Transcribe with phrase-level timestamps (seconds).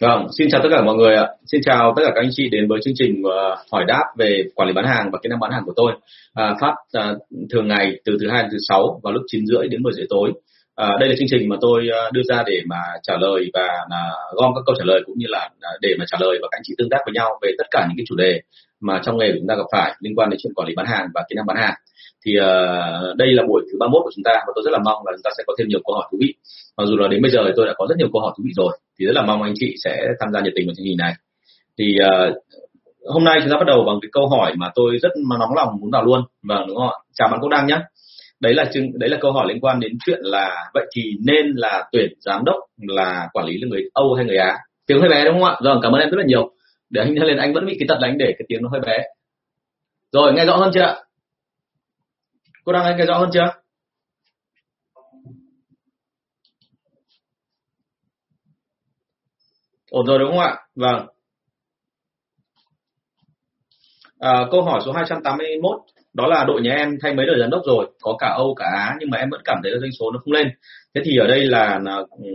[0.00, 1.26] Vâng, xin chào tất cả mọi người ạ.
[1.46, 4.42] Xin chào tất cả các anh chị đến với chương trình uh, hỏi đáp về
[4.54, 5.92] quản lý bán hàng và kỹ năng bán hàng của tôi.
[6.34, 7.14] À, phát à,
[7.50, 10.06] thường ngày từ thứ hai đến thứ sáu vào lúc 9 rưỡi đến 10 rưỡi
[10.08, 10.32] tối.
[10.78, 13.68] À, đây là chương trình mà tôi ờ, đưa ra để mà trả lời và
[13.84, 16.48] uh, gom các câu trả lời cũng như là ờ, để mà trả lời và
[16.50, 18.40] các anh chị tương tác với nhau về tất cả những cái chủ đề
[18.80, 20.86] mà trong nghề của chúng ta gặp phải liên quan đến chuyện quản lý bán
[20.86, 21.74] hàng và kỹ năng bán hàng.
[22.24, 25.06] Thì uh, đây là buổi thứ 31 của chúng ta và tôi rất là mong
[25.06, 26.34] là chúng ta sẽ có thêm nhiều câu hỏi thú vị.
[26.76, 28.42] Mặc dù là đến bây giờ thì tôi đã có rất nhiều câu hỏi thú
[28.46, 30.86] vị rồi thì rất là mong anh chị sẽ tham gia nhiệt tình vào chương
[30.88, 31.12] trình này.
[31.78, 32.36] Thì uh,
[33.14, 35.54] hôm nay chúng ta bắt đầu bằng cái câu hỏi mà tôi rất mà nóng
[35.56, 36.20] lòng muốn vào luôn.
[36.48, 36.98] Vâng đúng không ạ?
[37.14, 37.78] Chào bạn Quốc Đăng nhé
[38.40, 41.52] đấy là chương đấy là câu hỏi liên quan đến chuyện là vậy thì nên
[41.54, 44.58] là tuyển giám đốc là quản lý là người Âu hay người Á?
[44.86, 45.56] Tiếng hơi bé đúng không ạ?
[45.62, 46.52] Rồi cảm ơn em rất là nhiều.
[46.90, 48.80] Để anh lên anh vẫn bị cái tật là anh để cái tiếng nó hơi
[48.80, 48.98] bé.
[50.12, 50.96] Rồi nghe rõ hơn chưa ạ?
[52.64, 53.52] Cô đang nghe rõ hơn chưa?
[59.90, 60.56] Ổn rồi đúng không ạ?
[60.74, 61.06] Vâng.
[64.18, 65.80] À, câu hỏi số 281
[66.18, 68.64] đó là đội nhà em thay mấy đời giám đốc rồi có cả Âu cả
[68.76, 70.48] Á nhưng mà em vẫn cảm thấy là doanh số nó không lên.
[70.94, 72.28] Thế thì ở đây là, là ừ,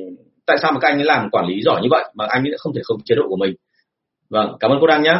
[0.46, 2.56] tại sao mà các anh ấy làm quản lý giỏi như vậy mà anh ấy
[2.58, 3.56] không thể không chế độ của mình?
[4.30, 5.18] Vâng cảm ơn cô đăng nhé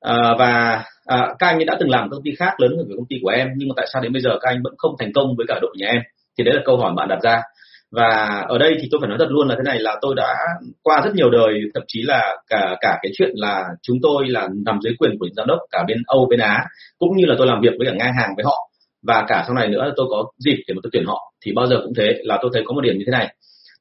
[0.00, 3.06] à, và à, các anh ấy đã từng làm công ty khác lớn hơn công
[3.08, 5.12] ty của em nhưng mà tại sao đến bây giờ các anh vẫn không thành
[5.12, 6.02] công với cả đội nhà em?
[6.38, 7.42] Thì đấy là câu hỏi bạn đặt ra
[7.92, 10.34] và ở đây thì tôi phải nói thật luôn là thế này là tôi đã
[10.82, 14.48] qua rất nhiều đời, thậm chí là cả cả cái chuyện là chúng tôi là
[14.66, 16.64] nằm dưới quyền của giám đốc cả bên Âu, bên Á,
[16.98, 18.70] cũng như là tôi làm việc với cả ngang hàng với họ.
[19.06, 21.66] Và cả sau này nữa tôi có dịp để mà tôi tuyển họ, thì bao
[21.66, 23.34] giờ cũng thế, là tôi thấy có một điểm như thế này.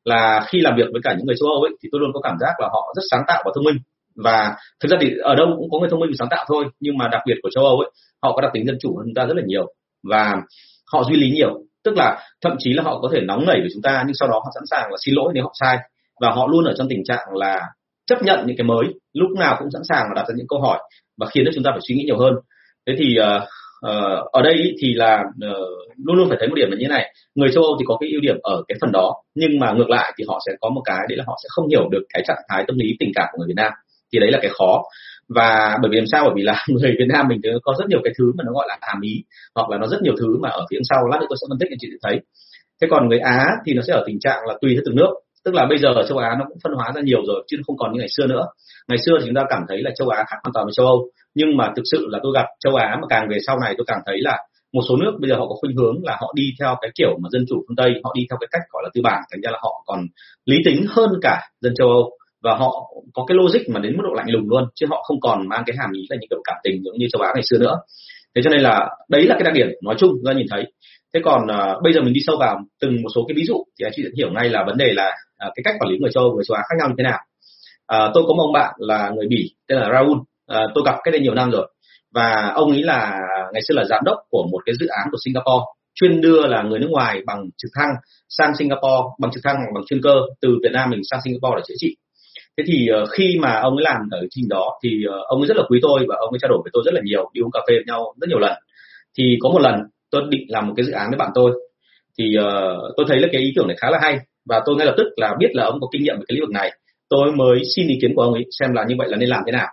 [0.06, 2.20] Là khi làm việc với cả những người châu Âu ấy, thì tôi luôn có
[2.22, 3.78] cảm giác là họ rất sáng tạo và thông minh.
[4.16, 6.66] Và thực ra thì ở đâu cũng có người thông minh và sáng tạo thôi,
[6.80, 7.92] nhưng mà đặc biệt của châu Âu ấy,
[8.24, 9.74] họ có đặc tính dân chủ hơn chúng ta rất là nhiều.
[10.04, 10.36] Và
[10.92, 13.70] họ duy lý nhiều tức là thậm chí là họ có thể nóng nảy với
[13.74, 15.78] chúng ta nhưng sau đó họ sẵn sàng là xin lỗi nếu họ sai.
[16.22, 17.62] Và họ luôn ở trong tình trạng là
[18.08, 20.62] chấp nhận những cái mới lúc nào cũng sẵn sàng là đặt ra những câu
[20.62, 20.80] hỏi
[21.18, 22.34] và khiến cho chúng ta phải suy nghĩ nhiều hơn.
[22.88, 23.44] Thế thì uh,
[23.90, 26.96] uh, ở đây thì là uh, luôn luôn phải thấy một điểm là như thế
[26.96, 27.14] này.
[27.36, 29.90] Người châu âu thì có cái ưu điểm ở cái phần đó nhưng mà ngược
[29.90, 32.24] lại thì họ sẽ có một cái đấy là họ sẽ không hiểu được cái
[32.28, 33.72] trạng thái tâm lý tình cảm của người việt nam.
[34.14, 34.84] Thì đấy là cái khó
[35.30, 36.24] và bởi vì làm sao?
[36.26, 38.66] Bởi vì là người Việt Nam mình có rất nhiều cái thứ mà nó gọi
[38.70, 39.24] là hàm ý,
[39.56, 41.60] hoặc là nó rất nhiều thứ mà ở phía sau lát nữa tôi sẽ phân
[41.60, 42.20] tích cho chị thấy.
[42.82, 45.12] Thế còn người Á thì nó sẽ ở tình trạng là tùy theo từng nước.
[45.46, 47.58] Tức là bây giờ ở châu Á nó cũng phân hóa ra nhiều rồi, chứ
[47.68, 48.46] không còn như ngày xưa nữa.
[48.88, 50.86] Ngày xưa thì chúng ta cảm thấy là châu Á khác hoàn toàn với châu
[50.86, 51.10] Âu.
[51.36, 53.86] Nhưng mà thực sự là tôi gặp châu Á mà càng về sau này tôi
[53.88, 54.38] càng thấy là
[54.74, 57.18] một số nước bây giờ họ có khuynh hướng là họ đi theo cái kiểu
[57.24, 59.42] mà dân chủ phương Tây, họ đi theo cái cách gọi là tư bản, thành
[59.42, 60.00] ra là họ còn
[60.46, 62.10] lý tính hơn cả dân châu Âu
[62.44, 65.20] và họ có cái logic mà đến mức độ lạnh lùng luôn chứ họ không
[65.20, 67.44] còn mang cái hàm ý là những kiểu cảm tình giống như châu Á ngày
[67.50, 67.76] xưa nữa.
[68.36, 70.64] Thế cho nên là đấy là cái đặc điểm nói chung ra nhìn thấy.
[71.14, 73.56] Thế còn uh, bây giờ mình đi sâu vào từng một số cái ví dụ
[73.80, 75.98] thì anh chị sẽ hiểu ngay là vấn đề là uh, cái cách quản lý
[75.98, 77.20] người châu Âu người châu Á khác nhau như thế nào.
[77.94, 80.96] Uh, tôi có một ông bạn là người bỉ tên là Raul uh, tôi gặp
[81.04, 81.68] cái đây nhiều năm rồi.
[82.14, 83.20] Và ông ấy là
[83.54, 85.66] ngày xưa là giám đốc của một cái dự án của Singapore
[85.96, 87.90] chuyên đưa là người nước ngoài bằng trực thăng
[88.30, 91.62] sang Singapore bằng trực thăng bằng chuyên cơ từ Việt Nam mình sang Singapore để
[91.68, 91.96] chữa trị
[92.58, 95.48] thế thì uh, khi mà ông ấy làm ở trình đó thì uh, ông ấy
[95.48, 97.42] rất là quý tôi và ông ấy trao đổi với tôi rất là nhiều đi
[97.42, 98.54] uống cà phê với nhau rất nhiều lần.
[99.18, 99.76] Thì có một lần
[100.12, 101.52] tôi định làm một cái dự án với bạn tôi.
[102.18, 104.20] Thì uh, tôi thấy là cái ý tưởng này khá là hay
[104.50, 106.44] và tôi ngay lập tức là biết là ông có kinh nghiệm về cái lĩnh
[106.44, 106.72] vực này.
[107.10, 109.44] Tôi mới xin ý kiến của ông ấy xem là như vậy là nên làm
[109.46, 109.68] thế nào.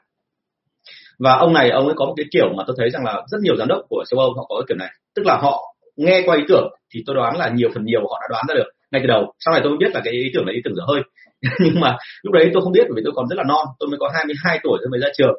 [1.18, 3.38] Và ông này ông ấy có một cái kiểu mà tôi thấy rằng là rất
[3.42, 4.90] nhiều giám đốc của châu Âu họ có cái kiểu này.
[5.14, 8.18] Tức là họ nghe qua ý tưởng thì tôi đoán là nhiều phần nhiều họ
[8.20, 10.46] đã đoán ra được ngay từ đầu sau này tôi biết là cái ý tưởng
[10.46, 11.02] là ý tưởng dở hơi.
[11.64, 13.66] Nhưng mà lúc đấy tôi không biết vì tôi còn rất là non.
[13.78, 15.34] Tôi mới có 22 tuổi tôi mới ra trường.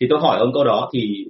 [0.00, 1.24] Thì tôi hỏi ông câu đó thì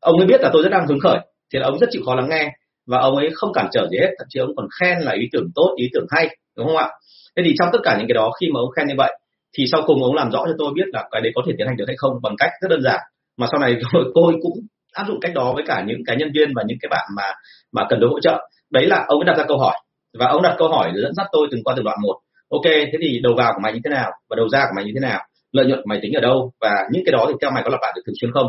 [0.00, 1.18] ông ấy biết là tôi rất đang hứng khởi.
[1.52, 2.52] Thì là ông rất chịu khó lắng nghe.
[2.86, 4.10] Và ông ấy không cản trở gì hết.
[4.18, 6.88] Thậm chí ông còn khen là ý tưởng tốt ý tưởng hay đúng không ạ?
[7.36, 9.12] Thế thì trong tất cả những cái đó khi mà ông khen như vậy
[9.58, 11.66] thì sau cùng ông làm rõ cho tôi biết là cái đấy có thể tiến
[11.66, 13.00] hành được hay không bằng cách rất đơn giản.
[13.36, 14.52] Mà sau này tôi, tôi cũng
[14.92, 17.32] áp dụng cách đó với cả những cái nhân viên và những cái bạn mà
[17.72, 18.48] mà cần được hỗ trợ.
[18.70, 19.74] Đấy là ông ấy đặt ra câu hỏi
[20.18, 22.20] và ông đặt câu hỏi để dẫn dắt tôi từng qua từng đoạn một.
[22.50, 24.10] Ok thế thì đầu vào của mày như thế nào?
[24.30, 25.20] Và đầu ra của mày như thế nào?
[25.52, 26.52] Lợi nhuận của mày tính ở đâu?
[26.60, 28.46] Và những cái đó thì theo mày có lặp lại được thường xuyên không?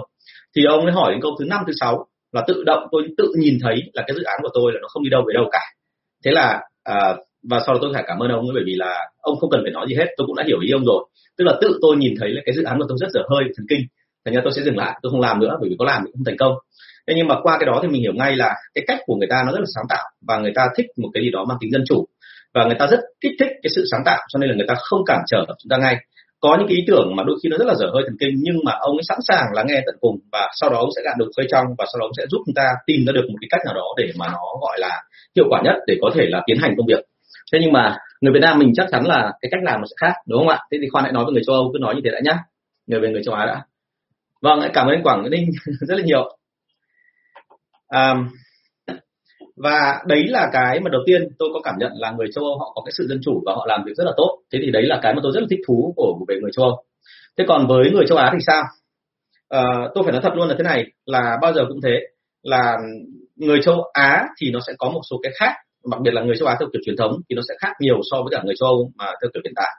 [0.56, 3.34] Thì ông ấy hỏi đến câu thứ năm thứ sáu là tự động tôi tự
[3.40, 5.46] nhìn thấy là cái dự án của tôi là nó không đi đâu về đâu
[5.52, 5.62] cả.
[6.26, 7.16] Thế là à,
[7.50, 9.62] và sau đó tôi phải cảm ơn ông ấy bởi vì là ông không cần
[9.64, 11.06] phải nói gì hết tôi cũng đã hiểu ý ông rồi.
[11.38, 13.44] Tức là tự tôi nhìn thấy là cái dự án của tôi rất dở hơi
[13.58, 13.82] thần kinh.
[14.26, 16.12] Thành ra tôi sẽ dừng lại tôi không làm nữa bởi vì có làm thì
[16.14, 16.54] không thành công
[17.08, 19.28] thế nhưng mà qua cái đó thì mình hiểu ngay là cái cách của người
[19.30, 21.58] ta nó rất là sáng tạo và người ta thích một cái gì đó mang
[21.62, 22.06] tính dân chủ.
[22.54, 24.76] Và người ta rất kích thích cái sự sáng tạo, cho nên là người ta
[24.78, 25.96] không cản trở chúng ta ngay.
[26.40, 28.36] Có những cái ý tưởng mà đôi khi nó rất là dở hơi thần kinh,
[28.38, 31.02] nhưng mà ông ấy sẵn sàng lắng nghe tận cùng và sau đó ông sẽ
[31.06, 33.26] gạt được khơi trong và sau đó ông sẽ giúp chúng ta tìm ra được
[33.30, 35.02] một cái cách nào đó để mà nó gọi là
[35.36, 37.00] hiệu quả nhất để có thể là tiến hành công việc.
[37.54, 39.96] Thế nhưng mà người Việt Nam mình chắc chắn là cái cách làm nó sẽ
[40.02, 40.60] khác, đúng không ạ?
[40.72, 42.38] Thế thì khoan hãy nói với người châu Âu, cứ nói như thế đã nhá.
[42.88, 43.62] Người về người châu Á đã.
[44.42, 46.35] Vâng cảm ơn anh Quảng Ninh rất là nhiều
[47.96, 48.16] à,
[49.56, 52.58] và đấy là cái mà đầu tiên tôi có cảm nhận là người châu Âu
[52.60, 54.40] họ có cái sự dân chủ và họ làm việc rất là tốt.
[54.54, 56.66] Thế thì đấy là cái mà tôi rất là thích thú của về người châu
[56.66, 56.84] Âu.
[57.38, 58.64] Thế còn với người châu Á thì sao?
[59.50, 59.64] À,
[59.96, 62.00] tôi phải nói thật luôn là thế này là bao giờ cũng thế
[62.44, 62.78] là
[63.36, 65.54] người châu Á thì nó sẽ có một số cái khác
[65.92, 68.00] đặc biệt là người châu Á theo kiểu truyền thống thì nó sẽ khác nhiều
[68.12, 69.72] so với cả người châu Âu mà theo kiểu hiện tại.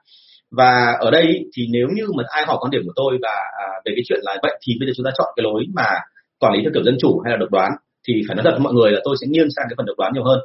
[0.51, 3.67] Và ở đây thì nếu như mà ai hỏi quan điểm của tôi và à,
[3.85, 5.87] về cái chuyện là vậy thì bây giờ chúng ta chọn cái lối mà
[6.39, 7.71] quản lý theo kiểu dân chủ hay là độc đoán
[8.09, 9.99] thì phải nói thật với mọi người là tôi sẽ nghiêng sang cái phần độc
[9.99, 10.41] đoán nhiều hơn.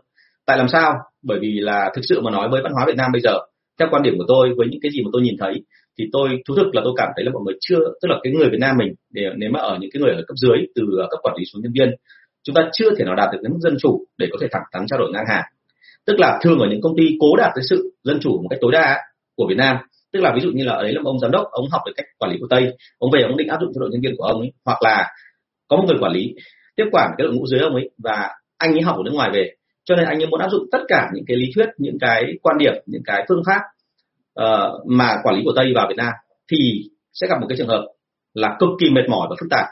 [0.46, 0.94] Tại làm sao?
[1.24, 3.40] Bởi vì là thực sự mà nói với văn hóa Việt Nam bây giờ,
[3.80, 5.54] theo quan điểm của tôi, với những cái gì mà tôi nhìn thấy,
[5.98, 8.34] thì tôi thú thực là tôi cảm thấy là mọi người chưa, tức là cái
[8.34, 10.84] người Việt Nam mình, để nếu mà ở những cái người ở cấp dưới, từ
[11.00, 11.90] ờ, cấp quản lý xuống nhân viên,
[12.44, 14.64] chúng ta chưa thể nào đạt được cái mức dân chủ để có thể thẳng
[14.74, 15.44] thắn trao đổi ngang hàng.
[16.06, 18.60] Tức là thường ở những công ty cố đạt cái sự dân chủ một cách
[18.62, 18.98] tối đa
[19.36, 19.78] của Việt Nam,
[20.14, 21.94] tức là ví dụ như là ở đấy là ông giám đốc, ông học được
[21.96, 24.16] cách quản lý của tây, ông về ông định áp dụng cho đội nhân viên
[24.18, 25.08] của ông ấy, hoặc là
[25.68, 26.34] có một người quản lý
[26.82, 29.30] tiếp quản cái đội ngũ dưới ông ấy và anh ấy học ở nước ngoài
[29.34, 29.52] về.
[29.84, 32.24] Cho nên anh ấy muốn áp dụng tất cả những cái lý thuyết những cái
[32.42, 33.62] quan điểm những cái phương pháp
[34.40, 36.14] uh, mà quản lý của tây vào việt nam
[36.52, 37.86] thì sẽ gặp một cái trường hợp
[38.34, 39.66] là cực kỳ mệt mỏi và phức tạp.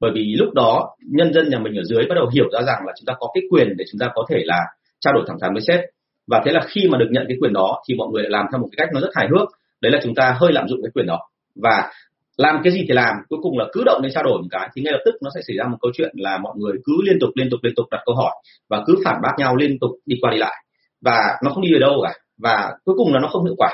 [0.00, 2.86] Bởi vì lúc đó nhân dân nhà mình ở dưới bắt đầu hiểu ra rằng
[2.86, 4.60] là chúng ta có cái quyền để chúng ta có thể là
[5.00, 5.80] trao đổi thẳng thắn với sếp.
[6.26, 8.46] Và thế là khi mà được nhận cái quyền đó thì mọi người lại làm
[8.52, 9.48] theo một cái cách nó rất hài hước.
[9.80, 11.18] Đấy là chúng ta hơi lạm dụng cái quyền đó.
[11.62, 11.90] Và
[12.36, 14.68] làm cái gì thì làm, cuối cùng là cứ động đến trao đổi một cái,
[14.76, 16.92] thì ngay lập tức nó sẽ xảy ra một câu chuyện là mọi người cứ
[17.06, 18.32] liên tục liên tục liên tục đặt câu hỏi
[18.70, 20.54] và cứ phản bác nhau liên tục đi qua đi lại.
[21.04, 23.70] Và nó không đi về đâu cả, và cuối cùng là nó không hiệu quả.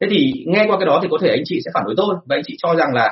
[0.00, 2.14] Thế thì nghe qua cái đó thì có thể anh chị sẽ phản đối tôi
[2.26, 3.10] và anh chị cho rằng là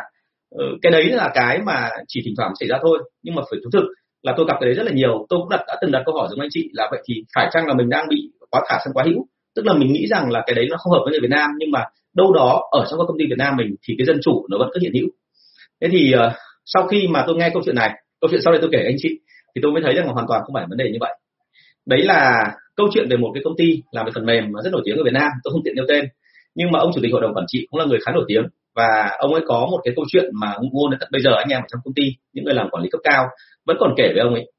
[0.58, 3.60] ờ, cái đấy là cái mà chỉ thỉnh thoảng xảy ra thôi, nhưng mà phải
[3.64, 3.84] thú thực
[4.22, 5.26] là tôi gặp cái đấy rất là nhiều.
[5.28, 7.50] Tôi cũng đặt, đã từng đặt câu hỏi giống anh chị là vậy thì phải
[7.52, 9.26] chăng là mình đang bị quá khả sang quá hữu?
[9.56, 11.50] Tức là mình nghĩ rằng là cái đấy nó không hợp với người Việt Nam,
[11.58, 11.84] nhưng mà
[12.16, 14.58] đâu đó ở trong các công ty Việt Nam mình thì cái dân chủ nó
[14.58, 15.08] vẫn cứ hiện hữu.
[15.80, 16.32] Thế thì uh,
[16.64, 18.96] sau khi mà tôi nghe câu chuyện này câu chuyện sau đây tôi kể anh
[18.98, 19.08] chị
[19.54, 21.14] thì tôi mới thấy rằng là hoàn toàn không phải vấn đề như vậy.
[21.86, 24.70] Đấy là câu chuyện về một cái công ty làm về phần mềm mà rất
[24.72, 26.04] nổi tiếng ở Việt Nam tôi không tiện nêu tên
[26.54, 28.42] nhưng mà ông chủ tịch hội đồng quản trị cũng là người khá nổi tiếng
[28.74, 31.48] và ông ấy có một cái câu chuyện mà ngôn đến tận bây giờ anh
[31.48, 33.26] em ở trong công ty những người làm quản lý cấp cao
[33.66, 34.52] vẫn còn kể với ông ấy.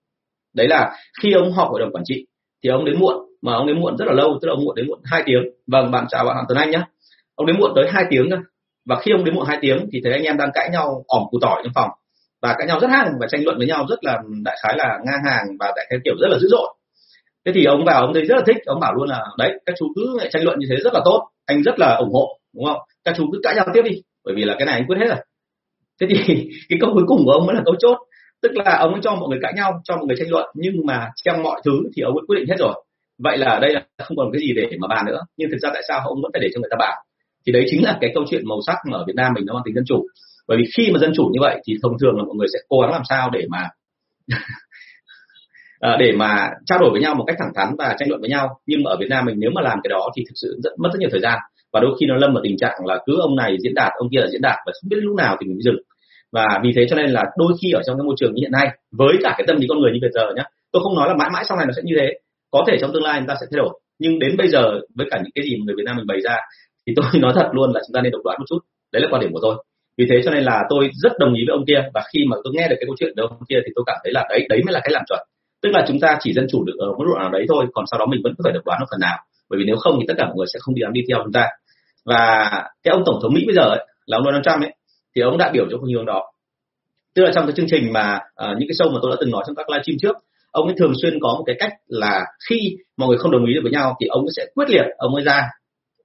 [0.56, 2.26] Đấy là khi ông họp hội đồng quản trị
[2.64, 4.76] thì ông đến muộn mà ông đến muộn rất là lâu tức là ông muộn
[4.76, 5.44] đến muộn hai tiếng.
[5.68, 6.82] Vâng bạn chào bạn Hoàng Tuấn Anh nhé
[7.36, 8.38] ông đến muộn tới hai tiếng cơ
[8.86, 11.24] và khi ông đến muộn hai tiếng thì thấy anh em đang cãi nhau ỏm
[11.32, 11.90] củ tỏi trong phòng.
[12.42, 15.00] Và cãi nhau rất hăng và tranh luận với nhau rất là đại khái là
[15.06, 16.74] ngang hàng và đại khái kiểu rất là dữ dội.
[17.46, 18.58] Thế thì ông vào, ông thấy rất là thích.
[18.66, 21.30] Ông bảo luôn là, đấy, các chú cứ tranh luận như thế rất là tốt.
[21.46, 22.78] Anh rất là ủng hộ, đúng không?
[23.04, 25.08] Các chú cứ cãi nhau tiếp đi, bởi vì là cái này anh quyết hết
[25.08, 25.18] rồi.
[26.02, 27.98] Thế thì cái câu cuối cùng của ông mới là câu chốt.
[28.42, 31.10] Tức là ông cho mọi người cãi nhau, cho mọi người tranh luận, nhưng mà
[31.24, 32.74] trong mọi thứ thì ông quyết định hết rồi.
[33.18, 35.20] Vậy là đây là không còn cái gì để mà bàn nữa.
[35.38, 36.98] Nhưng thực ra tại sao ông vẫn phải để cho người ta bàn?
[37.46, 39.54] Thì đấy chính là cái câu chuyện màu sắc mà ở Việt Nam mình nó
[39.54, 40.06] mang tính dân chủ.
[40.48, 42.60] Bởi vì khi mà dân chủ như vậy thì thông thường là mọi người sẽ
[42.70, 43.70] cố gắng làm sao để mà
[45.80, 48.30] à, để mà trao đổi với nhau một cách thẳng thắn và tranh luận với
[48.30, 48.60] nhau.
[48.66, 50.72] Nhưng mà ở Việt Nam mình nếu mà làm cái đó thì thực sự rất,
[50.78, 51.40] mất rất nhiều thời gian.
[51.74, 54.10] Và đôi khi nó lâm vào tình trạng là cứ ông này diễn đạt, ông
[54.12, 55.82] kia là diễn đạt và không biết lúc nào thì mình mới dừng.
[56.32, 58.52] Và vì thế cho nên là đôi khi ở trong cái môi trường như hiện
[58.52, 61.08] nay, với cả cái tâm lý con người như bây giờ nhá, tôi không nói
[61.10, 62.14] là mãi mãi sau này nó sẽ như thế.
[62.52, 63.80] Có thể trong tương lai chúng ta sẽ thay đổi.
[64.00, 66.22] Nhưng đến bây giờ, với cả những cái gì mà người Việt Nam mình bày
[66.22, 66.38] ra
[66.88, 68.60] thì tôi nói thật luôn là chúng ta nên độc đoán một chút.
[68.92, 69.56] Đấy là quan điểm của tôi.
[69.98, 71.90] Vì thế cho nên là tôi rất đồng ý với ông kia.
[71.94, 73.98] Và khi mà tôi nghe được cái câu chuyện của ông kia thì tôi cảm
[74.04, 75.20] thấy là đấy đấy mới là cái làm chuẩn.
[75.62, 77.86] Tức là chúng ta chỉ dân chủ được ở mức độ nào đấy thôi còn
[77.92, 79.18] sau đó mình vẫn có phải độc đoán ở phần nào.
[79.50, 81.18] Bởi vì nếu không thì tất cả mọi người sẽ không đi dám đi theo
[81.24, 81.48] chúng ta.
[82.06, 82.52] Và
[82.84, 84.74] cái ông tổng thống mỹ bây giờ ấy, là ông Donald Trump ấy
[85.16, 86.32] thì ông đại biểu cho phương hướng đó.
[87.16, 89.32] Tức là trong cái chương trình mà uh, những cái show mà tôi đã từng
[89.32, 90.16] nói trong các livestream trước
[90.54, 93.54] ông ấy thường xuyên có một cái cách là khi mọi người không đồng ý
[93.54, 95.42] được với nhau thì ông sẽ quyết liệt ông ấy ra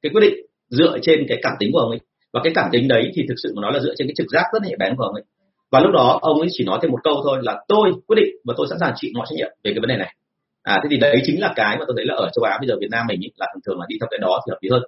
[0.03, 0.35] cái quyết định
[0.69, 2.01] dựa trên cái cảm tính của ông ấy.
[2.33, 4.27] Và cái cảm tính đấy thì thực sự mà nói là dựa trên cái trực
[4.33, 5.25] giác rất nhạy bén của ông ấy.
[5.71, 8.35] Và lúc đó ông ấy chỉ nói thêm một câu thôi là tôi quyết định
[8.45, 10.15] và tôi sẵn sàng chịu mọi trách nhiệm về cái vấn đề này.
[10.63, 12.69] À thế thì đấy chính là cái mà tôi thấy là ở châu Á bây
[12.69, 14.59] giờ Việt Nam mình ý, là thường thường là đi theo cái đó thì hợp
[14.61, 14.83] lý hơn.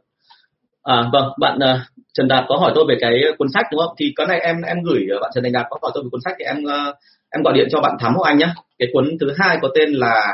[0.82, 1.80] À, vâng bạn uh,
[2.14, 3.94] Trần Đạt có hỏi tôi về cái cuốn sách đúng không?
[3.98, 6.08] Thì cái này em em gửi à, bạn Trần Thành Đạt có hỏi tôi về
[6.12, 6.96] cuốn sách thì em uh,
[7.30, 9.92] em gọi điện cho bạn Thắm hoặc anh nhé cái cuốn thứ hai có tên
[9.92, 10.32] là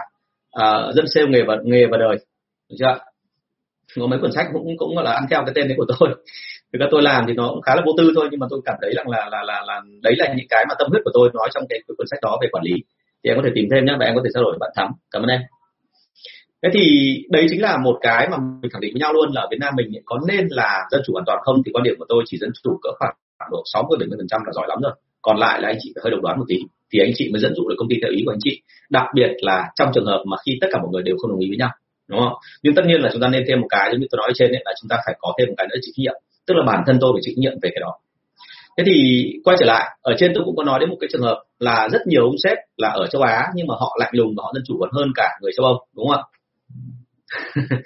[0.63, 2.17] uh, dân sale nghề và nghề và đời
[2.71, 2.99] được chưa
[3.95, 6.09] có mấy cuốn sách cũng cũng là ăn theo cái tên đấy của tôi.
[6.73, 8.61] Thực ra tôi làm thì nó cũng khá là vô tư thôi, nhưng mà tôi
[8.65, 11.11] cảm thấy rằng là là là là đấy là những cái mà tâm huyết của
[11.15, 12.73] tôi nói trong cái cuốn sách đó về quản lý.
[13.25, 14.71] Thì em có thể tìm thêm nhé và em có thể trao đổi với bạn
[14.77, 14.89] thắm.
[15.11, 15.41] Cảm ơn em.
[16.63, 16.85] Thế thì
[17.31, 19.61] đấy chính là một cái mà mình khẳng định với nhau luôn là ở Việt
[19.61, 21.63] Nam mình có nên là dân chủ hoàn toàn không?
[21.67, 23.15] Thì quan điểm của tôi chỉ dân chủ cỡ khoảng
[23.53, 24.93] độ 60 70 phần trăm là giỏi lắm rồi.
[25.23, 26.59] Còn lại là anh chị phải hơi độc đoán một tí.
[26.93, 28.63] Thì anh chị mới dẫn dụ được công ty theo ý của anh chị.
[28.91, 31.41] Đặc biệt là trong trường hợp mà khi tất cả mọi người đều không đồng
[31.41, 31.71] ý với nhau
[32.09, 32.35] đúng không?
[32.63, 34.51] Nhưng tất nhiên là chúng ta nên thêm một cái giống như tôi nói trên
[34.51, 36.15] ấy, là chúng ta phải có thêm một cái nữa chịu trách nhiệm.
[36.47, 37.93] Tức là bản thân tôi phải chịu trách nhiệm về cái đó.
[38.77, 41.23] Thế thì quay trở lại ở trên tôi cũng có nói đến một cái trường
[41.23, 44.35] hợp là rất nhiều ông sếp là ở châu Á nhưng mà họ lạnh lùng
[44.37, 46.23] và họ dân chủ còn hơn cả người châu Âu đúng không ạ?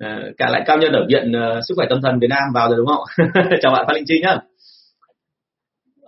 [0.00, 2.68] Ờ, cả lại cao nhân ở viện uh, sức khỏe tâm thần Việt Nam vào
[2.68, 3.04] rồi đúng không?
[3.62, 4.36] Chào bạn Phan Linh Chi nhá.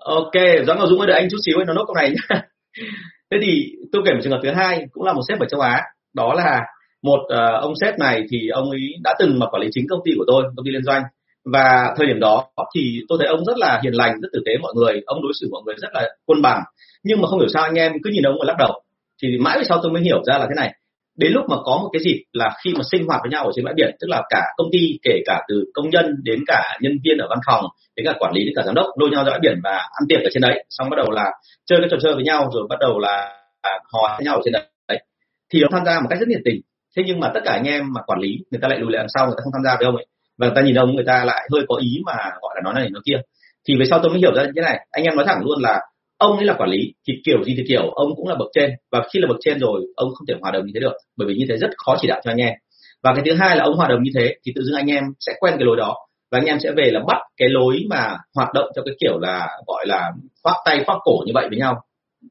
[0.05, 0.33] Ok
[0.67, 2.43] doãn ngọc dũng ơi đợi anh chút xíu anh nó nốt câu này nhá.
[3.31, 5.61] Thế thì tôi kể một trường hợp thứ hai cũng là một sếp ở châu
[5.61, 5.83] á
[6.15, 6.61] đó là
[7.03, 10.01] một uh, ông sếp này thì ông ấy đã từng mà quản lý chính công
[10.05, 11.03] ty của tôi công ty liên doanh.
[11.45, 14.53] Và thời điểm đó thì tôi thấy ông rất là hiền lành rất tử tế
[14.63, 15.03] mọi người.
[15.07, 16.63] Ông đối xử mọi người rất là quân bằng.
[17.05, 18.83] Nhưng mà không hiểu sao anh em cứ nhìn ông và lắc đầu.
[19.23, 20.75] Thì mãi về sau tôi mới hiểu ra là thế này.
[21.17, 23.53] Đến lúc mà có một cái dịp là khi mà sinh hoạt với nhau ở
[23.55, 26.79] trên bãi biển tức là cả công ty kể cả từ công nhân đến cả
[26.81, 27.65] nhân viên ở văn phòng
[27.97, 30.05] đến cả quản lý đến cả giám đốc lôi nhau ra bãi biển và ăn
[30.09, 30.65] tiệc ở trên đấy.
[30.71, 31.31] Xong bắt đầu là
[31.67, 34.41] chơi cái trò chơi với nhau rồi bắt đầu là à, hò với nhau ở
[34.45, 34.72] trên đấy
[35.53, 36.61] thì ông tham gia một cách rất nhiệt tình.
[36.97, 38.99] Thế nhưng mà tất cả anh em mà quản lý, người ta lại lùi lại
[38.99, 40.07] đằng sau, người ta không tham gia với ông ấy.
[40.39, 42.75] Và người ta nhìn ông, người ta lại hơi có ý mà gọi là nói
[42.75, 43.21] này, nói kia.
[43.69, 45.59] Thì về sau tôi mới hiểu ra như thế này, anh em nói thẳng luôn
[45.63, 45.81] là
[46.19, 48.71] ông ấy là quản lý, thì kiểu gì thì kiểu, ông cũng là bậc trên.
[48.93, 51.29] Và khi là bậc trên rồi, ông không thể hòa đồng như thế được, bởi
[51.29, 52.55] vì như thế rất khó chỉ đạo cho anh em.
[53.03, 55.05] Và cái thứ hai là ông hòa đồng như thế, thì tự dưng anh em
[55.21, 55.97] sẽ quen cái lối đó,
[56.31, 59.19] và anh em sẽ về là bắt cái lối mà hoạt động theo cái kiểu
[59.19, 60.11] là, gọi là,
[60.43, 61.83] khoác tay, khoác cổ như vậy với nhau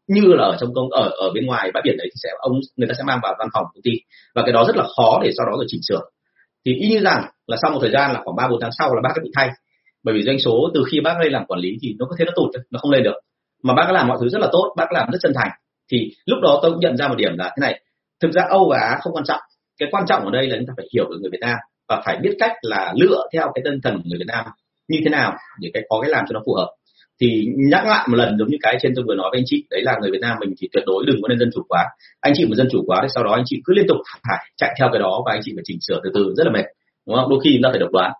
[0.07, 2.59] như là ở trong công, ở ở bên ngoài bãi biển đấy thì sẽ, ông,
[2.77, 3.91] người ta sẽ mang vào văn phòng công ty.
[4.35, 6.01] Và cái đó rất là khó để sau đó rồi chỉnh sửa.
[6.65, 8.95] Thì y như rằng là sau một thời gian là khoảng ba, bốn tháng sau
[8.95, 9.49] là bác đã bị thay.
[10.03, 12.25] Bởi vì doanh số từ khi bác lên làm quản lý thì nó có thể
[12.25, 13.15] nó tụt nó không lên được.
[13.63, 15.51] Mà bác làm mọi thứ rất là tốt, bác làm rất chân thành.
[15.91, 17.81] Thì lúc đó tôi cũng nhận ra một điểm là thế này,
[18.21, 19.39] thực ra Âu và Á không quan trọng.
[19.79, 21.57] Cái quan trọng ở đây là chúng ta phải hiểu được người Việt Nam
[21.89, 24.45] và phải biết cách là lựa theo cái tinh thần của người Việt Nam
[24.87, 26.69] như thế nào để cái, có cái làm cho nó phù hợp
[27.21, 29.65] thì nhắc lại một lần giống như cái trên tôi vừa nói với anh chị,
[29.69, 31.85] đấy là người Việt Nam mình thì tuyệt đối đừng có nên dân chủ quá.
[32.21, 33.97] Anh chị mà dân chủ quá thì sau đó anh chị cứ liên tục
[34.29, 36.51] phải chạy theo cái đó và anh chị phải chỉnh sửa từ từ, rất là
[36.51, 36.65] mệt,
[37.07, 37.29] đúng không?
[37.29, 38.11] Đôi khi chúng ta phải độc đoán.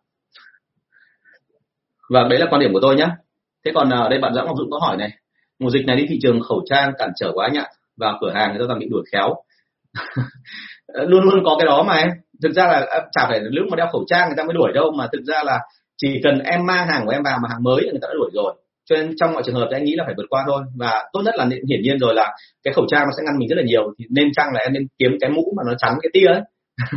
[2.10, 3.08] Và đấy là quan điểm của tôi nhé
[3.66, 5.12] thế còn à, ở đây bạn Doãn Ngọc Dũng có hỏi này,
[5.60, 7.68] mùa dịch này đi thị trường khẩu trang cản trở quá anh ạ,
[7.98, 9.36] và cửa hàng người ta toàn bị đuổi khéo.
[11.08, 12.10] Luôn luôn có cái đó mà em.
[12.44, 14.72] Thực ra là à, chả phải lúc mà đeo khẩu trang người ta mới đuổi
[14.74, 15.60] đâu, mà thực ra là
[15.98, 18.30] chỉ cần em mang hàng của em vào mà hàng mới người ta đã đuổi
[18.34, 18.54] rồi
[18.92, 20.62] cho nên trong mọi trường hợp thì anh nghĩ là phải vượt qua thôi.
[20.76, 23.50] Và tốt nhất là hiển nhiên rồi là cái khẩu trang nó sẽ ngăn mình
[23.50, 23.94] rất là nhiều.
[24.00, 26.42] Thì nên chăng là em nên kiếm cái mũ mà nó chắn cái tia ấy.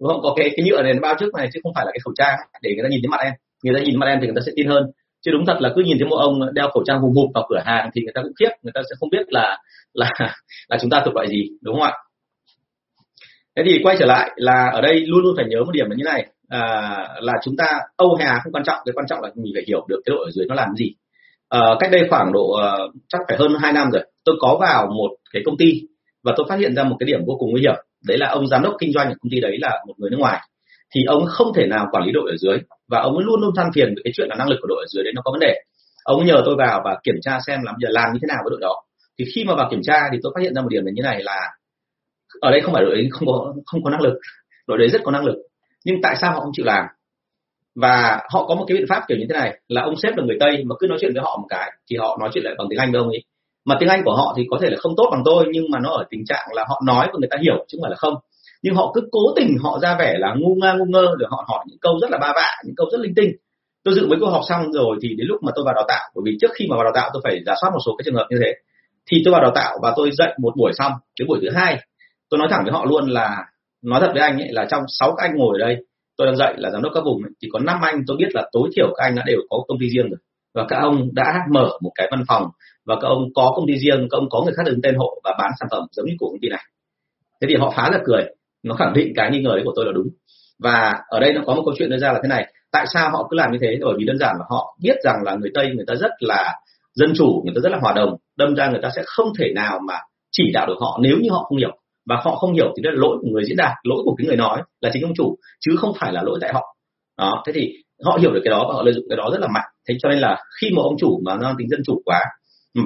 [0.00, 0.20] Đúng không?
[0.22, 2.14] Có cái cái nhựa này nó bao trước này chứ không phải là cái khẩu
[2.16, 3.32] trang để người ta nhìn thấy mặt em.
[3.64, 4.84] Người ta nhìn mặt em thì người ta sẽ tin hơn.
[5.22, 7.46] Chứ đúng thật là cứ nhìn thấy một ông đeo khẩu trang hùng hục vào
[7.48, 8.50] cửa hàng thì người ta cũng khiếp.
[8.62, 9.58] Người ta sẽ không biết là
[9.94, 10.10] là
[10.68, 11.48] là chúng ta thuộc loại gì.
[11.62, 11.92] Đúng không ạ?
[13.56, 15.96] Thế thì quay trở lại là ở đây luôn luôn phải nhớ một điểm là
[15.96, 16.26] như này.
[16.48, 16.60] À,
[17.20, 18.78] là chúng ta âu hà không quan trọng.
[18.84, 20.94] Cái quan trọng là mình phải hiểu được cái độ ở dưới nó làm gì
[21.54, 24.86] à, cách đây khoảng độ uh, chắc phải hơn 2 năm rồi tôi có vào
[24.86, 25.80] một cái công ty
[26.24, 27.74] và tôi phát hiện ra một cái điểm vô cùng nguy hiểm.
[28.06, 30.16] Đấy là ông giám đốc kinh doanh của công ty đấy là một người nước
[30.20, 30.40] ngoài.
[30.94, 32.58] Thì ông không thể nào quản lý đội ở dưới
[32.88, 34.86] và ông luôn luôn than phiền về cái chuyện là năng lực của đội ở
[34.88, 35.54] dưới đấy nó có vấn đề.
[36.04, 38.50] Ông nhờ tôi vào và kiểm tra xem làm giờ làm như thế nào với
[38.50, 38.82] đội đó.
[39.18, 41.02] Thì khi mà vào kiểm tra thì tôi phát hiện ra một điểm là như
[41.02, 41.38] này là
[42.40, 44.14] ở đây không phải đội đấy không có không có năng lực.
[44.66, 45.36] Đội đấy rất có năng lực.
[45.84, 46.84] Nhưng tại sao họ không chịu làm?
[47.74, 50.24] Và họ có một cái biện pháp kiểu như thế này, là ông sếp là
[50.24, 52.54] người tây mà cứ nói chuyện với họ một cái, thì họ nói chuyện lại
[52.58, 53.22] bằng tiếng anh với ông ấy.
[53.64, 55.78] Mà tiếng anh của họ thì có thể là không tốt bằng tôi, nhưng mà
[55.82, 57.96] nó ở tình trạng là họ nói và người ta hiểu, chứ không phải là
[57.96, 58.14] không.
[58.62, 61.44] Nhưng họ cứ cố tình họ ra vẻ là ngu nga, ngu ngơ để họ
[61.48, 63.30] hỏi những câu rất là ba vạ, những câu rất linh tinh.
[63.84, 66.10] Tôi dự mấy cuộc học xong rồi thì đến lúc mà tôi vào đào tạo,
[66.14, 68.02] bởi vì trước khi mà vào đào tạo tôi phải giả soát một số cái
[68.04, 68.52] trường hợp như thế.
[69.10, 71.78] Thì tôi vào đào tạo và tôi dạy một buổi xong, cái buổi thứ hai,
[72.30, 73.44] tôi nói thẳng với họ luôn là,
[73.82, 75.76] nói thật với anh ấy, là trong sáu các anh ngồi ở đây
[76.16, 78.28] tôi đang dạy là giám đốc các vùng ấy, thì có năm anh tôi biết
[78.34, 80.18] là tối thiểu các anh đã đều có công ty riêng rồi.
[80.54, 82.46] Và các ông đã mở một cái văn phòng
[82.86, 85.20] và các ông có công ty riêng các ông có người khác đứng tên hộ
[85.24, 86.64] và bán sản phẩm giống như của công ty này.
[87.40, 88.24] Thế thì họ phá là cười.
[88.62, 90.08] Nó khẳng định cái nghi ngờ đấy của tôi là đúng.
[90.58, 93.10] Và ở đây nó có một câu chuyện đưa ra là thế này tại sao
[93.10, 93.78] họ cứ làm như thế?
[93.80, 96.54] Bởi vì đơn giản là họ biết rằng là người tây người ta rất là
[96.94, 99.52] dân chủ người ta rất là hòa đồng đâm ra người ta sẽ không thể
[99.54, 99.94] nào mà
[100.32, 102.90] chỉ đạo được họ nếu như họ không hiểu và họ không hiểu thì đó
[102.90, 105.36] là lỗi của người diễn đạt, lỗi của cái người nói là chính ông chủ,
[105.60, 106.76] chứ không phải là lỗi tại họ.
[107.18, 107.72] Đó, thế thì
[108.04, 109.68] họ hiểu được cái đó và họ lợi dụng cái đó rất là mạnh.
[109.88, 112.20] Thế cho nên là khi một ông chủ mà nó tính dân chủ quá,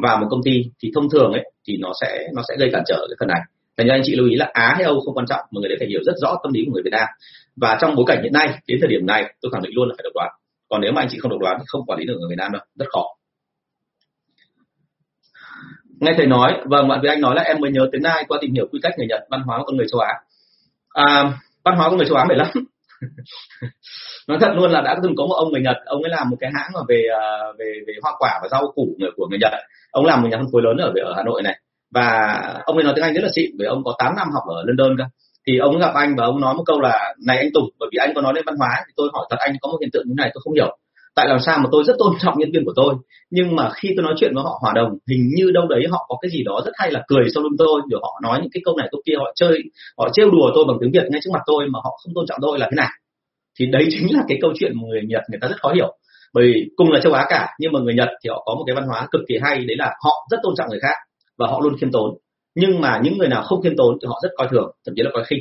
[0.03, 2.83] vào một công ty thì thông thường ấy, thì nó sẽ nó sẽ gây cản
[2.87, 3.41] trở cái phần này.
[3.77, 5.69] Thành ra anh chị lưu ý là Á hay Âu không quan trọng mà người
[5.69, 7.07] đấy phải hiểu rất rõ tâm lý của người Việt Nam.
[7.57, 9.95] Và trong bối cảnh hiện nay, đến thời điểm này, tôi khẳng định luôn là
[9.99, 10.29] phải độc đoán.
[10.69, 12.39] Còn nếu mà anh chị không độc đoán thì không quản lý được người Việt
[12.39, 13.05] Nam đâu, rất khó
[16.01, 18.39] nghe thầy nói vâng bạn với anh nói là em mới nhớ tới Nai qua
[18.41, 20.15] tìm hiểu quy cách người Nhật văn hóa của con người châu Á.
[20.89, 21.33] À,
[21.65, 22.47] văn hóa của người châu Á mệt lắm.
[24.29, 26.37] Nói thật luôn là đã từng có một ông người Nhật ông ấy làm một
[26.41, 27.23] cái hãng mà về à,
[27.59, 29.53] về về hoa quả và rau củ người của người Nhật.
[29.91, 31.59] Ông làm một nhà phân phối lớn ở ở Hà Nội này.
[31.95, 34.43] Và ông ấy nói tiếng Anh rất là xịn vì ông có 8 năm học
[34.47, 35.05] ở London cơ.
[35.47, 37.97] Thì ông gặp anh và ông nói một câu là này anh Tùng bởi vì
[38.01, 40.05] anh có nói đến văn hóa thì tôi hỏi thật anh có một hiện tượng
[40.09, 40.79] như này tôi không hiểu
[41.15, 42.95] tại làm sao mà tôi rất tôn trọng nhân viên của tôi,
[43.31, 46.07] nhưng mà khi tôi nói chuyện với họ hòa đồng, hình như đâu đấy họ
[46.09, 48.51] có cái gì đó rất hay là cười sau lưng tôi rồi họ nói những
[48.53, 49.63] cái câu này câu kia, họ chơi,
[49.99, 52.27] họ trêu đùa tôi bằng tiếng việt ngay trước mặt tôi mà họ không tôn
[52.29, 52.91] trọng tôi là thế nào
[53.59, 55.97] thì đấy chính là cái câu chuyện mà người nhật người ta rất khó hiểu.
[56.35, 58.77] Bởi cùng là châu á cả, nhưng mà người nhật thì họ có một cái
[58.77, 60.95] văn hóa cực kỳ hay, đấy là họ rất tôn trọng người khác
[61.39, 62.15] và họ luôn khiêm tốn.
[62.55, 65.03] Nhưng mà những người nào không khiêm tốn thì họ rất coi thường, thậm chí
[65.03, 65.39] là coi khinh.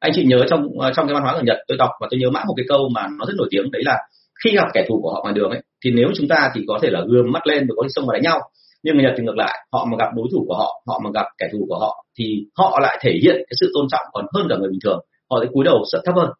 [0.00, 2.20] Anh chị nhớ trong ờ, trong cái văn hóa người nhật, tôi đọc và tôi
[2.20, 3.96] nhớ mãi một cái câu mà nó rất nổi tiếng, đấy là
[4.44, 6.78] khi gặp kẻ thù của họ ngoài đường ấy, thì nếu chúng ta thì có
[6.82, 8.40] thể là gươm mắt lên và có thể xông vào đánh nhau.
[8.82, 11.10] Nhưng người Nhật thì ngược lại, họ mà gặp đối thủ của họ họ mà
[11.14, 14.26] gặp kẻ thù của họ, thì họ lại thể hiện cái sự tôn trọng còn
[14.34, 14.98] hơn cả người bình thường.
[15.30, 16.30] Họ sẽ cúi đầu sợ thấp hơn.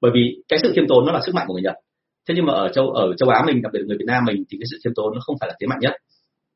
[0.00, 1.74] Bởi vì cái sự khiêm tốn nó là sức mạnh của người Nhật.
[2.28, 4.44] Thế nhưng mà ở châu ở châu Á mình, đặc biệt người Việt Nam mình,
[4.50, 5.92] thì cái sự khiêm tốn nó không phải là thế mạnh nhất.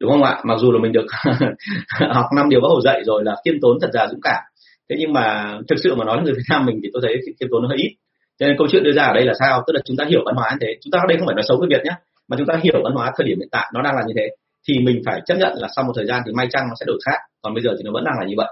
[0.00, 0.40] Đúng không ạ?
[0.44, 1.06] Mặc dù là mình được
[2.14, 4.42] học năm điều bác hồ dạy rồi là khiêm tốn thật ra dũng cảm.
[4.90, 7.48] Thế nhưng mà thực sự mà nói người Việt Nam mình thì tôi thấy khiêm
[7.50, 7.96] tốn nó hơi ít
[8.40, 9.62] cho nên câu chuyện đưa ra ở đây là sao?
[9.66, 10.76] Tức là chúng ta hiểu văn hóa như thế.
[10.82, 11.94] Chúng ta ở đây không phải nói xấu người việt nhé
[12.28, 14.28] mà chúng ta hiểu văn hóa thời điểm hiện tại nó đang là như thế,
[14.68, 16.84] thì mình phải chấp nhận là sau một thời gian thì may chăng nó sẽ
[16.86, 17.18] đổi khác.
[17.42, 18.46] Còn bây giờ thì nó vẫn đang là như vậy.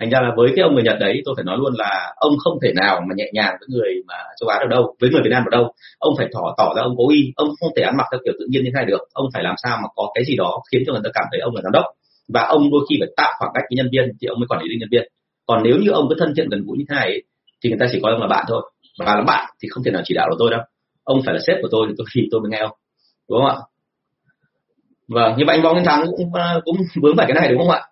[0.00, 2.32] Thành ra là với cái ông người nhật đấy, tôi phải nói luôn là ông
[2.44, 5.22] không thể nào mà nhẹ nhàng với người mà châu á ở đâu, với người
[5.24, 5.72] việt nam ở đâu.
[5.98, 7.32] Ông phải tỏ tỏ ra ông cố ý.
[7.36, 9.02] Ông không thể ăn mặc theo kiểu tự nhiên như thế này được.
[9.12, 11.40] Ông phải làm sao mà có cái gì đó khiến cho người ta cảm thấy
[11.40, 11.84] ông là giám đốc.
[12.34, 14.62] Và ông đôi khi phải tạo khoảng cách với nhân viên thì ông mới quản
[14.62, 15.04] lý được nhân viên.
[15.46, 17.22] Còn nếu như ông cứ thân thiện gần gũi như thế này
[17.62, 18.62] thì người ta chỉ coi ông là bạn thôi
[18.98, 20.60] và là bạn thì không thể nào chỉ đạo được tôi đâu.
[21.04, 22.76] Ông phải là sếp của tôi thì tôi thì tôi mới nghe ông,
[23.30, 23.56] đúng không ạ?
[25.08, 27.58] Vâng như vậy anh võ nguyên thắng cũng à, cũng vướng phải cái này, đúng
[27.58, 27.82] không ạ?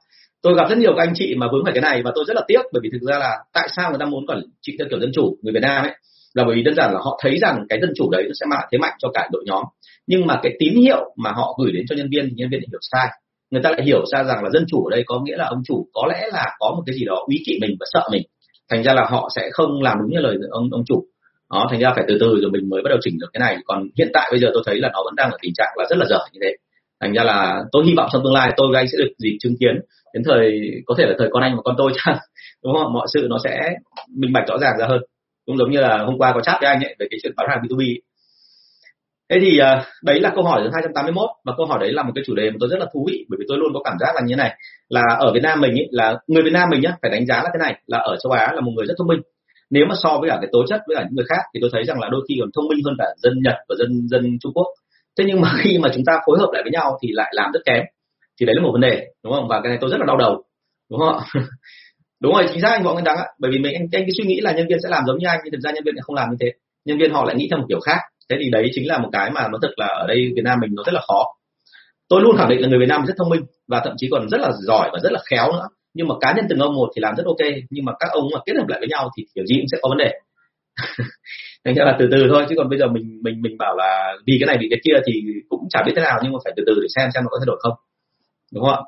[0.43, 2.35] Tôi gặp rất nhiều các anh chị mà vướng phải cái này và tôi rất
[2.37, 4.87] là tiếc, bởi vì thực ra là tại sao người ta muốn quản trị theo
[4.91, 5.93] kiểu dân chủ người Việt Nam ấy,
[6.35, 8.47] là bởi vì đơn giản là họ thấy rằng cái dân chủ đấy nó sẽ
[8.51, 9.65] mang thế mạnh cho cả đội nhóm.
[10.07, 12.61] Nhưng mà cái tín hiệu mà họ gửi đến cho nhân viên thì nhân viên
[12.61, 13.09] hiểu sai.
[13.51, 15.63] Người ta lại hiểu ra rằng là dân chủ ở đây có nghĩa là ông
[15.67, 18.23] chủ có lẽ là có một cái gì đó uy kỵ mình và sợ mình
[18.71, 21.05] thành ra là họ sẽ không làm đúng như lời ông ông chủ.
[21.51, 23.57] Đó, thành ra phải từ từ rồi mình mới bắt đầu chỉnh được cái này.
[23.65, 25.85] Còn hiện tại bây giờ tôi thấy là nó vẫn đang ở tình trạng là
[25.91, 26.53] rất là dở như thế.
[27.01, 29.37] Thành ra là tôi hy vọng trong tương lai tôi và anh sẽ được dịp
[29.41, 29.81] chứng kiến.
[30.15, 32.19] Đến thời, có thể là thời con anh và con tôi chẳng
[32.65, 32.93] đúng không?
[32.93, 33.61] Mọi sự nó sẽ
[34.17, 35.01] minh bạch rõ ràng ra hơn.
[35.47, 37.47] Cũng giống như là hôm qua có chat với anh ấy về cái chuyện bán
[37.51, 37.99] hàng B2B
[39.31, 42.13] Thế thì uh, đấy là câu hỏi thứ 281 và câu hỏi đấy là một
[42.15, 43.95] cái chủ đề mà tôi rất là thú vị bởi vì tôi luôn có cảm
[44.01, 44.53] giác là như thế này
[44.89, 47.37] là ở Việt Nam mình ý, là người Việt Nam mình nhá phải đánh giá
[47.37, 49.21] là thế này là ở châu Á là một người rất thông minh.
[49.71, 51.71] Nếu mà so với cả cái tố chất với cả những người khác thì tôi
[51.73, 54.39] thấy rằng là đôi khi còn thông minh hơn cả dân Nhật và dân dân
[54.41, 54.67] Trung Quốc.
[55.19, 57.53] Thế nhưng mà khi mà chúng ta phối hợp lại với nhau thì lại làm
[57.53, 57.83] rất kém.
[58.41, 59.49] Thì đấy là một vấn đề đúng không?
[59.49, 60.43] Và cái này tôi rất là đau đầu
[60.91, 61.19] đúng không
[62.23, 63.27] đúng rồi chính xác anh võ nguyên thắng ạ.
[63.39, 65.27] Bởi vì mình anh, anh cái suy nghĩ là nhân viên sẽ làm giống như
[65.29, 66.53] anh nhưng thực ra nhân viên lại không làm như thế.
[66.85, 67.99] Nhân viên họ lại nghĩ theo một kiểu khác
[68.31, 70.59] thế thì đấy chính là một cái mà nó thật là ở đây Việt Nam
[70.61, 71.25] mình nó rất là khó.
[72.09, 74.29] Tôi luôn khẳng định là người Việt Nam rất thông minh và thậm chí còn
[74.29, 75.69] rất là giỏi và rất là khéo nữa.
[75.95, 78.25] Nhưng mà cá nhân từng ông một thì làm rất ok nhưng mà các ông
[78.35, 80.13] mà kết hợp lại với nhau thì kiểu gì cũng sẽ có vấn đề.
[81.65, 84.15] Thành ra là từ từ thôi chứ còn bây giờ mình mình mình bảo là
[84.27, 85.13] vì cái này vì cái kia thì
[85.49, 87.39] cũng chả biết thế nào nhưng mà phải từ từ để xem xem nó có
[87.41, 87.73] thay đổi không.
[88.53, 88.81] Đúng không ạ?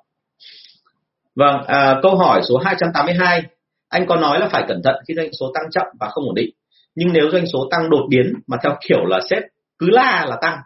[1.34, 3.42] Vâng à, câu hỏi số 282
[3.88, 6.34] anh có nói là phải cẩn thận khi doanh số tăng chậm và không ổn
[6.34, 6.50] định
[6.98, 9.42] nhưng nếu doanh số tăng đột biến mà theo kiểu là sếp
[9.78, 10.58] cứ la là tăng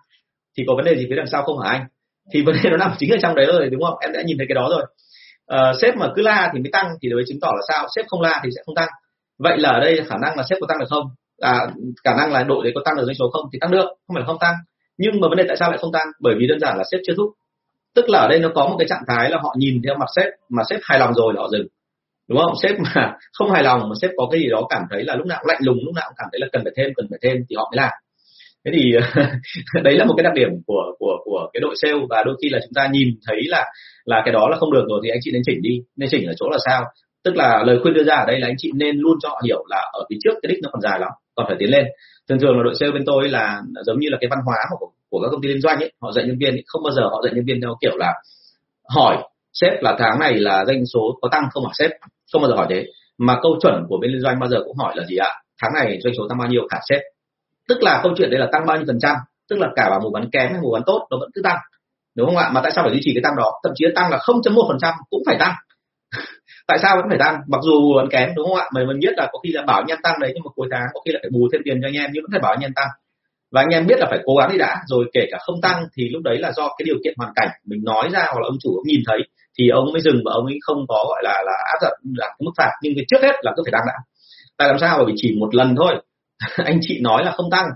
[0.59, 1.85] thì có vấn đề gì phía đằng sau không hả anh?
[2.33, 3.95] Thì vấn đề nó nằm chính ở trong đấy rồi đúng không?
[4.01, 4.83] Em đã nhìn thấy cái đó rồi.
[5.55, 7.87] Uh, sếp mà cứ la thì mới tăng thì đấy chứng tỏ là sao?
[7.97, 8.89] Sếp không la thì sẽ không tăng.
[9.39, 11.05] Vậy là ở đây khả năng là sếp có tăng được không?
[11.41, 11.61] À,
[12.05, 14.15] khả năng là đội đấy có tăng được doanh số không thì tăng được không
[14.15, 14.55] phải là không tăng.
[14.99, 16.07] Nhưng mà vấn đề tại sao lại không tăng?
[16.21, 17.31] Bởi vì đơn giản là sếp chưa thúc.
[17.95, 20.09] Tức là ở đây nó có một cái trạng thái là họ nhìn theo mặt
[20.17, 21.67] sếp mà sếp hài lòng rồi là họ dừng
[22.29, 22.55] đúng không?
[22.63, 25.27] Sếp mà không hài lòng mà sếp có cái gì đó cảm thấy là lúc
[25.27, 27.19] nào cũng lạnh lùng lúc nào cũng cảm thấy là cần phải thêm cần phải
[27.23, 27.93] thêm thì họ mới làm.
[28.65, 28.93] Thế thì
[29.85, 32.49] đấy là một cái đặc điểm của của của cái đội sale và đôi khi
[32.49, 33.65] là chúng ta nhìn thấy là
[34.05, 35.81] là cái đó là không được rồi thì anh chị nên chỉnh đi.
[35.97, 36.85] Nên chỉnh ở chỗ là sao?
[37.25, 39.41] Tức là lời khuyên đưa ra ở đây là anh chị nên luôn cho họ
[39.45, 41.85] hiểu là ở phía trước cái đích nó còn dài lắm còn phải tiến lên.
[42.29, 44.87] Thường thường là đội sale bên tôi là giống như là cái văn hóa của,
[45.11, 47.03] của các công ty liên doanh ấy họ dạy nhân viên ấy, không bao giờ
[47.03, 48.13] họ dạy nhân viên theo kiểu là
[48.89, 49.17] hỏi
[49.53, 51.91] sếp là tháng này là doanh số có tăng, không hả sếp,
[52.33, 52.87] không bao giờ hỏi thế.
[53.19, 55.29] Mà câu chuẩn của bên liên doanh bao giờ cũng hỏi là gì ạ?
[55.63, 56.63] Tháng này doanh số tăng bao nhiêu?
[56.71, 57.01] Cả sếp.
[57.69, 59.17] Tức là câu chuyện đây là tăng bao nhiêu phần trăm?
[59.49, 61.59] Tức là cả vào mùa bán kém hay mùa bán tốt nó vẫn cứ tăng.
[62.17, 62.51] Đúng không ạ?
[62.53, 63.53] Mà tại sao phải duy trì cái tăng đó?
[63.65, 65.55] Thậm chí tăng là 0.1 phần trăm cũng phải tăng.
[66.67, 67.41] Tại sao vẫn phải tăng?
[67.49, 68.67] Mặc dù mùa bán kém đúng không ạ?
[68.75, 70.69] Mình mình biết là có khi là bảo anh em tăng đấy, nhưng mà cuối
[70.71, 72.53] tháng có khi là phải bù thêm tiền cho anh em, nhưng vẫn phải bảo
[72.53, 72.89] anh em tăng.
[73.53, 74.77] Và anh em biết là phải cố gắng đi đã.
[74.87, 77.49] Rồi kể cả không tăng thì lúc đấy là do cái điều kiện hoàn cảnh
[77.67, 79.19] mình nói ra hoặc là ông chủ cũng nhìn thấy
[79.59, 82.27] thì ông mới dừng và ông ấy không có, gọi là là áp dụng là
[82.27, 82.71] cái mức phạt.
[82.83, 83.95] Nhưng cái trước hết là cứ phải tăng đã
[84.59, 85.95] tại làm sao bởi vì chỉ một lần thôi?
[86.65, 87.67] Anh chị nói là không tăng.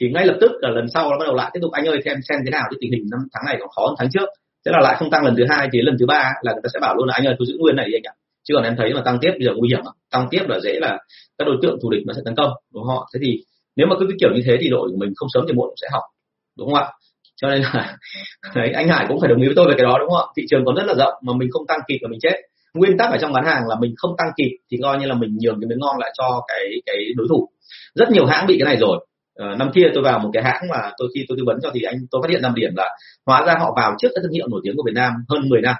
[0.00, 1.50] Thì ngay lập tức là lần sau nó bắt đầu lại.
[1.54, 3.68] Tiếp tục, anh ơi, xem xem thế nào cái tình hình năm tháng này còn
[3.68, 4.28] khó hơn tháng trước.
[4.66, 6.68] Thế là lại không tăng lần thứ hai, thì lần thứ ba là người ta
[6.74, 8.14] sẽ bảo luôn là, anh ơi tôi giữ nguyên này đi anh ạ.
[8.44, 9.80] Chứ còn em thấy mà tăng tiếp, bây giờ nguy hiểm
[10.10, 10.98] tăng tiếp là dễ là
[11.38, 13.44] các đối tượng thù địch nó sẽ tấn công, đúng không họ thế thì
[13.76, 15.74] nếu mà cứ cái kiểu như thế thì đội của mình không sớm thì muộn
[15.80, 16.02] sẽ học
[16.58, 16.86] đúng không ạ?
[17.40, 17.96] Cho nên là
[18.54, 20.32] đấy, anh Hải cũng phải đồng ý với tôi về cái đó đúng không ạ?
[20.36, 22.36] Thị trường còn rất là rộng mà mình không tăng kịp là mình chết.
[22.74, 25.14] Nguyên tắc ở trong bán hàng là mình không tăng kịp thì coi như là
[25.14, 27.48] mình nhường cái miếng ngon lại cho cái cái đối thủ.
[27.94, 29.06] Rất nhiều hãng bị cái này rồi.
[29.36, 31.70] À, năm kia tôi vào một cái hãng mà tôi khi tôi tư vấn cho
[31.74, 34.32] thì anh tôi phát hiện năm điểm là hóa ra họ vào trước các thương
[34.32, 35.76] hiệu nổi tiếng của Việt Nam hơn 10 năm.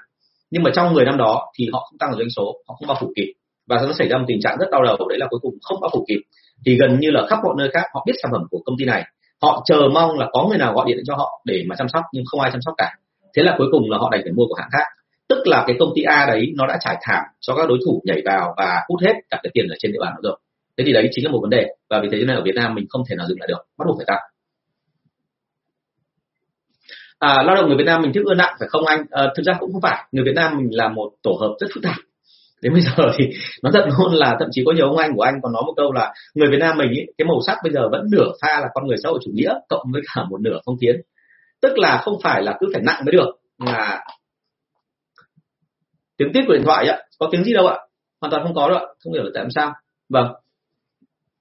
[0.51, 2.89] Nhưng mà trong 10 năm đó thì họ không tăng được doanh số họ không
[2.89, 3.33] bao phủ kịp.
[3.69, 5.81] Và nó xảy ra một tình trạng rất đau đầu đấy là cuối cùng không
[5.81, 6.21] bao phủ kịp.
[6.67, 8.85] Thì gần như là khắp mọi nơi khác họ biết sản phẩm của công ty
[8.85, 9.05] này
[9.43, 12.03] họ chờ mong là có người nào gọi điện cho họ để mà chăm sóc
[12.13, 12.95] nhưng không ai chăm sóc cả.
[13.37, 14.85] Thế là cuối cùng là họ đành phải mua của hãng khác.
[15.29, 18.03] Tức là cái công ty A đấy nó đã trải thảm cho các đối thủ
[18.05, 20.39] nhảy vào và hút hết cả cái tiền ở trên địa bàn đó rồi.
[20.79, 21.67] Thế thì đấy chính là một vấn đề.
[21.91, 23.67] Và vì thế nên ở Việt Nam mình không thể nào dừng lại được.
[23.79, 24.21] Bắt buộc phải tăng.
[27.19, 29.05] À, lao động người Việt Nam mình thích ưa nặng phải không anh?
[29.11, 30.05] À, thực ra cũng không phải.
[30.13, 31.97] Người Việt Nam mình là một tổ hợp rất phức tạp
[32.63, 33.25] đến bây giờ thì
[33.63, 35.73] nó thật luôn là thậm chí có nhiều ông anh của anh còn nói một
[35.77, 38.61] câu là người Việt Nam mình ý, cái màu sắc bây giờ vẫn nửa pha
[38.61, 40.97] là con người xã hội chủ nghĩa cộng với cả một nửa phong kiến.
[41.63, 43.99] Tức là không phải là cứ phải nặng mới được mà
[46.17, 47.79] tiếng tít của điện thoại ạ có tiếng gì đâu ạ?
[48.21, 49.73] Hoàn toàn không có đâu ạ không hiểu là tại sao.
[50.09, 50.33] Vâng.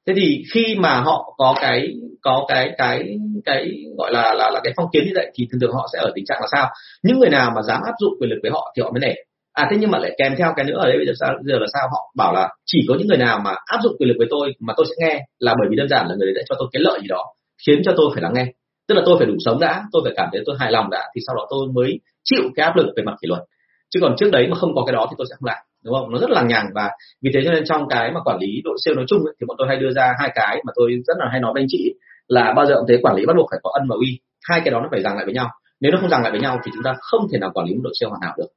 [0.07, 4.59] Thế thì khi mà họ có cái có cái cái cái gọi là là là
[4.63, 6.69] cái phong kiến như vậy thì thường thường họ sẽ ở tình trạng là sao?
[7.03, 9.13] Những người nào mà dám áp dụng quyền lực với họ thì họ mới nể
[9.61, 11.59] à thế nhưng mà lại kèm theo cái nữa ở đấy bây giờ sao giờ
[11.59, 11.87] là sao?
[11.91, 14.53] Họ bảo là chỉ có những người nào mà áp dụng quyền lực với tôi
[14.59, 16.67] mà tôi sẽ nghe là bởi vì đơn giản là người đấy đã cho tôi
[16.71, 17.23] cái lợi gì đó
[17.65, 18.45] khiến cho tôi phải lắng nghe.
[18.87, 21.03] Tức là tôi phải đủ sống đã tôi phải cảm thấy tôi hài lòng đã
[21.15, 23.41] thì sau đó tôi mới chịu cái áp lực về mặt kỷ luật.
[23.89, 25.95] Chứ còn trước đấy mà không có cái đó thì tôi sẽ không làm đúng
[25.95, 26.11] không?
[26.11, 26.89] Nó rất là nhàng và
[27.21, 29.45] vì thế cho nên trong cái mà quản lý đội sale nói chung ấy, thì
[29.47, 31.67] bọn tôi hay đưa ra hai cái mà tôi rất là hay nói với anh
[31.69, 31.93] chị
[32.27, 34.19] là bao giờ cũng thế quản lý bắt buộc phải có ân và uy.
[34.49, 35.49] Hai cái đó nó phải ràng lại với nhau.
[35.81, 37.73] Nếu nó không ràng lại với nhau thì chúng ta không thể nào quản lý
[37.73, 38.47] một đội sale hoàn hảo được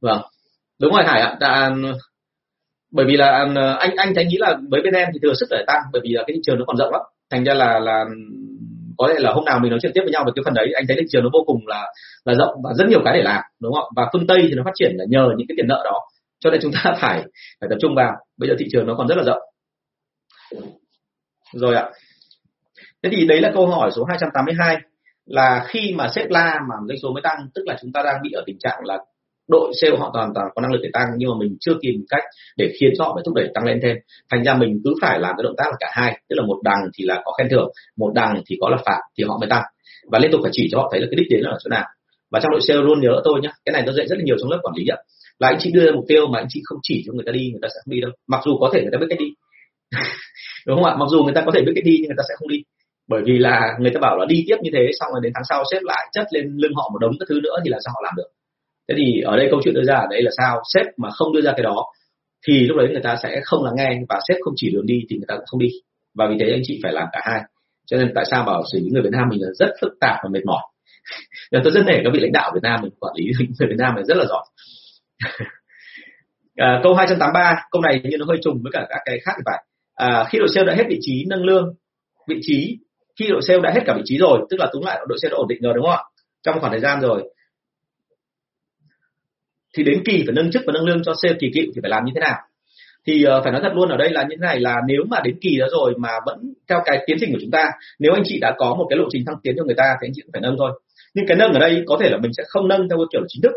[0.00, 0.20] vâng.
[0.80, 1.92] Đúng rồi hải ạ đã, ừ,
[2.92, 5.46] bởi vì là ừ, anh anh thấy nghĩ là với bên em thì thừa sức
[5.50, 7.02] để tăng bởi vì là cái thị trường nó còn rộng lắm.
[7.30, 8.14] Thành ra là là ừ,
[8.98, 10.72] có thể là hôm nào mình nói chuyện tiếp với nhau về cái phần đấy
[10.74, 11.92] anh thấy thị trường nó vô cùng là
[12.24, 13.88] là rộng và rất nhiều cái để làm đúng không?
[13.96, 16.00] Và phương tây thì nó phát triển là nhờ những cái tiền nợ đó
[16.40, 17.24] cho nên chúng ta phải
[17.60, 18.12] phải tập trung vào.
[18.36, 19.42] Bây giờ thị trường nó còn rất là rộng.
[21.52, 21.90] Rồi ạ.
[23.02, 24.76] Thế thì đấy là câu hỏi số 282
[25.26, 28.16] là khi mà xếp la mà doanh số mới tăng tức là chúng ta đang
[28.22, 28.98] bị ở tình trạng là
[29.48, 31.94] đội sale họ toàn toàn có năng lực để tăng, nhưng mà mình chưa tìm
[32.08, 32.24] cách
[32.56, 33.96] để khiến cho họ phải thúc đẩy tăng lên thêm.
[34.30, 36.60] Thành ra mình cứ phải làm cái động tác là cả hai, tức là một
[36.64, 39.48] đằng thì là có khen thưởng, một đằng thì có là phạt thì họ mới
[39.48, 39.62] tăng.
[40.10, 41.68] Và liên tục phải chỉ cho họ thấy là cái đích đến là ở chỗ
[41.68, 41.84] nào.
[42.30, 44.36] Và trong đội sale luôn nhớ tôi nhé cái này nó dạy rất là nhiều
[44.40, 44.96] trong lớp quản lý ạ.
[45.38, 47.32] Là anh chị đưa ra mục tiêu mà anh chị không chỉ cho người ta
[47.32, 48.10] đi, người ta sẽ không đi đâu.
[48.26, 49.28] Mặc dù có thể người ta biết cách đi.
[50.66, 50.94] Đúng không ạ?
[50.98, 52.58] Mặc dù người ta có thể biết cách đi, nhưng người ta sẽ không đi.
[53.08, 55.44] Bởi vì là người ta bảo là đi tiếp như thế, xong rồi đến tháng
[55.48, 57.92] sau xếp lại, chất lên lưng họ một đống các thứ nữa thì là sao
[57.94, 58.28] họ làm được
[58.88, 60.62] thế thì ở đây câu chuyện đưa ra ở đây là sao?
[60.74, 61.86] Sếp mà không đưa ra cái đó
[62.46, 65.00] thì lúc đấy người ta sẽ không lắng nghe và sếp không chỉ đường đi
[65.10, 65.68] thì người ta cũng không đi.
[66.14, 67.40] Và vì thế anh chị phải làm cả hai.
[67.86, 70.16] Cho nên tại sao bảo xử lý người Việt Nam mình là rất phức tạp
[70.22, 70.62] và mệt mỏi?
[71.52, 73.78] Nên tôi rất nể các vị lãnh đạo Việt Nam mình quản lý người Việt
[73.78, 74.44] Nam này rất là giỏi.
[76.60, 79.42] À, câu 283 câu này như nó hơi trùng với cả các cái khác thì
[79.46, 79.64] phải.
[79.94, 81.74] À, khi đội sale đã hết vị trí nâng lương
[82.28, 82.78] vị trí
[83.18, 85.30] khi đội sale đã hết cả vị trí rồi tức là túm lại đội sale
[85.30, 86.02] đã ổn định rồi đúng không ạ?
[86.42, 87.32] Trong khoảng thời gian rồi
[89.76, 91.90] thì đến kỳ phải nâng chức và nâng lương cho sale kỳ cựu thì phải
[91.90, 92.36] làm như thế nào?
[93.06, 95.20] Thì uh, phải nói thật luôn ở đây là như thế này là nếu mà
[95.24, 98.22] đến kỳ đó rồi mà vẫn theo cái tiến trình của chúng ta nếu anh
[98.24, 100.22] chị đã có một cái lộ trình thăng tiến cho người ta thì anh chị
[100.22, 100.80] cũng phải nâng thôi.
[101.14, 103.42] Nhưng cái nâng ở đây có thể là mình sẽ không nâng theo kiểu chính
[103.42, 103.52] thức.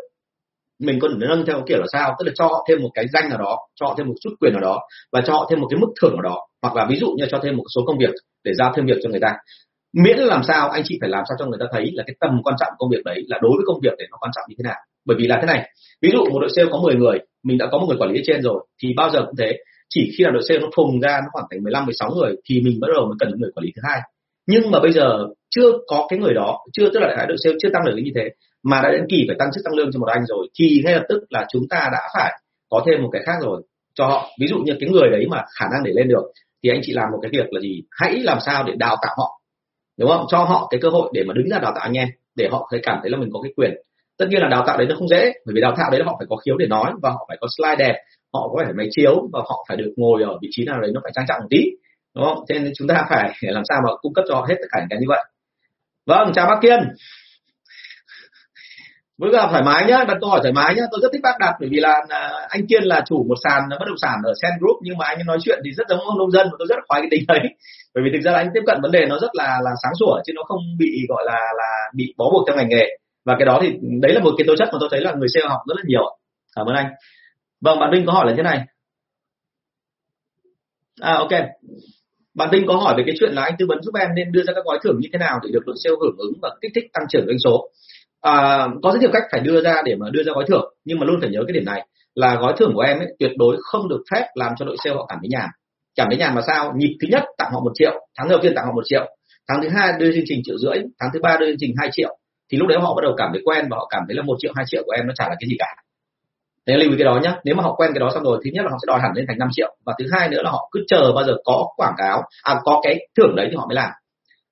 [0.79, 2.15] Mình có thể nâng theo kiểu là sao?
[2.19, 4.29] Tức là cho họ thêm một cái danh nào đó cho họ thêm một chút
[4.39, 4.79] quyền nào đó
[5.11, 6.47] và cho họ thêm một cái mức thưởng nào đó.
[6.61, 8.97] Hoặc là ví dụ như cho thêm một số công việc để giao thêm việc
[9.03, 9.35] cho người ta.
[9.93, 12.41] Miễn làm sao anh chị phải làm sao cho người ta thấy là cái tầm
[12.43, 14.55] quan trọng công việc đấy là đối với công việc để nó quan trọng như
[14.57, 15.69] thế nào bởi vì là thế này,
[16.01, 18.19] ví dụ một đội sale có 10 người, mình đã có một người quản lý
[18.19, 19.57] ở trên rồi, thì bao giờ cũng thế.
[19.89, 22.61] Chỉ khi là đội sale nó phồng ra nó khoảng thành 15 16 người, thì
[22.61, 23.99] mình bắt đầu mới cần người quản lý thứ hai.
[24.47, 27.69] Nhưng mà bây giờ chưa có cái người đó, chưa, tức là đội sale chưa
[27.73, 28.29] tăng được như thế,
[28.63, 30.93] mà đã đến kỳ phải tăng chức tăng lương cho một anh rồi, thì ngay
[30.93, 32.31] lập tức là chúng ta đã phải
[32.69, 33.61] có thêm một cái khác rồi.
[33.95, 36.23] Cho họ, ví dụ như cái người đấy mà khả năng để lên được,
[36.63, 37.81] thì anh chị làm một cái việc là gì?
[37.91, 39.41] Hãy làm sao để đào tạo họ,
[39.99, 40.25] đúng không?
[40.29, 42.67] Cho họ cái cơ hội để mà đứng ra đào tạo anh em, để họ
[42.71, 43.71] thấy cảm thấy là mình có cái quyền
[44.21, 46.05] tất nhiên là đào tạo đấy nó không dễ, bởi vì đào tạo đấy là
[46.05, 47.95] họ phải có khiếu để nói, và họ phải có slide đẹp,
[48.33, 50.91] họ có phải máy chiếu, và họ phải được ngồi ở vị trí nào đấy
[50.93, 51.61] nó phải trang trọng một tí,
[52.15, 52.39] đúng không?
[52.49, 54.79] Thế nên chúng ta phải làm sao mà cung cấp cho họ hết tất cả
[54.79, 55.23] những cái như vậy.
[56.05, 56.79] Vâng chào bác kiên.
[59.17, 60.83] Với cả thoải mái nhá, đặt câu hỏi thoải mái nhá.
[60.91, 63.61] Tôi rất thích bác đặt, bởi vì là à, anh kiên là chủ một sàn,
[63.69, 66.17] bất động sản ở sen group, nhưng mà anh nói chuyện thì rất giống ông
[66.17, 67.39] nông dân và tôi rất khoái cái tính đấy.
[67.93, 69.93] Bởi vì thực ra là anh tiếp cận vấn đề nó rất là là sáng
[69.99, 72.85] sủa, chứ nó không bị, gọi là là bị bó buộc trong ngành nghề
[73.25, 75.27] và cái đó thì đấy là một cái tố chất mà tôi thấy là người
[75.33, 76.17] sale học rất là nhiều
[76.55, 76.87] cảm ơn anh.
[77.61, 78.59] Vâng bạn Vinh có hỏi là thế này.
[81.01, 81.31] À ok.
[82.33, 84.43] Bạn Vinh có hỏi về cái chuyện là anh tư vấn giúp em nên đưa
[84.43, 86.71] ra các gói thưởng như thế nào để được đội sale hưởng ứng và kích
[86.75, 87.69] thích tăng trưởng doanh số.
[88.21, 90.99] À, có rất nhiều cách phải đưa ra để mà đưa ra gói thưởng nhưng
[90.99, 93.57] mà luôn phải nhớ cái điểm này là gói thưởng của em ấy, tuyệt đối
[93.61, 95.49] không được phép làm cho đội sale họ cảm thấy nhàn
[95.95, 96.73] cảm thấy nhàn mà sao?
[96.77, 99.05] Nhịp thứ nhất tặng họ một triệu tháng đầu tiên tặng họ một triệu
[99.47, 101.89] tháng thứ hai đưa chương trình triệu rưỡi tháng thứ ba đưa chương trình hai
[101.91, 102.17] triệu
[102.51, 104.35] thì lúc đấy họ bắt đầu cảm thấy quen và họ cảm thấy là một
[104.39, 105.75] triệu, hai triệu của em nó chả là cái gì cả.
[106.67, 108.49] Thế lưu ý cái đó nhá, nếu mà họ quen cái đó xong rồi, thứ
[108.53, 110.51] nhất là họ sẽ đòi hẳn lên thành 5 triệu và thứ hai nữa là
[110.51, 113.67] họ cứ chờ bao giờ có quảng cáo à có cái thưởng đấy thì họ
[113.67, 113.91] mới làm.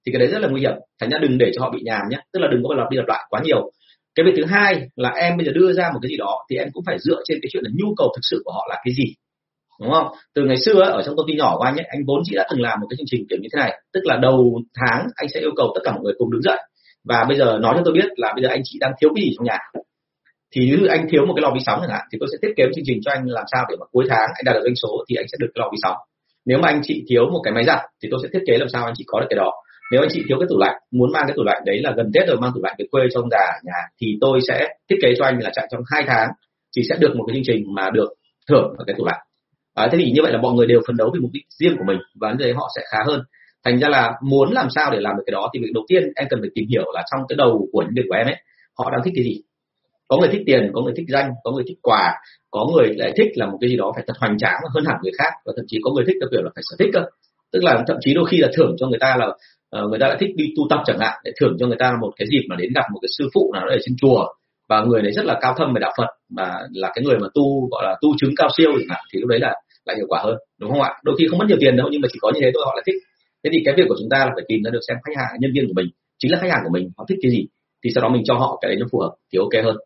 [0.05, 2.01] Thì cái đấy rất là nguy hiểm, thành ra đừng để cho họ bị nhàm
[2.09, 3.71] nhé tức là đừng có lặp đi lặp lại quá nhiều.
[4.15, 6.55] Cái việc thứ hai là em bây giờ đưa ra một cái gì đó thì
[6.57, 8.75] em cũng phải dựa trên cái chuyện là nhu cầu thực sự của họ là
[8.85, 9.13] cái gì,
[9.81, 10.07] đúng không?
[10.35, 12.47] Từ ngày xưa ở trong công ty nhỏ của anh ấy, anh vốn chỉ đã
[12.49, 15.29] từng làm một cái chương trình kiểu như thế này, tức là đầu tháng anh
[15.33, 16.57] sẽ yêu cầu tất cả mọi người cùng đứng dậy
[17.09, 19.25] và bây giờ nói cho tôi biết là bây giờ anh chị đang thiếu cái
[19.25, 19.57] gì trong nhà?
[20.53, 22.53] Thì nếu anh thiếu một cái lò vi sóng chẳng hạn thì tôi sẽ thiết
[22.57, 24.75] kế chương trình cho anh làm sao để mà cuối tháng anh đạt được doanh
[24.83, 25.97] số thì anh sẽ được cái lò vi sóng.
[26.45, 28.69] Nếu mà anh chị thiếu một cái máy giặt thì tôi sẽ thiết kế làm
[28.69, 29.51] sao anh chị có được cái đó.
[29.91, 32.11] Nếu anh chị thiếu cái tủ lạnh muốn mang cái tủ lạnh đấy là gần
[32.13, 34.95] tết rồi mang tủ lạnh về quê cho ông già nhà thì tôi sẽ thiết
[35.01, 36.29] kế cho anh là chạy trong hai tháng
[36.75, 38.09] thì sẽ được một cái chương trình mà được
[38.49, 39.19] thưởng ở cái tủ lạnh.
[39.75, 41.75] À, thế thì như vậy là mọi người đều phấn đấu vì mục đích riêng
[41.77, 43.21] của mình và như thế họ sẽ khá hơn
[43.65, 46.03] thành ra là muốn làm sao để làm được cái đó thì việc đầu tiên
[46.15, 48.35] em cần phải tìm hiểu là trong cái đầu của những việc của em ấy
[48.77, 49.41] họ đang thích cái gì.
[50.07, 52.13] Có người thích tiền có người thích danh có người thích quà
[52.51, 54.97] có người lại thích là một cái gì đó phải thật hoành tráng hơn hẳn
[55.03, 57.01] người khác và thậm chí có người thích theo kiểu là phải sở thích cơ.
[57.51, 60.07] Tức là thậm chí đôi khi là thưởng cho người ta là uh, người ta
[60.07, 62.43] lại thích đi tu tập chẳng hạn để thưởng cho người ta một cái dịp
[62.49, 64.25] mà đến gặp một cái sư phụ nào đó ở trên chùa
[64.69, 67.27] và người đấy rất là cao thâm về đạo Phật mà là cái người mà
[67.33, 69.53] tu gọi là tu chứng cao siêu chẳng hạn thì lúc đấy là
[69.85, 70.93] lại hiệu quả hơn đúng không ạ?
[71.03, 72.73] Đôi khi không mất nhiều tiền đâu nhưng mà chỉ có như thế thôi họ
[72.75, 72.95] lại thích
[73.43, 75.39] thế thì cái việc của chúng ta là phải tìm ra được xem khách hàng
[75.39, 75.87] nhân viên của mình
[76.19, 77.47] chính là khách hàng của mình họ thích cái gì
[77.83, 79.77] thì sau đó mình cho họ cái đấy nó phù hợp thì ok hơn.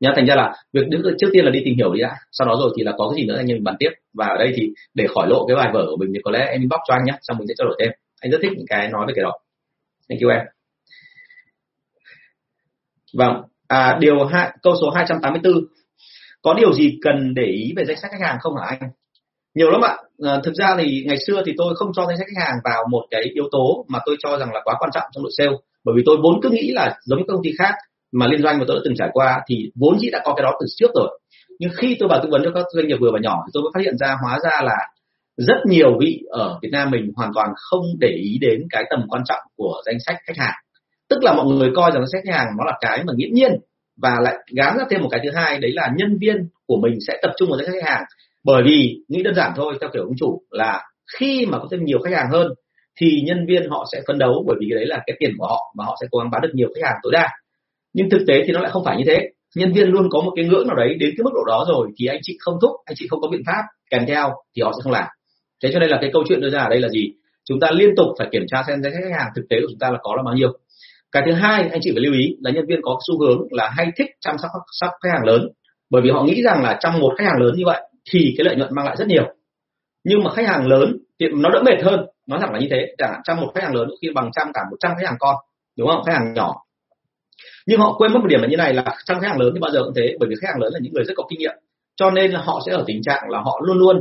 [0.00, 2.48] Nhá thành ra là việc đứng trước tiên là đi tìm hiểu đi đã sau
[2.48, 3.90] đó rồi thì là có cái gì nữa anh em bàn tiếp.
[4.14, 6.48] Và ở đây thì để khỏi lộ cái bài vở của mình thì có lẽ
[6.50, 7.92] em inbox cho anh nhé xong mình sẽ trao đổi thêm.
[8.20, 9.32] Anh rất thích những cái nói về cái đó.
[10.08, 10.40] Thank you em.
[13.14, 15.54] Vâng à, điều hai câu số 284
[16.42, 18.90] có điều gì cần để ý về danh sách khách hàng không hả anh?
[19.56, 19.94] Nhiều lắm ạ.
[20.22, 22.84] À, thực ra thì ngày xưa thì tôi không cho danh sách khách hàng vào
[22.90, 25.56] một cái yếu tố mà tôi cho rằng là quá quan trọng trong đội sale.
[25.84, 27.74] Bởi vì tôi vốn cứ nghĩ là giống công ty khác
[28.12, 30.42] mà liên doanh mà tôi đã từng trải qua thì vốn dĩ đã có cái
[30.42, 31.20] đó từ trước rồi.
[31.58, 33.62] Nhưng khi tôi vào tư vấn cho các doanh nghiệp vừa và nhỏ thì tôi
[33.62, 34.78] mới phát hiện ra hóa ra là
[35.36, 39.04] rất nhiều vị ở Việt Nam mình hoàn toàn không để ý đến cái tầm
[39.08, 40.54] quan trọng của danh sách khách hàng.
[41.10, 43.32] Tức là mọi người coi rằng danh sách khách hàng nó là cái mà nghiễm
[43.32, 43.52] nhiên
[44.02, 46.98] và lại gán ra thêm một cái thứ hai đấy là nhân viên của mình
[47.06, 48.04] sẽ tập trung vào danh sách khách hàng
[48.46, 50.82] bởi vì nghĩ đơn giản thôi, theo kiểu ông chủ, là
[51.18, 52.48] khi mà có thêm nhiều khách hàng hơn,
[53.00, 55.46] thì nhân viên họ sẽ phấn đấu, bởi vì cái đấy là cái tiền của
[55.46, 57.28] họ mà họ sẽ cố gắng bán được nhiều khách hàng tối đa.
[57.92, 59.28] Nhưng thực tế thì nó lại không phải như thế.
[59.56, 61.88] Nhân viên luôn có một cái ngưỡng nào đấy đến cái mức độ đó rồi
[61.98, 64.72] thì anh chị không thúc, anh chị không có biện pháp kèm theo thì họ
[64.72, 65.04] sẽ không làm.
[65.62, 67.12] Thế cho nên là cái câu chuyện đưa ra ở đây là gì?
[67.44, 69.66] Chúng ta liên tục phải kiểm tra xem danh sách khách hàng thực tế của
[69.70, 70.52] chúng ta là có là bao nhiêu.
[71.12, 73.70] Cái thứ hai anh chị phải lưu ý là nhân viên có xu hướng là
[73.76, 75.48] hay thích chăm sóc sóc khách hàng lớn,
[75.90, 77.80] bởi vì họ nghĩ rằng là trong một khách hàng lớn như vậy
[78.12, 79.34] thì cái lợi nhuận mang lại rất nhiều.
[80.04, 82.06] Nhưng mà khách hàng lớn thì nó đỡ mệt hơn.
[82.26, 84.48] Nó thẳng là như thế chẳng hạn trong một khách hàng lớn khi bằng trăm
[84.54, 85.36] cả một trăm khách hàng con,
[85.78, 86.04] đúng không?
[86.06, 86.54] Khách hàng nhỏ.
[87.66, 89.60] Nhưng họ quên mất một điểm là như này là trong khách hàng lớn thì
[89.60, 91.38] bao giờ cũng thế, bởi vì khách hàng lớn là những người rất có kinh
[91.38, 91.54] nghiệm.
[91.96, 93.96] Cho nên là họ sẽ ở tình trạng là họ luôn luôn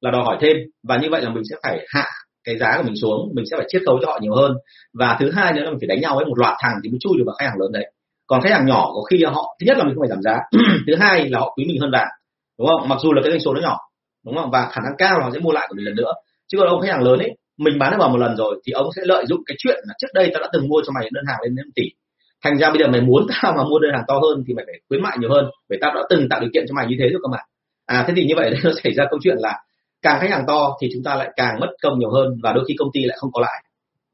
[0.00, 0.56] là đòi hỏi thêm.
[0.88, 2.06] Và như vậy là mình sẽ phải hạ
[2.44, 4.52] cái giá của mình xuống, mình sẽ phải chiết khấu cho họ nhiều hơn.
[4.98, 6.98] Và thứ hai nữa là mình phải đánh nhau với một loạt thằng thì mới
[7.00, 7.92] chui được vào khách hàng lớn đấy.
[8.26, 10.38] Còn khách hàng nhỏ có khi họ, thứ nhất là mình không phải giảm giá.
[10.86, 12.08] Thứ hai là họ quý mình hơn vàng
[12.58, 12.88] đúng không?
[12.88, 13.76] Mặc dù là cái doanh số nó nhỏ,
[14.24, 14.50] đúng không?
[14.50, 16.12] Và khả năng cao là họ sẽ mua lại của mình lần nữa.
[16.48, 18.72] Chứ còn ông khách hàng lớn ấy, mình bán được vào một lần rồi thì
[18.72, 21.08] ông sẽ lợi dụng cái chuyện là trước đây tao đã từng mua cho mày
[21.12, 21.82] đơn hàng lên đến tỷ.
[22.44, 24.64] Thành ra bây giờ mày muốn tao mà mua đơn hàng to hơn thì mày
[24.66, 26.96] phải khuyến mại nhiều hơn, bởi tao đã từng tạo điều kiện cho mày như
[26.98, 27.38] thế rồi cơ mà.
[27.86, 29.58] À thế thì như vậy nó xảy ra câu chuyện là
[30.02, 32.64] càng khách hàng to thì chúng ta lại càng mất công nhiều hơn và đôi
[32.68, 33.64] khi công ty lại không có lại.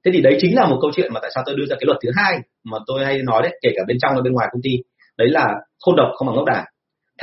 [0.04, 1.87] Thế thì đấy chính là một câu chuyện mà tại sao tôi đưa ra cái
[1.87, 4.48] luật thứ hai mà tôi hay nói đấy, kể cả bên trong và bên ngoài
[4.52, 4.70] công ty.
[5.18, 5.46] Đấy là
[5.80, 6.64] khôn độc, không bằng ngốc đà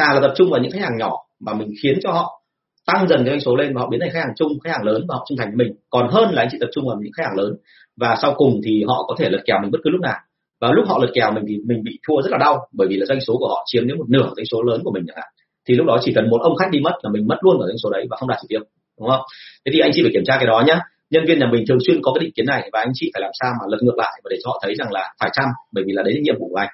[0.02, 2.42] thà là tập trung vào những khách hàng nhỏ mà mình khiến cho họ
[2.88, 4.84] tăng dần cái doanh số lên và họ biến thành khách hàng chung, khách hàng
[4.84, 5.76] lớn và họ trung thành với mình.
[5.90, 7.56] Còn hơn là anh chị tập trung vào những khách hàng lớn
[7.98, 10.18] và sau cùng thì họ có thể lật kèo mình bất cứ lúc nào.
[10.62, 12.98] Và lúc họ lật kèo mình thì mình bị thua rất là đau bởi vì
[12.98, 15.16] là doanh số của họ chiếm đến một nửa doanh số lớn của mình chẳng
[15.16, 15.30] hạn.
[15.68, 17.68] Thì lúc đó chỉ cần một ông khách đi mất là mình mất luôn ở
[17.68, 18.62] doanh số đấy và không đạt chỉ tiêu,
[19.00, 19.22] đúng không?
[19.66, 20.80] Thế thì anh chị phải kiểm tra cái đó nhá.
[21.10, 23.22] Nhân viên nhà mình thường xuyên có cái định kiến này và anh chị phải
[23.22, 25.46] làm sao mà lật ngược lại và để cho họ thấy rằng là phải chăm
[25.72, 26.70] bởi vì là đấy là nhiệm vụ của anh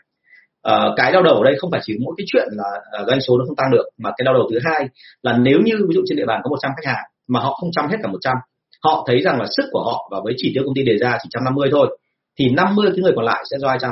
[0.68, 2.70] uh, cái đau đầu ở đây không phải chỉ mỗi cái chuyện là
[3.02, 4.88] uh, doanh số nó không tăng được mà cái đau đầu thứ hai
[5.22, 7.72] là nếu như ví dụ trên địa bàn có 100 khách hàng mà họ không
[7.72, 8.38] chăm hết cả 100
[8.84, 11.18] họ thấy rằng là sức của họ và với chỉ tiêu công ty đề ra
[11.24, 11.98] chỉ 150 thôi
[12.40, 13.92] thì 50 cái người còn lại sẽ do ai chăm?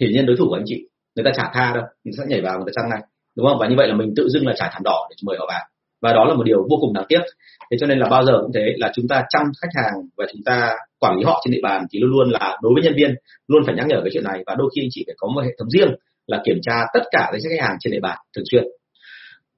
[0.00, 2.24] Hiển nhiên đối thủ của anh chị người ta trả tha đâu người ta sẽ
[2.28, 3.00] nhảy vào người ta chăm ngay
[3.36, 3.58] đúng không?
[3.58, 5.60] Và như vậy là mình tự dưng là trải thảm đỏ để mời họ vào.
[6.02, 7.20] Và đó là một điều vô cùng đáng tiếc.
[7.70, 10.24] Thế cho nên là bao giờ cũng thế là chúng ta chăm khách hàng và
[10.32, 10.72] chúng ta
[11.04, 13.14] quản lý họ trên địa bàn thì luôn luôn là đối với nhân viên
[13.48, 15.40] luôn phải nhắc nhở cái chuyện này và đôi khi anh chị phải có một
[15.40, 15.94] hệ thống riêng
[16.26, 18.64] là kiểm tra tất cả các khách hàng trên địa bàn thường xuyên.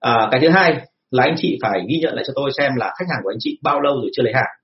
[0.01, 0.81] À, cái thứ hai
[1.11, 3.39] là anh chị phải ghi nhận lại cho tôi xem là khách hàng của anh
[3.41, 4.57] chị bao lâu rồi chưa lấy hàng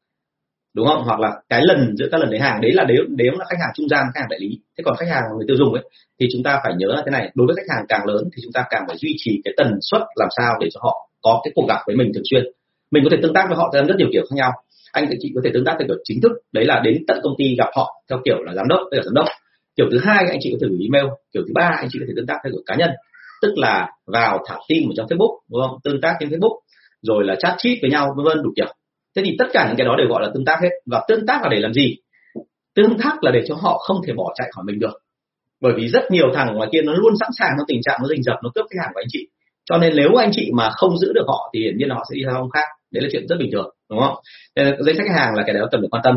[0.74, 1.02] đúng không?
[1.04, 3.58] Hoặc là cái lần giữa các lần lấy hàng đấy là nếu nếu là khách
[3.60, 4.60] hàng trung gian khách hàng đại lý.
[4.78, 5.82] Thế còn khách hàng người tiêu dùng ấy
[6.20, 8.42] thì chúng ta phải nhớ là thế này đối với khách hàng càng lớn thì
[8.42, 11.40] chúng ta càng phải duy trì cái tần suất làm sao để cho họ có
[11.44, 12.44] cái cuộc gặp với mình thường xuyên.
[12.90, 14.50] Mình có thể tương tác với họ theo rất nhiều kiểu khác nhau
[14.92, 16.32] anh chị có thể tương tác theo kiểu chính thức.
[16.52, 19.02] Đấy là đến tận công ty gặp họ theo kiểu là giám đốc hay là
[19.04, 19.26] giám đốc.
[19.76, 22.04] Kiểu thứ hai anh chị có thể gửi email, kiểu thứ ba anh chị có
[22.08, 22.90] thể tương tác theo kiểu cá nhân.
[23.42, 25.78] Tức là vào thả tin ở trong facebook, đúng không?
[25.84, 26.58] Tương tác trên facebook,
[27.02, 28.74] rồi là chat chít với nhau, vân vân, đủ kiểu.
[29.16, 30.70] Thế thì tất cả những cái đó đều gọi là tương tác hết.
[30.86, 31.96] Và tương tác là để làm gì?
[32.74, 34.94] Tương tác là để cho họ không thể bỏ chạy khỏi mình được.
[35.60, 38.08] Bởi vì rất nhiều thằng ngoài kia nó luôn sẵn sàng trong tình trạng nó
[38.08, 39.28] rình rập, nó cướp khách hàng của anh chị.
[39.64, 42.04] Cho nên nếu anh chị mà không giữ được họ thì hiển nhiên là họ
[42.10, 44.14] sẽ đi theo ông khác đấy là chuyện rất bình thường đúng không?
[44.56, 46.16] Nên danh sách khách hàng là cái đó cần phải quan tâm.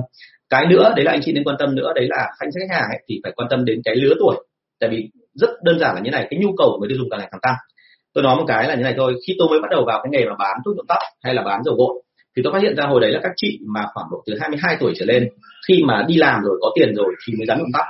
[0.50, 2.76] Cái nữa đấy là anh chị nên quan tâm nữa đấy là danh sách khách
[2.76, 4.36] hàng ấy, thì phải quan tâm đến cái lứa tuổi.
[4.80, 7.10] Tại vì rất đơn giản là như này cái nhu cầu của người tiêu dùng
[7.10, 7.56] càng ngày càng tăng.
[8.14, 10.10] Tôi nói một cái là như này thôi khi tôi mới bắt đầu vào cái
[10.12, 12.04] nghề mà bán thuốc nhuộm tóc hay là bán dầu gội
[12.36, 14.78] thì tôi phát hiện ra hồi đấy là các chị mà khoảng độ từ 22
[14.80, 15.30] tuổi trở lên
[15.68, 17.86] khi mà đi làm rồi có tiền rồi thì mới dám nhuộm tóc.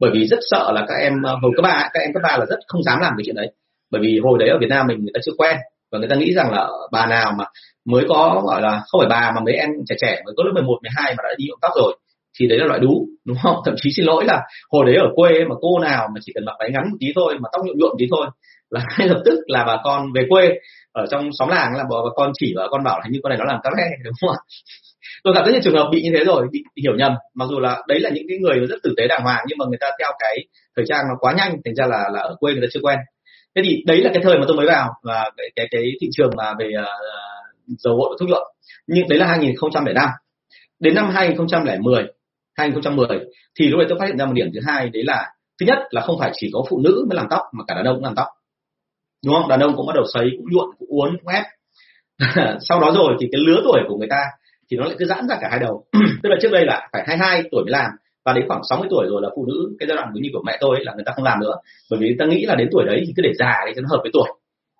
[0.00, 2.36] Bởi vì rất sợ là các em ờ, hồi các ba các em các ba
[2.38, 3.52] là rất không dám làm cái chuyện đấy.
[3.90, 5.56] Bởi vì hồi đấy ở Việt Nam mình người ta chưa quen
[5.92, 7.44] và người ta nghĩ rằng là bà nào mà
[7.84, 10.50] mới có gọi là không phải bà mà mấy em trẻ trẻ mới có lớp
[10.54, 11.98] 11, 12 mà đã đi nhuộm tóc rồi
[12.38, 13.56] thì đấy là loại đú đúng không?
[13.64, 16.44] Thậm chí xin lỗi là hồi đấy ở quê mà cô nào mà chỉ cần
[16.44, 18.26] mặc váy ngắn một tí thôi mà tóc nhuộm nhuộm tí thôi
[18.70, 20.50] là ngay lập tức là bà con về quê
[20.92, 23.38] ở trong xóm làng là bà con chỉ và con bảo là như con này
[23.38, 24.38] nó làm cá ve đúng không ạ?
[25.24, 27.60] Tôi gặp rất nhiều trường hợp bị như thế rồi bị hiểu nhầm mặc dù
[27.60, 29.86] là đấy là những cái người rất tử tế đàng hoàng nhưng mà người ta
[29.98, 30.36] theo cái
[30.76, 32.98] thời trang nó quá nhanh thành ra là là ở quê người ta chưa quen
[33.56, 36.08] thế thì đấy là cái thời mà tôi mới vào và cái cái, cái thị
[36.12, 38.42] trường mà về uh, dầu gội thuốc nhuộm.
[38.86, 40.08] Nhưng đấy là 2005
[40.80, 42.06] đến năm 2010
[42.56, 43.06] 2010
[43.58, 45.78] thì lúc đấy tôi phát hiện ra một điểm thứ hai đấy là thứ nhất
[45.90, 48.04] là không phải chỉ có phụ nữ mới làm tóc mà cả đàn ông cũng
[48.04, 48.26] làm tóc.
[49.26, 49.48] Đúng không?
[49.48, 51.44] Đàn ông cũng bắt đầu sấy cũng nhuộm cũng uốn cũng ép.
[52.60, 54.24] Sau đó rồi thì cái lứa tuổi của người ta
[54.70, 55.84] thì nó lại cứ giãn ra cả hai đầu.
[56.22, 57.90] Tức là trước đây là phải 22 tuổi mới làm
[58.24, 60.56] và đến khoảng 60 tuổi rồi là phụ nữ cái giai đoạn như của mẹ
[60.60, 61.54] tôi ấy, là người ta không làm nữa.
[61.90, 63.82] Bởi vì người ta nghĩ là đến tuổi đấy thì cứ để già để cho
[63.82, 64.28] nó hợp với tuổi.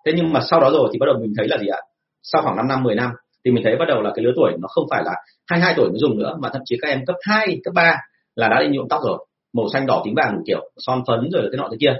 [0.05, 1.79] Thế nhưng mà sau đó rồi thì bắt đầu mình thấy là gì ạ?
[2.23, 3.11] Sau khoảng 5 năm 10 năm
[3.45, 5.13] thì mình thấy bắt đầu là cái lứa tuổi nó không phải là
[5.47, 7.97] 22 tuổi mới dùng nữa mà thậm chí các em cấp 2, cấp 3
[8.35, 9.25] là đã đi nhuộm tóc rồi.
[9.53, 11.95] Màu xanh đỏ tím vàng kiểu son phấn rồi cái nọ thế kia.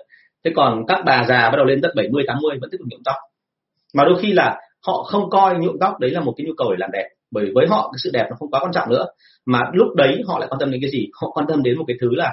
[0.46, 3.02] Thế còn các bà già bắt đầu lên tận 70 80 vẫn tiếp tục nhuộm
[3.06, 3.16] tóc.
[3.94, 6.72] Mà đôi khi là họ không coi nhuộm tóc đấy là một cái nhu cầu
[6.72, 7.10] để làm đẹp.
[7.32, 9.06] Bởi với họ cái sự đẹp nó không quá quan trọng nữa
[9.46, 11.08] mà lúc đấy họ lại quan tâm đến cái gì?
[11.22, 12.32] Họ quan tâm đến một cái thứ là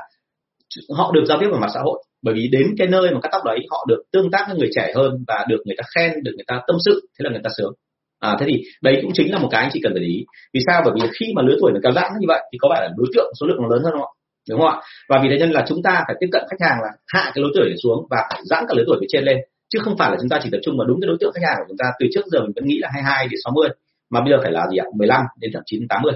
[0.96, 2.04] họ được giao tiếp vào mặt xã hội.
[2.22, 4.70] Bởi vì đến cái nơi mà cắt tóc đấy, họ được tương tác với người
[4.74, 7.40] trẻ hơn và được người ta khen, được người ta tâm sự, thế là người
[7.44, 7.72] ta sướng.
[8.20, 10.24] À thế thì đấy cũng chính là một cái anh chị cần để ý.
[10.54, 10.82] Vì sao?
[10.84, 12.90] Bởi vì khi mà lứa tuổi nó kéo giãn như vậy, thì có phải là
[12.96, 14.12] đối tượng số lượng nó lớn hơn không ạ?
[14.50, 14.80] Đúng không ạ?
[15.08, 17.42] Và vì thế nên là chúng ta phải tiếp cận khách hàng là hạ cái
[17.42, 19.38] lứa tuổi xuống và phải giãn cả lứa tuổi phía trên lên.
[19.72, 21.46] Chứ không phải là chúng ta chỉ tập trung vào đúng cái đối tượng khách
[21.48, 21.86] hàng của chúng ta.
[21.98, 23.68] Từ trước giờ mình vẫn nghĩ là 22 đến 60
[24.10, 24.86] mà bây giờ phải là gì ạ?
[24.96, 26.12] 15 đến thậm chí 80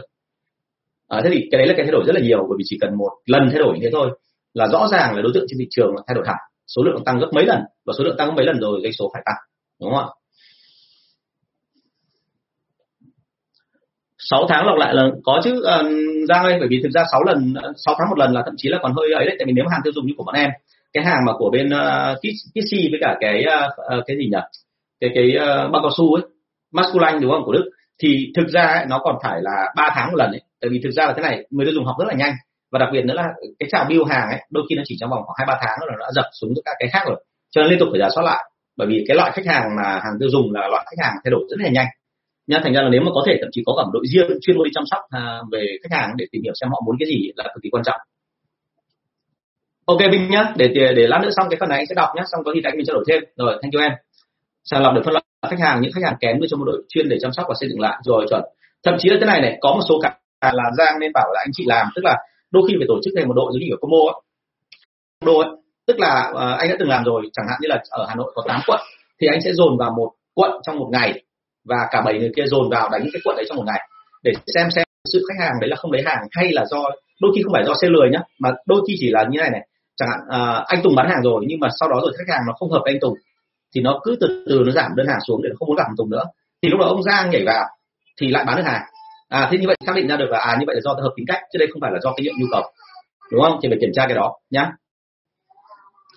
[1.08, 2.78] à, thế thì cái đấy là cái thay đổi rất là nhiều bởi vì chỉ
[2.80, 4.18] cần một lần thay đổi như thế thôi
[4.54, 6.36] là rõ ràng là đối tượng trên thị trường thay đổi hẳn.
[6.76, 8.92] Số lượng tăng gấp mấy lần và số lượng tăng gấp mấy lần rồi doanh
[8.92, 9.36] số phải tăng
[9.80, 10.14] đúng không ạ?
[14.30, 17.04] 6 tháng lặp lại là có chứ ờ, uh, ra ơi bởi vì thực ra
[17.12, 19.46] 6 lần 6 tháng một lần là thậm chí là còn hơi ấy đấy tại
[19.46, 20.50] vì nếu hàng tiêu dùng như của bọn em
[20.92, 22.18] cái hàng mà của bên ờ, uh,
[22.54, 23.44] Kissy với cả cái
[23.98, 24.38] uh, cái gì nhỉ?
[25.00, 26.22] Cái cái uh, bao cao su ấy
[26.72, 27.70] masculine đúng không của Đức?
[27.98, 30.42] Thì thực ra ấy, nó còn phải là 3 tháng một lần ấy.
[30.60, 32.34] Tại vì thực ra là thế này người tiêu dùng học rất là nhanh.
[32.72, 33.28] Và đặc biệt nữa là
[33.58, 35.78] cái trào bill hàng ấy đôi khi nó chỉ trong vòng khoảng hai ba tháng
[35.80, 37.24] là nó đã dập xuống các cái khác rồi.
[37.50, 38.50] Cho nên liên tục phải giả soát lại.
[38.76, 41.30] Bởi vì cái loại khách hàng mà hàng tiêu dùng là loại khách hàng thay
[41.30, 41.86] đổi rất là nhanh.
[42.46, 44.38] Nha thành ra là nếu mà có thể thậm chí có cả một đội riêng
[44.40, 46.96] chuyên môn đi chăm sóc à, về khách hàng để tìm hiểu xem họ muốn
[46.98, 48.00] cái gì là cực kỳ quan trọng.
[49.86, 52.22] Ok Vinh nhá để để lát nữa xong cái phần này anh sẽ đọc nhá
[52.32, 53.22] xong có gì anh mình trao đổi thêm.
[53.36, 53.92] Rồi thank you em.
[54.64, 56.82] Sàng lọc được phân loại khách hàng những khách hàng kém đưa cho một đội
[56.88, 58.42] chuyên để chăm sóc và xây dựng lại rồi chuẩn
[58.84, 61.40] thậm chí là thế này này có một số cả là Giang nên bảo là
[61.44, 62.16] anh chị làm tức là
[62.50, 64.20] đôi khi phải tổ chức thành một đội giống như ở Como ấy.
[65.24, 65.50] Đô ấy.
[65.86, 68.32] tức là uh, anh đã từng làm rồi chẳng hạn như là ở Hà Nội
[68.34, 68.80] có 8 quận
[69.20, 71.22] thì anh sẽ dồn vào một quận trong một ngày
[71.64, 73.80] và cả bảy người kia dồn vào đánh cái quận đấy trong một ngày
[74.22, 76.82] để xem xem sự khách hàng đấy là không lấy hàng hay là do
[77.20, 79.50] đôi khi không phải do xe lười nhá mà đôi khi chỉ là như này
[79.50, 79.60] này
[79.96, 82.42] chẳng hạn uh, anh Tùng bán hàng rồi nhưng mà sau đó rồi khách hàng
[82.46, 83.14] nó không hợp với anh Tùng
[83.74, 85.84] thì nó cứ từ từ nó giảm đơn hàng xuống để nó không muốn gặp
[85.86, 86.24] anh Tùng nữa.
[86.62, 87.64] Thì lúc đó ông Giang nhảy vào
[88.20, 88.82] thì lại bán được hàng.
[89.28, 91.12] À thế như vậy xác định ra được là à như vậy là do hợp
[91.16, 92.62] tính cách chứ đây không phải là do cái nhu cầu
[93.32, 93.58] đúng không?
[93.62, 94.72] Thì phải kiểm tra cái đó nhá.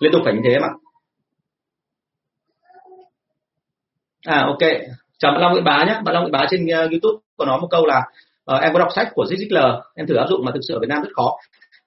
[0.00, 0.72] Liên tục phải như thế em ạ
[4.26, 4.70] à ok.
[5.18, 7.60] Chào bạn Long Nguyễn Bá nhé bạn Long Nguyễn Bá trên uh, YouTube có nói
[7.60, 8.02] một câu là
[8.54, 10.80] uh, em có đọc sách của Zig em thử áp dụng mà thực sự ở
[10.80, 11.36] Việt Nam rất khó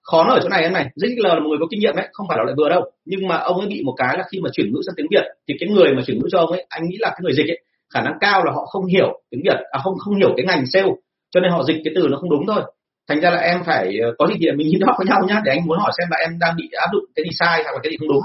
[0.03, 1.95] khó nó ở chỗ này em này Zig Ziglar là một người có kinh nghiệm
[1.95, 2.91] đấy không phải là lại vừa đâu.
[3.05, 5.25] Nhưng mà ông ấy bị một cái là khi mà chuyển ngữ sang tiếng Việt
[5.47, 7.49] thì cái người mà chuyển ngữ cho ông ấy, anh nghĩ là cái người dịch
[7.49, 7.59] ấy,
[7.93, 10.65] khả năng cao là họ không hiểu tiếng Việt à không không hiểu cái ngành
[10.65, 10.91] sale.
[11.31, 12.61] Cho nên họ dịch cái từ nó không đúng thôi.
[13.09, 15.41] Thành ra là em phải ờ, có gì thì mình nhìn đọc với nhau nhá,
[15.45, 17.71] để anh muốn hỏi xem là em đang bị áp dụng cái gì sai hoặc
[17.71, 18.21] là cái gì không đúng.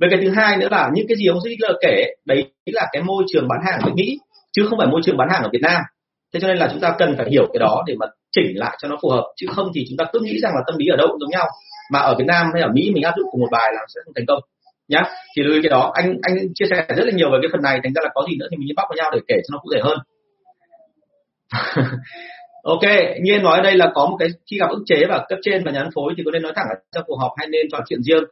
[0.00, 3.02] Về cái thứ hai nữa là những cái gì ông Ziglar kể, đấy là cái
[3.02, 4.18] môi trường bán hàng ở Mỹ,
[4.52, 5.82] chứ không phải môi trường bán hàng ở Việt Nam.
[6.34, 8.78] Thế cho nên là chúng ta cần phải hiểu cái đó để mà chỉnh lại
[8.82, 9.24] cho nó phù hợp.
[9.36, 11.30] Chứ không thì chúng ta cứ nghĩ rằng là tâm lý ở đâu cũng giống
[11.30, 11.46] nhau.
[11.92, 14.00] Mà ở Việt Nam hay ở Mỹ mình áp dụng cùng một bài là sẽ
[14.04, 14.38] không thành công.
[14.88, 15.02] Nhá.
[15.36, 17.62] Thì lưu ý cái đó anh anh chia sẻ rất là nhiều về cái phần
[17.62, 17.80] này.
[17.82, 19.58] Thành ra là có gì nữa thì mình inbox với nhau để kể cho nó
[19.62, 19.98] cụ thể hơn.
[22.62, 22.80] Ok
[23.22, 25.64] nhiên nói ở đây là có một cái khi gặp ức chế và cấp trên
[25.64, 27.78] và nhắn phối thì có nên nói thẳng ở trong cuộc họp hay nên trò
[27.88, 28.24] chuyện riêng?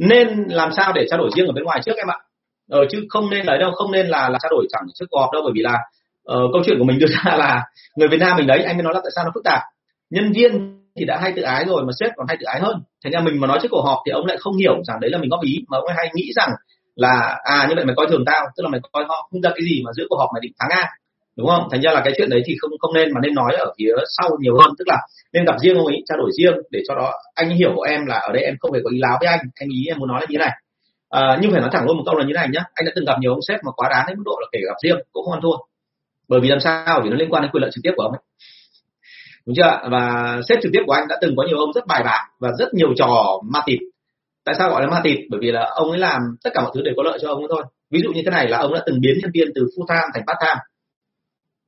[0.00, 2.18] Nên làm sao để trao đổi riêng ở bên ngoài trước em ạ?
[2.70, 5.20] Ờ, chứ không nên lấy đâu không nên là là trao đổi chẳng trước cuộc
[5.20, 5.78] họp đâu bởi vì là
[6.32, 7.62] uh, câu chuyện của mình đưa ra là
[7.96, 9.62] người Việt Nam mình đấy anh mới nói là tại sao nó phức tạp.
[10.10, 12.82] Nhân viên thì đã hay tự ái rồi mà sếp còn hay tự ái hơn.
[13.04, 15.10] Thành ra mình mà nói trước cuộc họp thì ông lại không hiểu rằng đấy
[15.10, 16.50] là mình góp ý mà ông hay nghĩ rằng
[16.96, 19.50] là à như vậy mày coi thường tao tức là mày coi họ không ra
[19.50, 20.90] cái gì mà giữa cuộc họp mày định thắng a
[21.36, 21.68] đúng không?
[21.70, 23.92] Thành ra là cái chuyện đấy thì không không nên mà nên nói ở phía
[24.18, 24.98] sau nhiều hơn tức là
[25.32, 28.06] nên gặp riêng ông ấy trao đổi riêng để cho đó anh hiểu của em
[28.06, 30.08] là ở đây em không hề có ý láo với anh anh ý em muốn
[30.08, 30.54] nói là như thế này.
[31.10, 32.92] À, nhưng phải nói thẳng luôn một câu là như thế này nhá anh đã
[32.94, 34.98] từng gặp nhiều ông sếp mà quá đáng đến mức độ là kể gặp riêng
[35.12, 35.56] cũng không ăn thua
[36.28, 38.12] bởi vì làm sao vì nó liên quan đến quyền lợi trực tiếp của ông
[38.12, 38.22] ấy.
[39.46, 42.02] Đúng chưa và sếp trực tiếp của anh đã từng có nhiều ông rất bài
[42.04, 43.78] bạc và rất nhiều trò ma tịt.
[44.44, 45.18] Tại sao gọi là ma tịt?
[45.30, 47.38] Bởi vì là ông ấy làm tất cả mọi thứ đều có lợi cho ông
[47.38, 47.62] ấy thôi.
[47.90, 50.08] Ví dụ như thế này là ông đã từng biến nhân viên từ full time
[50.14, 50.60] thành part time.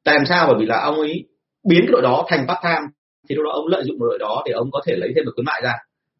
[0.05, 0.47] Tại làm sao?
[0.47, 1.25] Bởi vì là ông ấy
[1.69, 2.87] biến cái đội đó thành part time,
[3.29, 5.33] thì lúc đó ông lợi dụng đội đó để ông có thể lấy thêm được
[5.35, 5.75] khuyến mại ra.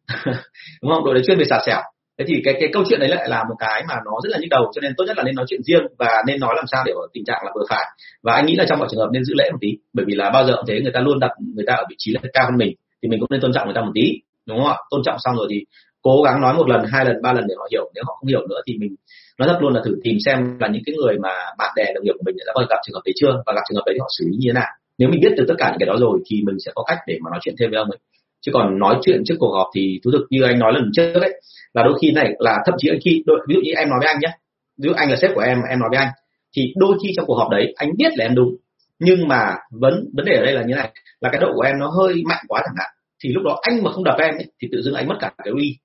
[0.81, 1.05] Đúng không?
[1.05, 1.81] Đội đấy chuyên về xả xẻo
[2.19, 4.37] thế thì cái cái câu chuyện đấy lại là một cái mà nó rất là
[4.37, 6.65] nhức đầu, cho nên tốt nhất là nên nói chuyện riêng và nên nói làm
[6.71, 7.85] sao để ở tình trạng là vừa phải.
[8.23, 10.15] Và anh nghĩ là trong mọi trường hợp nên giữ lễ một tí, bởi vì
[10.15, 12.19] là bao giờ cũng thế, người ta luôn đặt người ta ở vị trí là
[12.33, 14.67] cao hơn mình, thì mình cũng nên tôn trọng người ta một tí, đúng không
[14.67, 14.77] ạ?
[14.89, 15.65] Tôn trọng xong rồi thì
[16.01, 18.27] cố gắng nói một lần, hai lần, ba lần để họ hiểu, nếu họ không
[18.27, 18.95] hiểu nữa thì mình
[19.37, 22.03] nói thật luôn là thử tìm xem là những cái người mà bạn bè, đồng
[22.03, 23.31] nghiệp của mình đã bao giờ gặp trường hợp đấy chưa?
[23.45, 24.71] Và gặp trường hợp đấy thì họ xử lý như thế nào?
[24.97, 26.99] Nếu mình biết được tất cả những cái đó rồi thì mình sẽ có cách
[27.07, 27.99] để mà nói chuyện thêm với ông ấy.
[28.41, 31.13] Chứ còn nói chuyện trước cuộc họp thì thú thực như anh nói lần trước
[31.13, 31.41] ấy
[31.73, 34.07] là đôi khi này là thậm chí khi đôi, ví dụ như em nói với
[34.07, 34.29] anh nhé
[34.77, 36.09] ví dụ anh là sếp của em em nói với anh
[36.55, 38.55] thì đôi khi trong cuộc họp đấy anh biết là em đúng.
[38.99, 40.91] Nhưng mà vấn vấn đề ở đây là như này
[41.21, 42.89] là cái độ của em nó hơi mạnh quá chẳng hạn
[43.23, 45.31] thì lúc đó anh mà không đập em ấy, thì tự dưng anh mất cả
[45.37, 45.77] cái uy.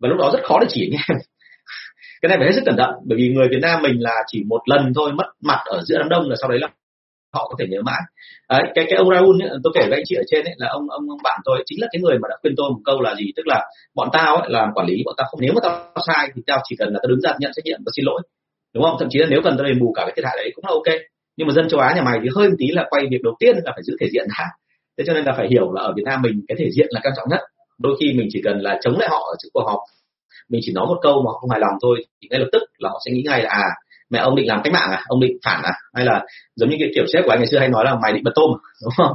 [0.00, 1.18] Và lúc đó rất khó để chỉ anh em.
[2.22, 4.44] Cái này phải hết sức cẩn thận bởi vì người Việt Nam mình là chỉ
[4.48, 6.68] một lần thôi mất mặt ở giữa đám đông là sau đấy là
[7.32, 8.02] họ có thể nhớ mãi.
[8.48, 10.68] Đấy, cái cái ông Raul ấy, tôi kể với anh chị ở trên ấy là
[10.68, 13.00] ông ông, ông bạn tôi chính là cái người mà đã khuyên tôi một câu
[13.00, 13.32] là gì?
[13.36, 16.28] Tức là bọn tao ấy, làm quản lý bọn tao không nếu mà tao sai
[16.34, 18.20] thì tao chỉ cần là tao đứng ra nhận trách nhiệm và xin lỗi
[18.74, 18.96] đúng không?
[18.98, 20.70] Thậm chí là nếu cần tao đền bù cả cái thiệt hại đấy cũng là
[20.70, 21.00] ok.
[21.36, 23.34] Nhưng mà dân châu Á nhà mày thì hơi một tí là quay việc đầu
[23.40, 24.46] tiên là phải giữ thể diện đã.
[24.98, 27.00] Thế cho nên là phải hiểu là ở Việt Nam mình cái thể diện là
[27.02, 27.40] quan trọng nhất.
[27.78, 29.78] Đôi khi mình chỉ cần là chống lại họ ở trước cuộc họp
[30.50, 32.62] mình chỉ nói một câu mà họ không hài lòng thôi thì ngay lập tức
[32.78, 33.68] là họ sẽ nghĩ ngay là à
[34.10, 35.02] mẹ ông định làm cách mạng à?
[35.06, 35.72] Ông định phản à?
[35.94, 36.24] Hay là
[36.56, 38.32] giống như cái kiểu sếp của anh ngày xưa hay nói là mày định bật
[38.34, 38.58] tôm à?
[38.84, 39.12] đúng không?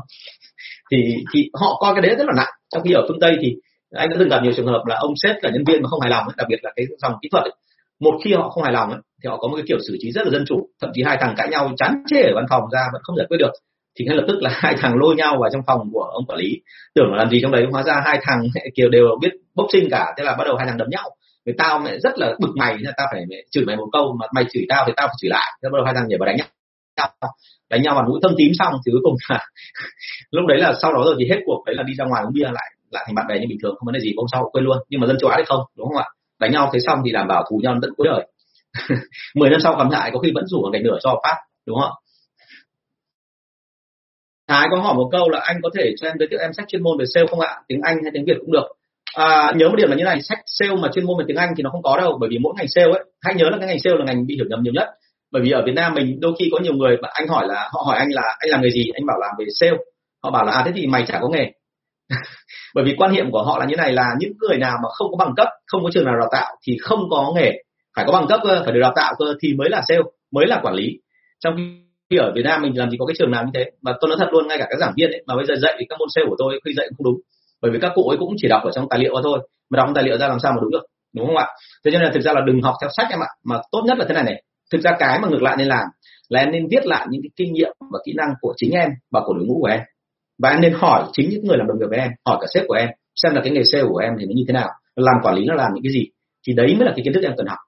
[0.91, 0.97] Thì
[1.33, 2.53] thì họ coi cái đấy rất là nặng.
[2.73, 3.55] Trong khi ở phương tây thì
[3.95, 5.99] anh đã từng gặp nhiều trường hợp là ông sếp là nhân viên mà không
[6.01, 7.53] hài lòng đặc biệt là cái dòng kỹ thuật ấy.
[7.99, 10.11] một khi họ không hài lòng ấy, thì họ có một cái kiểu xử trí
[10.11, 10.69] rất là dân chủ.
[10.81, 13.25] Thậm chí hai thằng cãi nhau chán chê ở văn phòng ra vẫn không giải
[13.29, 13.51] quyết được.
[13.99, 16.39] Thì ngay lập tức là hai thằng lôi nhau vào trong phòng của ông quản
[16.39, 16.61] lý.
[16.95, 18.39] Tưởng là làm gì trong đấy hóa ra hai thằng
[18.75, 21.09] kiểu đều biết boxing cả thế là bắt đầu hai thằng đấm nhau
[21.45, 24.15] người tao mẹ rất là bực mày nên tao phải mẹ, chửi mày một câu
[24.19, 25.51] mà mày chửi tao thì tao phải chửi lại.
[25.63, 26.47] Thế bắt đầu hai thằng nhảy vào đánh nhau.
[27.69, 29.39] Đánh nhau vào mũi thâm tím xong thì cuối cùng là
[30.31, 32.33] lúc đấy là sau đó rồi thì hết cuộc đấy là đi ra ngoài uống
[32.33, 34.49] bia lại lại thành bạn bè như bình thường không vấn đề gì hôm sau
[34.51, 34.77] quên luôn.
[34.89, 36.05] Nhưng mà dân châu á thì không đúng không ạ?
[36.39, 38.27] Đánh nhau thế xong thì đảm bảo thù nhau tận cuối đời.
[39.35, 41.35] Mười năm sau cầm lại có khi vẫn rủ ở cạnh nửa cho phát
[41.65, 41.91] đúng không
[44.47, 46.65] Thái có hỏi một câu là anh có thể cho em giới thiệu em sách
[46.67, 47.55] chuyên môn về sale không ạ?
[47.67, 48.67] Tiếng Anh hay tiếng Việt cũng được
[49.15, 51.53] à, nhớ một điểm là như này sách sale mà chuyên môn về tiếng Anh
[51.57, 53.67] thì nó không có đâu bởi vì mỗi ngành sale ấy hãy nhớ là cái
[53.67, 54.87] ngành sale là ngành bị hiểu nhầm nhiều nhất.
[55.31, 57.69] Bởi vì ở Việt Nam mình đôi khi có nhiều người mà anh hỏi là
[57.73, 58.89] họ hỏi anh là anh làm nghề gì?
[58.93, 59.77] Anh bảo làm về sale.
[60.23, 61.51] Họ bảo là à thế thì mày chả có nghề.
[62.75, 65.07] Bởi vì quan niệm của họ là như này là những người nào mà không
[65.11, 67.51] có bằng cấp không có trường nào đào tạo thì không có nghề.
[67.95, 70.01] Phải có bằng cấp cơ phải được đào tạo cơ thì mới là sale
[70.31, 70.87] mới là quản lý.
[71.39, 71.55] Trong
[72.09, 73.71] khi ở Việt Nam mình làm gì có cái trường nào như thế.
[73.81, 75.85] Mà tôi nói thật luôn ngay cả các giảng viên ấy mà bây giờ dạy
[75.89, 77.21] các môn sale của tôi khi dạy cũng không đúng
[77.65, 79.39] bởi vì các cụ ấy cũng chỉ đọc ở trong tài liệu thôi,
[79.69, 80.85] mà đọc trong tài liệu ra làm sao mà đúng được,
[81.15, 81.47] đúng không ạ?
[81.85, 83.83] Thế cho nên là thực ra là đừng học theo sách em ạ, mà tốt
[83.85, 84.43] nhất là thế này này.
[84.71, 85.85] Thực ra cái mà ngược lại nên làm
[86.29, 88.89] là em nên viết lại những cái kinh nghiệm và kỹ năng của chính em
[89.11, 89.81] và của đội ngũ của em.
[90.43, 92.63] Và em nên hỏi chính những người làm đồng nghiệp với em, hỏi cả sếp
[92.67, 95.15] của em, xem là cái nghề sale của em thì nó như thế nào, làm
[95.23, 96.05] quản lý nó làm những cái gì,
[96.47, 97.59] thì đấy mới là cái kiến thức em cần học.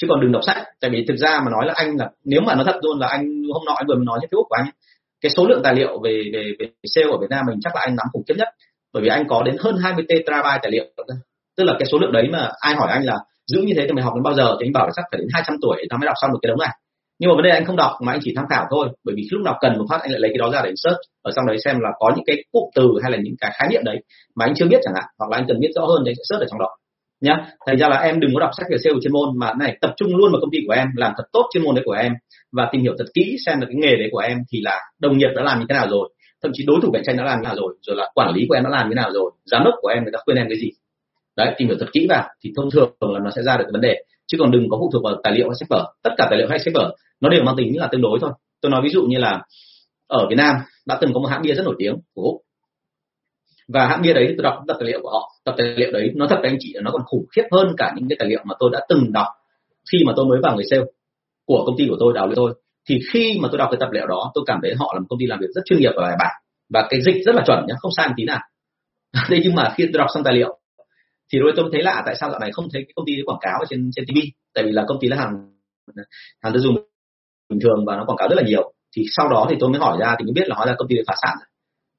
[0.00, 2.40] Chứ còn đừng đọc sách, tại vì thực ra mà nói là anh là, nếu
[2.40, 4.56] mà nó thật luôn là anh hôm nọ, anh vừa mới nói với Facebook của
[4.58, 4.66] anh
[5.20, 7.80] cái số lượng tài liệu về về về sale ở Việt Nam mình chắc là
[7.80, 8.48] anh nắm khủng khiếp nhất
[8.98, 10.84] bởi vì anh có đến hơn 20 terabyte tài liệu.
[11.56, 13.92] Tức là cái số lượng đấy mà ai hỏi anh là giữ như thế thì
[13.92, 14.56] mày học đến bao giờ?
[14.60, 16.48] Thì anh bảo là chắc phải đến 200 tuổi tao mới đọc xong được cái
[16.48, 16.74] đống này.
[17.18, 18.88] Nhưng mà vấn đề anh không đọc mà anh chỉ tham khảo thôi.
[19.04, 20.98] Bởi vì lúc nào cần một phát, anh lại lấy cái đó ra để search,
[21.22, 23.68] ở trong đấy xem là có những cái cụm từ hay là những cái khái
[23.70, 23.96] niệm đấy
[24.36, 26.16] mà anh chưa biết chẳng hạn, hoặc là anh cần biết rõ hơn thì anh
[26.18, 26.68] sẽ search ở trong đó.
[27.20, 27.34] Nhá.
[27.66, 29.92] Thành ra là em đừng có đọc sách về sale chuyên môn mà này, tập
[29.96, 32.12] trung luôn vào công ty của em, làm thật tốt chuyên môn đấy của em
[32.52, 35.18] và tìm hiểu thật kỹ xem là cái nghề đấy của em thì là đồng
[35.18, 36.08] nghiệp đã làm như thế nào rồi
[36.42, 38.34] thậm chí đối thủ cạnh tranh đã làm như thế nào rồi rồi là quản
[38.34, 40.18] lý của em đã làm như thế nào rồi, giám đốc của em người ta
[40.24, 40.70] khuyên em cái gì.
[41.36, 43.72] Đấy, tìm hiểu thật kỹ vào, thì thông thường là nó sẽ ra được cái
[43.72, 44.02] vấn đề.
[44.26, 45.92] Chứ còn đừng có phụ thuộc vào tài liệu hay sách vở.
[46.02, 48.30] Tất cả tài liệu hay sách vở, nó đều mang tính là tương đối thôi.
[48.60, 49.42] Tôi nói ví dụ như là
[50.06, 52.36] ở Việt Nam, đã từng có một hãng bia rất nổi tiếng, của Úc.
[53.68, 55.32] Và hãng bia đấy, tôi đọc tập tài liệu của họ.
[55.44, 57.92] Tập tài liệu đấy nó thật với anh chị, nó còn khủng khiếp hơn cả
[57.96, 59.26] những cái tài liệu mà tôi đã từng đọc
[59.92, 60.82] khi mà tôi mới vào người sale
[61.46, 62.54] của công ty của tôi, đào lên tôi
[62.88, 65.06] thì khi mà tôi đọc cái tập liệu đó, tôi cảm thấy họ là một
[65.08, 66.32] công ty làm việc rất chuyên nghiệp và bài bản.
[66.74, 68.40] Và cái dịch rất là chuẩn nhé không sai một tí nào.
[69.30, 70.58] Đây nhưng mà khi tôi đọc xong tài liệu,
[71.32, 73.38] thì đôi tôi thấy lạ tại sao dạo này không thấy cái công ty quảng
[73.40, 74.18] cáo ở trên trên TV
[74.54, 75.32] tại vì là công ty là hàng
[76.42, 76.76] hàng tiêu dùng
[77.48, 78.72] bình thường và nó quảng cáo rất là nhiều.
[78.96, 80.88] Thì sau đó thì tôi mới hỏi ra thì mới biết là hóa ra công
[80.88, 81.36] ty phá sản.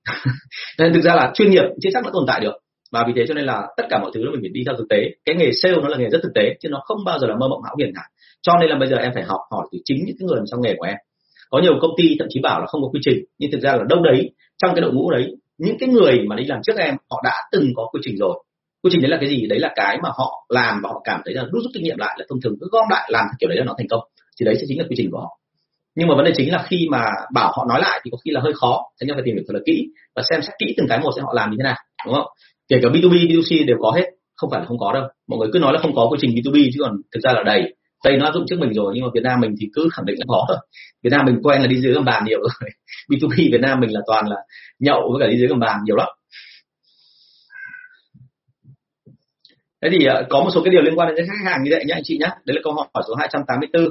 [0.79, 2.53] Nên thực ra là chuyên nghiệp chưa chắc nó tồn tại được.
[2.91, 4.75] Và vì thế cho nên là tất cả mọi thứ là mình phải đi theo
[4.77, 4.97] thực tế.
[5.25, 7.35] Cái nghề sale nó là nghề rất thực tế, chứ nó không bao giờ là
[7.35, 8.01] mơ mộng hão huyền cả
[8.41, 10.61] cho nên là bây giờ em phải học hỏi từ chính những cái người trong
[10.61, 10.97] nghề của em.
[11.49, 13.75] Có nhiều công ty thậm chí bảo là không có quy trình nhưng thực ra
[13.75, 16.77] là đâu đấy trong cái đội ngũ đấy những cái người mà đi làm trước
[16.77, 18.43] em họ đã từng có quy trình rồi.
[18.83, 19.47] Quy trình đấy là cái gì?
[19.47, 21.97] Đấy là cái mà họ làm và họ cảm thấy là rút rút kinh nghiệm
[21.97, 24.01] lại là thông thường cứ gom lại làm kiểu đấy là nó thành công.
[24.39, 25.39] Thì đấy sẽ chính là quy trình của họ.
[25.95, 28.31] Nhưng mà vấn đề chính là khi mà bảo họ nói lại thì có khi
[28.31, 30.73] là hơi khó thế nên phải tìm hiểu thật là kỹ và xem xét kỹ
[30.77, 31.75] từng cái một xem họ làm như thế nào
[32.05, 32.27] đúng không?
[32.67, 35.03] Kể cả B2B, B2C đều có hết không phải là không có đâu.
[35.27, 37.43] Mọi người cứ nói là không có quy trình B2B chứ còn thực ra là
[37.43, 37.75] đầy.
[38.03, 40.05] Tây nó áp dụng trước mình rồi, nhưng mà Việt Nam mình thì cứ khẳng
[40.05, 40.57] định là có thôi
[41.03, 42.69] Việt Nam mình quen là đi dưới gầm bàn nhiều rồi.
[43.09, 44.35] B2B Việt Nam mình là toàn là
[44.79, 46.07] nhậu với cả đi dưới gầm bàn nhiều lắm.
[49.81, 51.83] Thế thì ờ, có một số cái điều liên quan đến khách hàng như vậy
[51.85, 53.85] nhé anh chị nhé đấy là câu hỏi số 284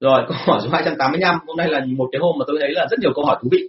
[0.00, 2.86] rồi, câu hỏi số 285 hôm nay là một cái hôm mà tôi thấy là
[2.90, 3.68] rất nhiều câu hỏi thú vị.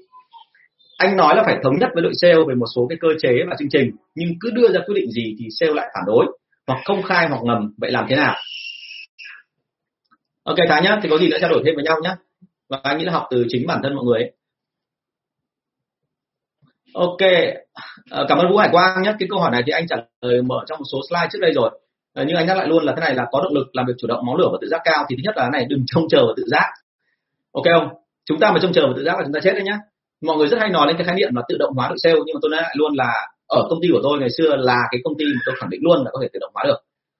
[0.97, 3.29] Anh nói là phải thống nhất với đội sale về một số cái cơ chế
[3.49, 6.25] và chương trình, nhưng cứ đưa ra quyết định gì thì sale lại phản đối,
[6.67, 7.73] hoặc công khai hoặc ngầm.
[7.77, 8.35] Vậy làm thế nào?
[10.43, 12.15] Ok thái nhá thì có gì nữa trao đổi thêm với nhau nhá.
[12.69, 14.31] Và anh nghĩ là học từ chính bản thân mọi người ấy.
[16.93, 17.21] ok
[18.09, 20.41] ờ, cảm ơn vũ hải quang nhé cái câu hỏi này thì anh trả lời
[20.41, 21.79] mở trong một số slide trước đây rồi.
[22.13, 23.93] Ờ, nhưng anh nhắc lại luôn là thế này là có động lực làm việc
[23.97, 25.05] chủ động máu lửa và tự giác cao.
[25.09, 26.67] Thì thứ nhất là cái này đừng trông chờ vào tự giác.
[27.51, 27.87] Ok không?
[28.25, 29.77] Chúng ta mà trông chờ vào tự giác là chúng ta chết đấy nhá.
[30.21, 32.15] Mọi người rất hay nói lên cái khái niệm là tự động hóa đội sale
[32.25, 33.11] nhưng mà tôi nói lại luôn là
[33.47, 35.81] ở công ty của tôi ngày xưa là cái công ty mà tôi khẳng định
[35.83, 36.77] luôn là có thể tự động hóa được.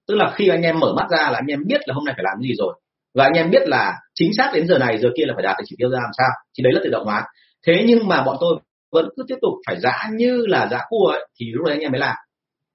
[0.08, 2.14] Tức là khi anh em mở mắt ra là anh em biết là hôm nay
[2.18, 2.74] phải làm cái gì rồi
[3.14, 5.58] và anh em biết là chính xác đến giờ này giờ kia là phải đạt
[5.58, 7.24] được chỉ tiêu ra làm sao thì đấy là tự động hóa.
[7.68, 8.60] Thế nhưng mà bọn tôi
[8.92, 11.82] vẫn cứ tiếp tục phải giã như là giã cua ấy, thì lúc đấy anh
[11.82, 12.16] em mới làm.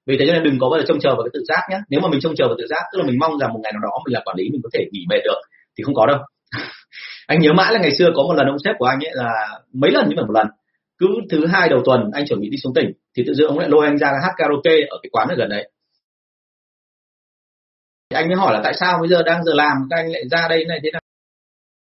[0.05, 1.77] Vì thế cho nên đừng có bao giờ trông chờ vào cái tự giác nhé
[1.89, 3.71] nếu mà mình trông chờ vào tự giác tức là mình mong rằng một ngày
[3.71, 5.39] nào đó mình là quản lý mình có thể nghỉ mệt được
[5.77, 6.19] thì không có đâu.
[7.27, 9.59] Anh nhớ mãi là ngày xưa có một lần ông sếp của anh ấy là
[9.73, 10.47] mấy lần như vậy một lần.
[10.97, 13.59] Cứ thứ hai đầu tuần anh chuẩn bị đi xuống tỉnh thì tự dưng ông
[13.59, 15.69] lại lôi anh ra hát karaoke ở cái quán ở gần đấy
[18.09, 20.23] thì anh mới hỏi là tại sao bây giờ đang giờ làm, các anh lại
[20.31, 21.01] ra đây này, thế nào?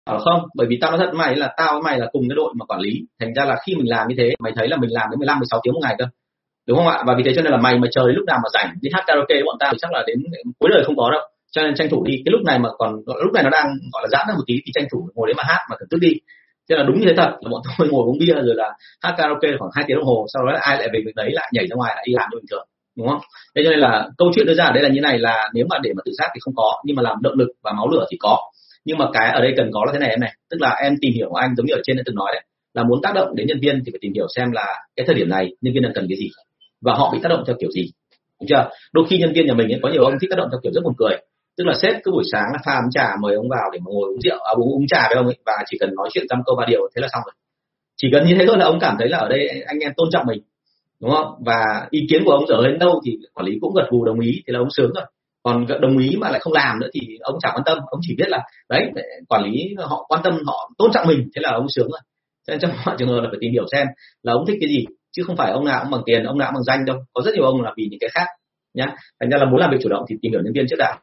[0.05, 2.37] Ở không, bởi vì tao nói thật mày là tao với mày là cùng cái
[2.37, 2.93] đội mà quản lý.
[3.21, 5.39] Thành ra là khi mình làm như thế, mày thấy là mình làm đến 15
[5.39, 6.05] 16 tiếng một ngày cơ.
[6.67, 7.03] Đúng không ạ?
[7.07, 9.05] Và vì thế cho nên là mày mà trời lúc nào mà rảnh, đi hát
[9.07, 10.19] karaoke bọn tao thì chắc là đến
[10.59, 11.21] cuối đời không có đâu.
[11.53, 12.95] Cho nên tranh thủ đi, cái lúc này mà còn
[13.25, 15.35] lúc này nó đang, gọi là giãn ra một tí thì tranh thủ ngồi đấy
[15.37, 16.13] mà hát, mà thưởng thức đi.
[16.69, 19.15] Thế là đúng như thế thật, là bọn tôi ngồi uống bia rồi là hát
[19.19, 21.49] karaoke khoảng hai tiếng đồng hồ, sau đó là ai lại về việc đấy lại
[21.53, 22.67] nhảy ra ngoài, lại đi làm như bình thường
[23.01, 23.21] đúng không?
[23.57, 25.67] Thế cho nên là câu chuyện đưa ra ở đây là như này là nếu
[25.71, 27.89] mà để mà tự sát thì không có nhưng mà làm động lực và máu
[27.89, 28.39] lửa thì có.
[28.85, 30.95] Nhưng mà cái ở đây cần có là thế này em này tức là em
[31.01, 32.43] tìm hiểu anh giống như ở trên đã từng nói đấy
[32.75, 35.15] là muốn tác động đến nhân viên thì phải tìm hiểu xem là cái thời
[35.15, 36.31] điểm này nhân viên đang cần cái gì
[36.81, 37.91] và họ bị tác động theo kiểu gì.
[38.41, 38.71] Đúng chưa?
[38.93, 40.73] Đôi khi nhân viên nhà mình ấy, có nhiều ông thích tác động theo kiểu
[40.75, 41.17] rất buồn cười.
[41.57, 43.85] Tức là sếp cứ buổi sáng là pha ấm trà mời ông vào để mà
[43.85, 46.27] ngồi uống rượu à, uống uống trà với ông ấy và chỉ cần nói chuyện
[46.31, 47.35] dăm câu ba điều thế là xong rồi.
[47.97, 50.09] Chỉ cần như thế thôi là ông cảm thấy là ở đây anh em tôn
[50.13, 50.43] trọng mình
[51.01, 51.43] đúng không?
[51.47, 54.21] Và ý kiến của ông dở lên đâu thì quản lý cũng gật gù đồng
[54.21, 55.05] ý thì là ông sướng rồi.
[55.43, 57.79] Còn đồng ý mà lại không làm nữa thì ông chẳng quan tâm.
[57.87, 58.91] Ông chỉ biết là, đấy
[59.29, 61.29] quản lý họ, quan tâm họ, tôn trọng mình.
[61.35, 62.01] Thế là ông sướng rồi.
[62.47, 63.87] Cho nên trong mọi trường hợp là phải tìm hiểu xem
[64.23, 66.49] là ông thích cái gì, chứ không phải ông nào cũng bằng tiền, ông nào
[66.49, 66.97] cũng bằng danh đâu.
[67.13, 68.27] Có rất nhiều ông là vì những cái khác,
[68.75, 68.97] nhá.
[69.21, 70.99] Thành ra là muốn làm việc chủ động thì tìm hiểu nhân viên trước đã.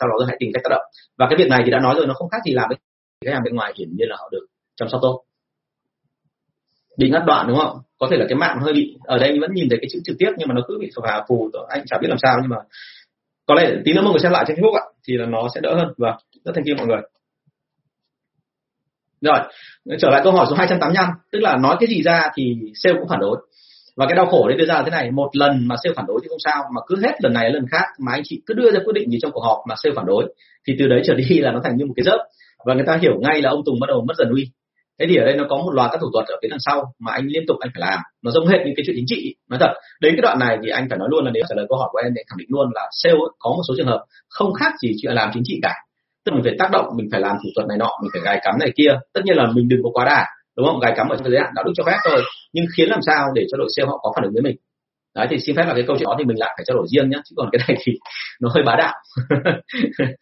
[0.00, 0.82] Sau đó rồi hãy tìm cách tác động.
[1.18, 2.78] Và cái việc này thì đã nói rồi, nó không khác gì làm với
[3.24, 4.46] khách hàng bên ngoài, hiển nhiên là họ được
[4.76, 5.24] chăm sóc tốt.
[6.98, 7.78] Bị ngắt đoạn, đúng không?
[8.02, 10.16] Có thể là cái mạng hơi bị, ở đây vẫn nhìn thấy cái chữ trực
[10.18, 12.56] tiếp nhưng mà nó cứ bị phà phù, anh chả biết làm sao nhưng mà
[13.46, 15.60] có lẽ tí nữa mọi người xem lại trên Facebook ạ, thì là nó sẽ
[15.60, 15.92] đỡ hơn.
[15.98, 17.00] Và rất thành you mọi người.
[19.20, 19.38] Rồi,
[19.98, 23.08] trở lại câu hỏi số 285 tức là nói cái gì ra thì sale cũng
[23.08, 23.36] phản đối.
[23.96, 26.06] Và cái đau khổ đấy đưa ra là thế này, một lần mà sale phản
[26.06, 28.54] đối thì không sao, mà cứ hết lần này lần khác mà anh chị cứ
[28.54, 30.34] đưa ra quyết định gì trong cuộc họp mà sale phản đối,
[30.66, 32.20] thì từ đấy trở đi là nó thành như một cái rớp.
[32.64, 34.48] Và người ta hiểu ngay là ông Tùng bắt đầu mất dần uy
[35.02, 36.94] thế thì ở đây nó có một loạt các thủ thuật ở phía đằng sau
[36.98, 38.00] mà anh liên tục anh phải làm.
[38.24, 39.72] Nó giống hệt như cái chuyện chính trị, nói thật.
[40.00, 41.88] Đến cái đoạn này thì anh phải nói luôn là nếu trả lời câu hỏi
[41.92, 44.72] của em để khẳng định luôn là sale có một số trường hợp không khác
[44.82, 45.74] gì chuyện làm chính trị cả.
[46.24, 48.40] Tức mình phải tác động, mình phải làm thủ thuật này nọ, mình phải gài
[48.44, 48.92] cắm này kia.
[49.14, 50.26] Tất nhiên là mình đừng có quá đà,
[50.56, 50.80] đúng không?
[50.80, 52.20] Gài cắm ở trong giới hạn đạo đức cho phép thôi.
[52.52, 54.56] Nhưng khiến làm sao để cho đội sale họ có phản ứng với mình?
[55.14, 56.86] Đấy thì xin phép là cái câu chuyện đó thì mình lại phải trao đổi
[56.90, 57.92] riêng nhé chứ còn cái này thì
[58.40, 58.94] nó hơi bá đạo.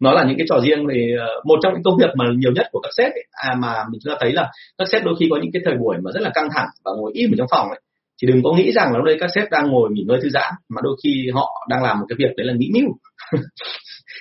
[0.00, 2.52] Nó là những cái trò riêng thì ờ, một trong những công việc mà nhiều
[2.52, 5.14] nhất của các sếp ấy, à, mà mình chúng ta thấy là các sếp đôi
[5.20, 7.36] khi có những cái thời buổi mà rất là căng thẳng và ngồi im ở
[7.38, 7.80] trong phòng ấy
[8.22, 10.52] thì đừng có nghĩ rằng là đây các sếp đang ngồi nghỉ ngơi thư giãn
[10.68, 12.88] mà đôi khi họ đang làm một cái việc đấy là nghĩ mưu.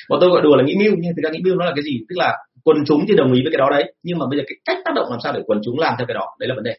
[0.09, 1.83] Bọn tôi gọi đùa là nghĩ mưu nhưng thực ra nghĩ mưu nó là cái
[1.83, 1.99] gì?
[2.09, 4.43] Tức là quần chúng thì đồng ý với cái đó đấy nhưng mà bây giờ
[4.47, 6.55] cái cách tác động làm sao để quần chúng làm theo cái đó đấy là
[6.55, 6.75] vấn đề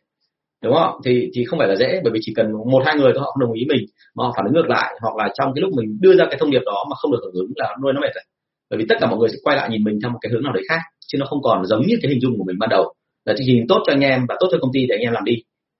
[0.63, 0.95] đúng không?
[1.05, 3.31] Thì thì không phải là dễ, bởi vì chỉ cần một, hai người thôi, họ
[3.31, 3.85] không đồng ý mình,
[4.17, 6.37] mà họ phản ứng ngược lại, hoặc là trong cái lúc mình đưa ra cái
[6.41, 8.25] thông điệp đó mà không được hưởng ứng là nuôi nó mệt rồi.
[8.71, 10.43] Bởi vì tất cả mọi người sẽ quay lại nhìn mình theo một cái hướng
[10.43, 12.71] nào đấy khác, chứ nó không còn giống như cái hình dung của mình ban
[12.71, 12.95] đầu.
[13.25, 15.13] Là chương trình tốt cho anh em và tốt cho công ty để anh em
[15.13, 15.37] làm đi,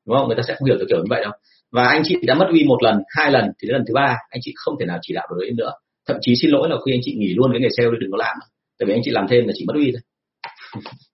[0.07, 0.27] đúng không?
[0.27, 1.33] Người ta sẽ không hiểu được kiểu như vậy đâu.
[1.73, 4.17] Và anh chị đã mất uy một lần, hai lần, thì đến lần thứ ba,
[4.31, 5.73] anh chị không thể nào chỉ đạo được đấy nữa.
[6.09, 8.11] Thậm chí xin lỗi là khi anh chị nghỉ luôn cái nghề sale đi đừng
[8.11, 8.37] có làm
[8.81, 10.01] tại vì anh chị làm thêm là chỉ mất uy thôi.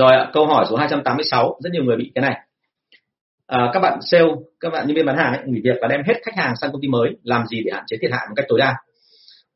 [0.00, 2.36] rồi ạ, câu hỏi số 286 rất nhiều người bị cái này.
[3.46, 4.24] À, các bạn sale
[4.60, 6.72] các bạn nhân viên bán hàng ấy, nghỉ việc và đem hết khách hàng sang
[6.72, 8.74] công ty mới làm gì để hạn chế thiệt hại một cách tối đa?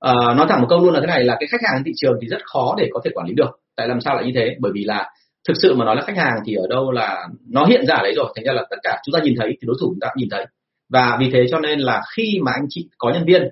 [0.00, 2.14] À, nói thẳng một câu luôn là thế này là cái khách hàng thị trường
[2.22, 3.50] thì rất khó để có thể quản lý được.
[3.76, 4.56] Tại làm sao lại như thế?
[4.60, 5.10] Bởi vì là
[5.48, 8.12] thực sự mà nói là khách hàng thì ở đâu là nó hiện ra đấy
[8.16, 10.08] rồi thành ra là tất cả chúng ta nhìn thấy thì đối thủ chúng ta
[10.08, 10.46] cũng nhìn thấy.
[10.88, 13.42] Và vì thế cho nên là khi mà anh chị có nhân viên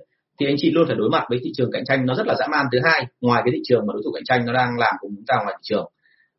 [0.41, 2.35] thì anh chị luôn phải đối mặt với thị trường cạnh tranh nó rất là
[2.39, 2.67] dã man.
[2.73, 5.11] Thứ hai ngoài cái thị trường mà đối thủ cạnh tranh nó đang làm cùng
[5.17, 5.93] chúng ta ngoài thị trường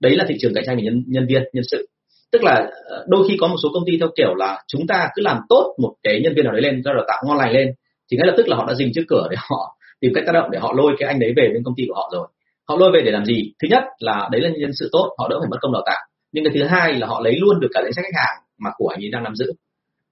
[0.03, 1.87] đấy là thị trường cạnh tranh về nhân nhân viên, nhân sự.
[2.31, 5.09] Tức là ờ, đôi khi có một số công ty theo kiểu là chúng ta
[5.15, 7.51] cứ làm tốt một cái nhân viên nào đấy lên cho đào tạo ngon lành
[7.53, 7.67] lên,
[8.11, 10.31] thì ngay lập tức là họ đã dình trước cửa để họ tìm cách tác
[10.33, 12.27] động để họ lôi cái anh đấy về bên công ty của họ rồi.
[12.69, 13.53] Họ lôi về để làm gì?
[13.61, 15.99] Thứ nhất là đấy là nhân sự tốt, họ đỡ phải mất công đào tạo.
[16.31, 18.69] Nhưng cái thứ hai là họ lấy luôn được cả danh sách khách hàng mà
[18.77, 19.53] của anh ấy đang nắm giữ.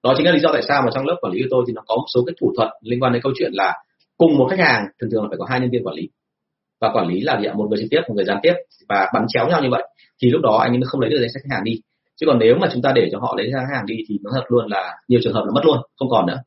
[0.02, 1.72] Đó chính là lý do tại sao mà trong lớp quản lý của tôi thì
[1.72, 3.72] nó có một số cái thủ thuật liên quan đến câu chuyện là
[4.16, 6.08] cùng một khách hàng, thường thường là phải có hai nhân viên quản lý
[6.82, 8.54] và quản lý là gì ạ một người trực tiếp, một người gián tiếp
[8.88, 9.82] và bắn chéo nhau như vậy,
[10.22, 11.80] thì lúc đó anh ấy mới không lấy được danh sách khách hàng đi.
[12.20, 13.96] Chứ còn nếu mà chúng ta để cho họ lấy danh sách khách hàng đi
[14.08, 16.38] thì nó thật luôn là nhiều trường hợp là mất luôn, không còn nữa.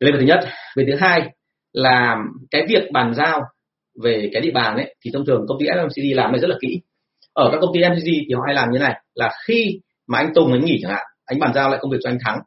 [0.00, 0.40] Đây là thứ nhất.
[0.76, 1.30] Về thứ hai
[1.72, 2.16] là
[2.50, 3.42] cái việc bàn giao
[4.02, 6.56] về cái địa bàn ấy, thì thông thường công ty FMCG làm này rất là
[6.60, 6.80] kỹ.
[7.32, 10.34] Ở các công ty fmcg thì họ hay làm như này, là khi mà anh
[10.34, 12.38] Tùng anh nghỉ chẳng hạn, anh bàn giao lại công việc cho anh Thắng,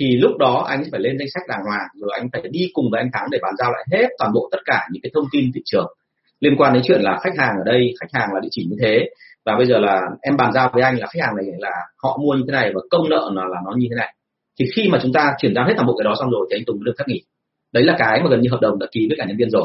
[0.00, 2.86] thì lúc đó anh phải lên danh sách đàng hoàng, rồi anh phải đi cùng
[2.90, 5.24] với anh Thắng để bàn giao lại hết toàn bộ tất cả những cái thông
[5.32, 5.86] tin thị trường
[6.40, 8.76] liên quan đến chuyện là khách hàng ở đây khách hàng là địa chỉ như
[8.82, 9.08] thế.
[9.44, 11.72] Và bây giờ là em bàn giao với anh là khách hàng này là
[12.02, 14.14] họ mua như thế này và công nợ là, là nó như thế này.
[14.58, 16.56] Thì khi mà chúng ta chuyển giao hết toàn bộ cái đó xong rồi thì
[16.56, 17.22] anh Tùng mới được phép nghỉ.
[17.72, 19.64] Đấy là cái mà gần như hợp đồng đã ký với cả nhân viên rồi.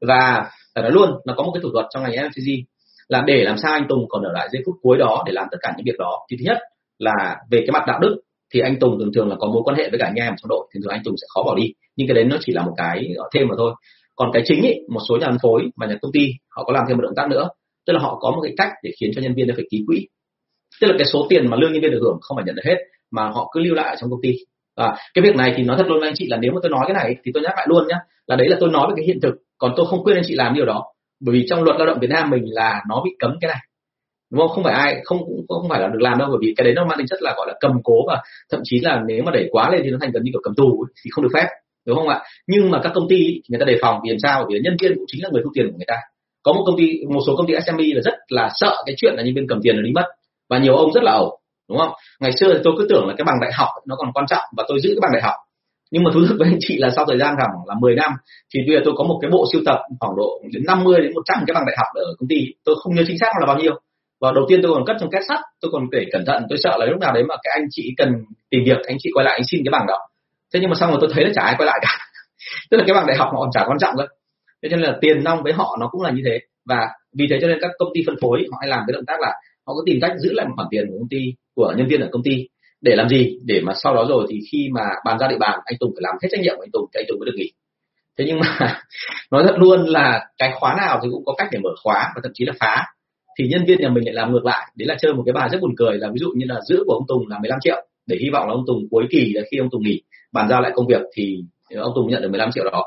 [0.00, 2.62] Và phải nói luôn nó có một cái thủ thuật trong ngành FMCG
[3.08, 5.46] là để làm sao anh Tùng còn ở lại giây phút cuối đó để làm
[5.50, 6.26] tất cả những việc đó.
[6.30, 6.58] Thì thứ nhất
[6.98, 8.20] là về cái mặt đạo đức
[8.54, 10.48] thì anh Tùng thường thường là có mối quan hệ với cả anh em trong
[10.48, 10.68] đội.
[10.74, 11.72] Thì thường anh Tùng sẽ khó bỏ đi.
[11.96, 13.74] Nhưng cái đấy nó chỉ là một cái thêm mà thôi
[14.16, 16.72] còn cái chính ý, một số nhà phân phối và nhà công ty họ có
[16.72, 17.48] làm thêm một động tác nữa.
[17.86, 20.06] Tức là họ có một cái cách để khiến cho nhân viên phải ký quỹ.
[20.80, 22.64] Tức là cái số tiền mà lương nhân viên được hưởng không phải nhận được
[22.64, 22.76] hết
[23.10, 24.32] mà họ cứ lưu lại ở trong công ty.
[24.76, 26.70] Và cái việc này thì nói thật luôn với anh chị là nếu mà tôi
[26.70, 28.94] nói cái này thì tôi nhắc lại luôn nhá là đấy là tôi nói về
[28.96, 30.84] cái hiện thực còn tôi không khuyên anh chị làm điều đó.
[31.20, 33.60] Bởi vì trong luật lao động Việt Nam mình là nó bị cấm cái này.
[34.30, 34.48] Đúng không?
[34.48, 36.74] Không phải ai không cũng không phải là được làm đâu bởi vì cái đấy
[36.74, 39.32] nó mang tính chất là gọi là cầm cố và thậm chí là nếu mà
[39.32, 41.46] đẩy quá lên thì nó thành gần như kiểu cầm tù thì không được phép
[41.86, 42.22] đúng không ạ?
[42.46, 44.46] Nhưng mà các công ty người ta đề phòng vì làm sao?
[44.48, 45.96] Vì nhân viên cũng chính là người thu tiền của người ta.
[46.42, 49.14] Có một công ty, một số công ty SME là rất là sợ cái chuyện
[49.16, 50.04] là nhân viên cầm tiền rồi đi mất.
[50.50, 51.92] Và nhiều ông rất là ẩu, đúng không?
[52.20, 54.44] Ngày xưa thì tôi cứ tưởng là cái bằng đại học nó còn quan trọng
[54.56, 55.34] và tôi giữ cái bằng đại học.
[55.90, 58.10] Nhưng mà thú thực với anh chị là sau thời gian khoảng là 10 năm,
[58.54, 61.14] thì bây giờ tôi có một cái bộ siêu tập khoảng độ đến 50 đến
[61.14, 63.58] 100 cái bằng đại học ở công ty tôi không nhớ chính xác là bao
[63.58, 63.74] nhiêu.
[64.20, 66.58] Và đầu tiên tôi còn cất trong két sắt, tôi còn để cẩn thận, tôi
[66.58, 68.08] sợ là lúc nào đấy mà cái anh chị cần
[68.50, 69.98] tìm việc, anh chị quay lại anh xin cái bằng đó
[70.54, 71.98] thế nhưng mà xong rồi tôi thấy là chả ai quay lại cả.
[72.70, 74.06] Tức là cái bằng đại học họ còn chả quan trọng nữa
[74.62, 76.38] thế cho nên là tiền nong với họ nó cũng là như thế.
[76.68, 76.88] Và
[77.18, 79.20] vì thế cho nên các công ty phân phối, họ hay làm cái động tác
[79.20, 79.28] là
[79.66, 82.00] họ có tìm cách giữ lại một khoản tiền của công ty, của nhân viên
[82.00, 82.48] ở công ty
[82.80, 83.38] để làm gì?
[83.44, 86.02] Để mà sau đó rồi thì khi mà bàn ra địa bàn, anh Tùng phải
[86.02, 87.50] làm hết trách nhiệm của anh Tùng thì anh Tùng mới được nghỉ.
[88.18, 88.58] Thế nhưng mà
[89.30, 92.20] nói thật luôn là cái khóa nào thì cũng có cách để mở khóa và
[92.22, 92.84] thậm chí là phá.
[93.38, 94.72] Thì nhân viên nhà mình lại làm ngược lại.
[94.76, 96.82] Đấy là chơi một cái bài rất buồn cười là ví dụ như là giữ
[96.86, 97.86] của ông Tùng là 15 triệu.
[98.06, 100.60] Để hy vọng là ông Tùng cuối kỳ là khi ông Tùng nghỉ bàn giao
[100.60, 101.44] lại công việc thì
[101.76, 102.84] ông Tùng nhận được 15 triệu đó.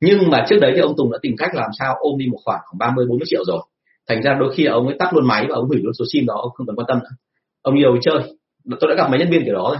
[0.00, 2.38] Nhưng mà trước đấy thì ông Tùng đã tìm cách làm sao ôm đi một
[2.44, 3.60] khoản khoảng 30 40 triệu rồi.
[4.08, 6.26] Thành ra đôi khi ông ấy tắt luôn máy và ông hủy luôn số sim
[6.26, 7.16] đó, ông không cần quan tâm nữa.
[7.62, 8.20] Ông yêu chơi.
[8.80, 9.78] Tôi đã gặp mấy nhân viên kiểu đó rồi.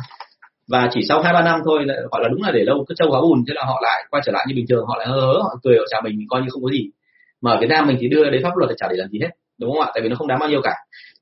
[0.69, 3.11] Và chỉ sau hai, ba năm thôi gọi là đúng là để lâu, cứ trâu
[3.11, 5.21] hóa bùn, thế là họ lại quay trở lại như bình thường, họ lại hớ
[5.21, 6.91] hớ, họ cười họ chào mình coi như không có gì.
[7.41, 9.19] Mà ở Việt Nam mình thì đưa đến pháp luật thì chả để làm gì
[9.23, 9.31] hết,
[9.61, 9.91] đúng không ạ?
[9.95, 10.75] Tại vì nó không đáng bao nhiêu cả.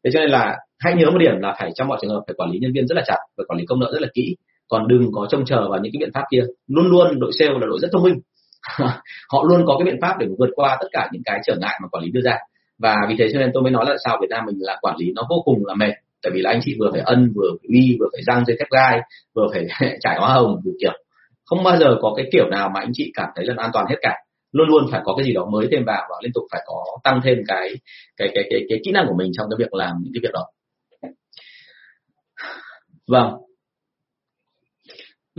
[0.05, 2.35] Thế cho nên là hãy nhớ một điểm là phải, trong mọi trường hợp phải
[2.39, 4.37] quản lý nhân viên rất là chặt và quản lý công nợ rất là kỹ
[4.71, 6.43] còn đừng có trông chờ vào những cái biện pháp kia.
[6.69, 8.15] Luôn luôn đội sale là đội rất thông minh.
[9.29, 11.79] Họ luôn có cái biện pháp để vượt qua tất cả những cái trở ngại
[11.83, 12.37] mà quản lý đưa ra.
[12.79, 14.97] Và vì thế cho nên tôi mới nói là sao Việt Nam mình là quản
[14.99, 15.93] lý nó vô cùng là mệt.
[16.23, 18.57] Tại vì là anh chị vừa phải ân vừa phải uy vừa phải răng dây
[18.59, 19.01] thép gai
[19.35, 19.67] vừa phải
[20.01, 20.93] trải hoa hồng đủ kiểu.
[21.45, 23.87] Không bao giờ có cái kiểu nào mà anh chị cảm thấy là an toàn
[23.89, 24.15] hết cả.
[24.53, 26.85] Luôn luôn phải có cái gì đó mới thêm vào và liên tục phải có
[27.05, 27.75] tăng thêm cái
[28.17, 30.33] cái cái cái, cái kỹ năng của mình trong cái việc làm những cái việc
[30.33, 30.47] đó.
[33.09, 33.50] Vâng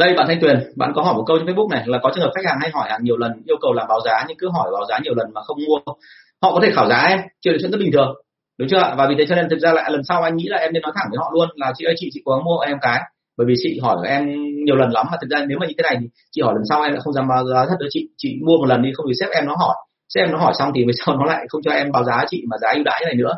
[0.02, 2.24] đây bạn Thanh Tuyền, bạn có hỏi một câu trên Facebook này là có trường
[2.24, 4.50] hợp khách hàng hay hỏi hàng nhiều lần yêu cầu làm báo giá nhưng cứ
[4.50, 5.78] hỏi báo giá nhiều lần mà không mua.
[6.42, 8.14] Họ có thể khảo giá em, chuyện là chuyện rất bình thường.
[8.60, 8.94] Đúng chưa?
[8.98, 10.82] Và vì thế cho nên thực ra lại lần sau anh nghĩ là em nên
[10.84, 13.02] nói thẳng với họ luôn là chị ơi chị chị có mua em cái
[13.38, 14.26] bởi vì chị hỏi em
[14.66, 16.64] nhiều lần lắm mà thực ra nếu mà như thế này thì chị hỏi lần
[16.70, 18.90] sau em lại không dám báo giá thật đó chị chị mua một lần đi
[18.94, 19.76] không thì sếp em nó hỏi
[20.14, 22.26] sếp em nó hỏi xong thì về sau nó lại không cho em báo giá
[22.28, 23.34] chị mà giá ưu đãi này nữa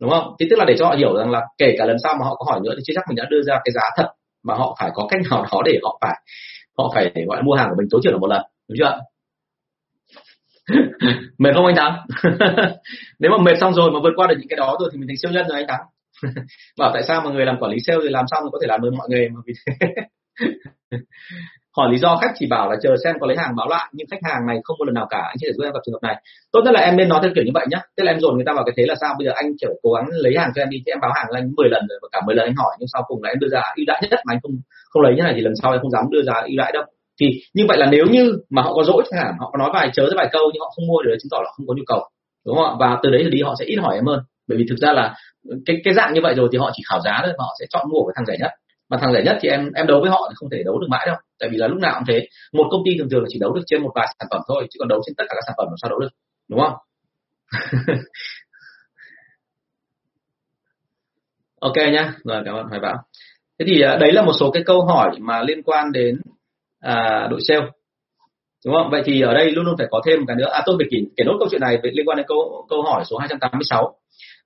[0.00, 2.14] đúng không thì tức là để cho họ hiểu rằng là kể cả lần sau
[2.18, 4.08] mà họ có hỏi nữa thì chưa chắc mình đã đưa ra cái giá thật
[4.42, 6.20] mà họ phải có cách nào đó để họ phải
[6.78, 9.00] họ phải, gọi là, mua hàng của mình tối thiểu là một lần, đúng chưa
[11.38, 12.06] mệt không anh thắng
[13.18, 15.08] nếu mà mệt xong rồi mà vượt qua được những cái đó rồi thì mình
[15.08, 15.80] thành siêu nhân rồi anh thắng
[16.78, 18.66] bảo tại sao mà người làm quản lý sale thì làm xong thì có thể
[18.66, 19.86] làm được mọi nghề mà vì thế?
[21.76, 24.06] Hỏi lý do khách chỉ bảo là chờ xem có lấy hàng báo lại, nhưng
[24.10, 25.22] khách hàng này không có lần nào cả.
[25.32, 26.16] Anh chỉ thể giúp em gặp trường hợp này.
[26.52, 27.80] Tốt nhất là em nên nói theo kiểu như vậy nhá.
[27.96, 29.14] Tức là em dồn người ta vào cái thế là sao?
[29.18, 31.26] Bây giờ anh kiểu cố gắng lấy hàng cho em đi thì em báo hàng
[31.34, 33.38] anh 10 lần rồi và cả 10 lần anh hỏi, nhưng sau cùng là em
[33.38, 34.52] đưa ra ưu đãi nhất mà anh không
[34.90, 36.84] không lấy như này thì lần sau em không dám đưa ra ưu đãi đâu.
[37.20, 39.70] Thì như vậy là nếu như mà họ có dỗi chẳng hạn họ có nói
[39.74, 41.82] vài, chớ vài câu nhưng họ không mua được chứng tỏ là không có nhu
[41.86, 42.00] cầu,
[42.46, 42.72] đúng không ạ?
[42.80, 44.20] Và từ đấy thì đi họ sẽ ít hỏi em hơn.
[44.48, 45.14] Bởi vì thực ra là
[45.66, 47.86] cái cái dạng như vậy rồi thì họ chỉ khảo giá thôi họ sẽ chọn
[47.90, 48.50] mua cái thằng rẻ nhất
[48.92, 50.86] mà thằng rẻ nhất thì em em đấu với họ thì không thể đấu được
[50.90, 51.16] mãi đâu.
[51.40, 52.26] Tại vì là lúc nào cũng thế.
[52.52, 54.76] Một công ty thường thường chỉ đấu được trên một vài sản phẩm thôi chứ
[54.78, 56.08] còn đấu trên tất cả các sản phẩm làm sao đấu được
[56.48, 56.74] đúng không?
[61.60, 62.14] Ok nhá.
[62.24, 62.96] Rồi cảm ơn hoài bảo.
[63.58, 66.20] Thế thì à, đấy là một số cái câu hỏi mà liên quan đến
[66.80, 67.66] à, đội sale
[68.64, 68.90] đúng không?
[68.90, 70.48] Vậy thì ở đây luôn luôn phải có thêm một cái nữa.
[70.52, 73.04] À tôi phải kể, kể nốt câu chuyện này liên quan đến câu câu hỏi
[73.04, 73.94] số 286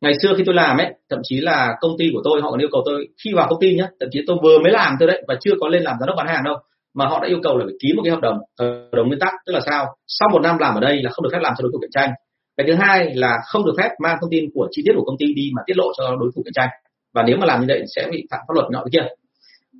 [0.00, 2.60] ngày xưa khi tôi làm ấy, thậm chí là công ty của tôi họ còn
[2.60, 5.08] yêu cầu tôi khi vào công ty nhé thậm chí tôi vừa mới làm thôi
[5.08, 6.56] đấy và chưa có lên làm giám đốc bán hàng đâu,
[6.94, 9.18] mà họ đã yêu cầu là phải ký một cái hợp đồng hợp đồng nguyên
[9.18, 9.86] tắc tức là sao?
[10.06, 11.90] Sau một năm làm ở đây là không được phép làm cho đối thủ cạnh
[11.90, 12.10] tranh.
[12.56, 15.16] Cái thứ hai là không được phép mang thông tin của chi tiết của công
[15.18, 16.68] ty đi mà tiết lộ cho đối thủ cạnh tranh.
[17.14, 19.04] Và nếu mà làm như vậy sẽ bị phạm pháp luật nọ kia.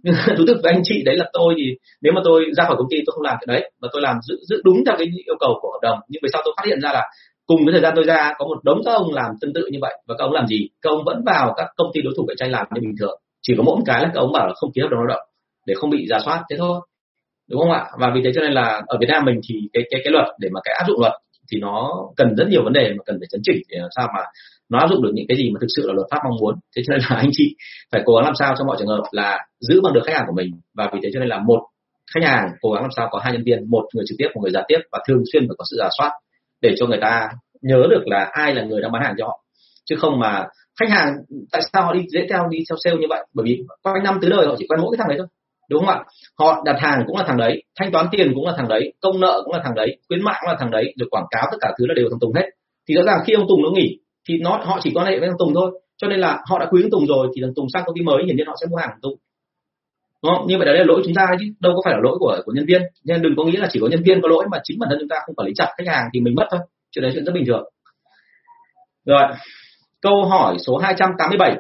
[0.37, 2.91] Thú thực với anh chị, đấy là tôi thì nếu mà tôi ra khỏi công
[2.91, 5.37] ty tôi không làm cái đấy và tôi làm giữ giữ đúng theo cái yêu
[5.41, 5.99] cầu của hợp đồng.
[6.09, 7.03] Nhưng về sau tôi phát hiện ra là
[7.47, 9.79] cùng với thời gian tôi ra, có một đống các ông làm tương tự như
[9.83, 9.99] vậy.
[10.07, 10.69] Và các ông làm gì?
[10.83, 13.21] Các ông vẫn vào các công ty đối thủ cạnh tranh làm như bình thường.
[13.43, 15.17] Chỉ có mỗi một cái là các ông bảo là không ký hợp đồng lao
[15.17, 15.29] động,
[15.67, 16.81] để không bị giả soát, thế thôi.
[17.51, 17.85] Đúng không ạ?
[18.01, 20.27] Và vì thế cho nên là ở Việt Nam mình thì cái cái cái luật
[20.41, 21.13] để mà cái áp dụng luật
[21.53, 24.09] thì nó cần rất nhiều vấn đề mà cần phải chấn chỉnh để làm sao
[24.15, 24.21] mà
[24.69, 26.55] nó áp dụng được những cái gì mà thực sự là luật pháp mong muốn.
[26.77, 27.55] Thế cho nên là anh chị
[27.93, 30.25] phải cố gắng làm sao trong mọi trường hợp là giữ bằng được khách hàng
[30.27, 30.51] của mình.
[30.75, 31.61] Và vì thế cho nên là một
[32.15, 34.41] khách hàng cố gắng làm sao có hai nhân viên, một người trực tiếp, một
[34.43, 36.11] người gián tiếp, và thường xuyên phải có sự giả soát
[36.61, 37.29] để cho người ta
[37.63, 39.45] nhớ được là ai là người đang bán hàng cho họ.
[39.85, 40.47] Chứ không mà
[40.81, 41.15] khách hàng,
[41.53, 43.27] tại sao họ đi dễ theo, đi theo sale như vậy?
[43.35, 45.27] Bởi vì quanh năm tứ đời họ chỉ quen mỗi cái thằng đấy thôi,
[45.71, 46.05] đúng không ạ?
[46.39, 49.21] Họ đặt hàng cũng là thằng đấy, thanh toán tiền cũng là thằng đấy, công
[49.21, 51.57] nợ cũng là thằng đấy, khuyến mại cũng là thằng đấy, rồi quảng cáo tất
[51.61, 52.47] cả thứ là đều thằng tùng hết.
[52.89, 53.99] Thì rõ ràng khi ông tùng nó nghỉ,
[54.29, 55.81] thì nó, họ chỉ quan hệ với thằng tùng thôi.
[55.97, 58.03] Cho nên là họ đã quý thằng tùng rồi, thì thằng tùng sang công ty
[58.03, 59.15] mới, hiển nhiên họ sẽ mua hàng thằng tùng
[60.27, 60.47] không?
[60.47, 62.53] như vậy đấy là lỗi chúng ta chứ, đâu có phải là lỗi của của
[62.53, 62.83] nhân viên.
[63.05, 64.99] Nên đừng có nghĩ là chỉ có nhân viên có lỗi mà chính bản thân
[65.01, 66.61] chúng ta không quản lý chặt khách hàng thì mình mất thôi.
[66.91, 67.65] Chuyện đấy chuyện rất bình thường.
[69.05, 69.23] Rồi,
[70.03, 71.57] câu hỏi số 287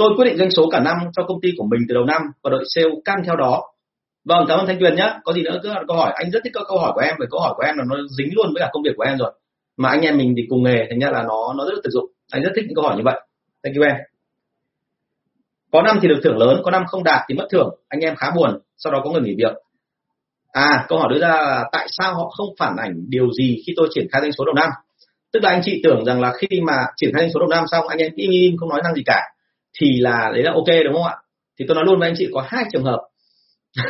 [0.00, 2.22] tôi quyết định doanh số cả năm cho công ty của mình từ đầu năm
[2.42, 3.62] và đợi sale căn theo đó.
[4.24, 6.12] Vâng cảm ơn thanh tuyền nhé có gì nữa cứ là câu hỏi.
[6.14, 7.96] Anh rất thích các câu hỏi của em bởi câu hỏi của em là nó
[8.18, 9.32] dính luôn với cả công việc của em rồi.
[9.76, 11.90] Mà anh em mình thì cùng nghề, thành ra là nó nó rất là thực
[11.90, 12.10] dụng.
[12.32, 13.20] Anh rất thích những câu hỏi như vậy.
[13.62, 13.96] Thank you em
[15.72, 17.74] có năm thì được thưởng lớn, có năm không đạt thì mất thưởng.
[17.88, 19.52] Anh em khá buồn, sau đó có người nghỉ việc.
[20.52, 23.72] À câu hỏi đưa ra là tại sao họ không phản ảnh điều gì khi
[23.76, 24.68] tôi triển khai doanh số đầu năm?
[25.32, 27.64] Tức là anh chị tưởng rằng là khi mà triển khai doanh số đầu năm
[27.70, 29.20] xong, anh em im im, không nói năng gì cả,
[29.80, 31.16] thì là đấy là ok, đúng không ạ?
[31.58, 33.00] Thì tôi nói luôn với anh chị, có hai trường hợp.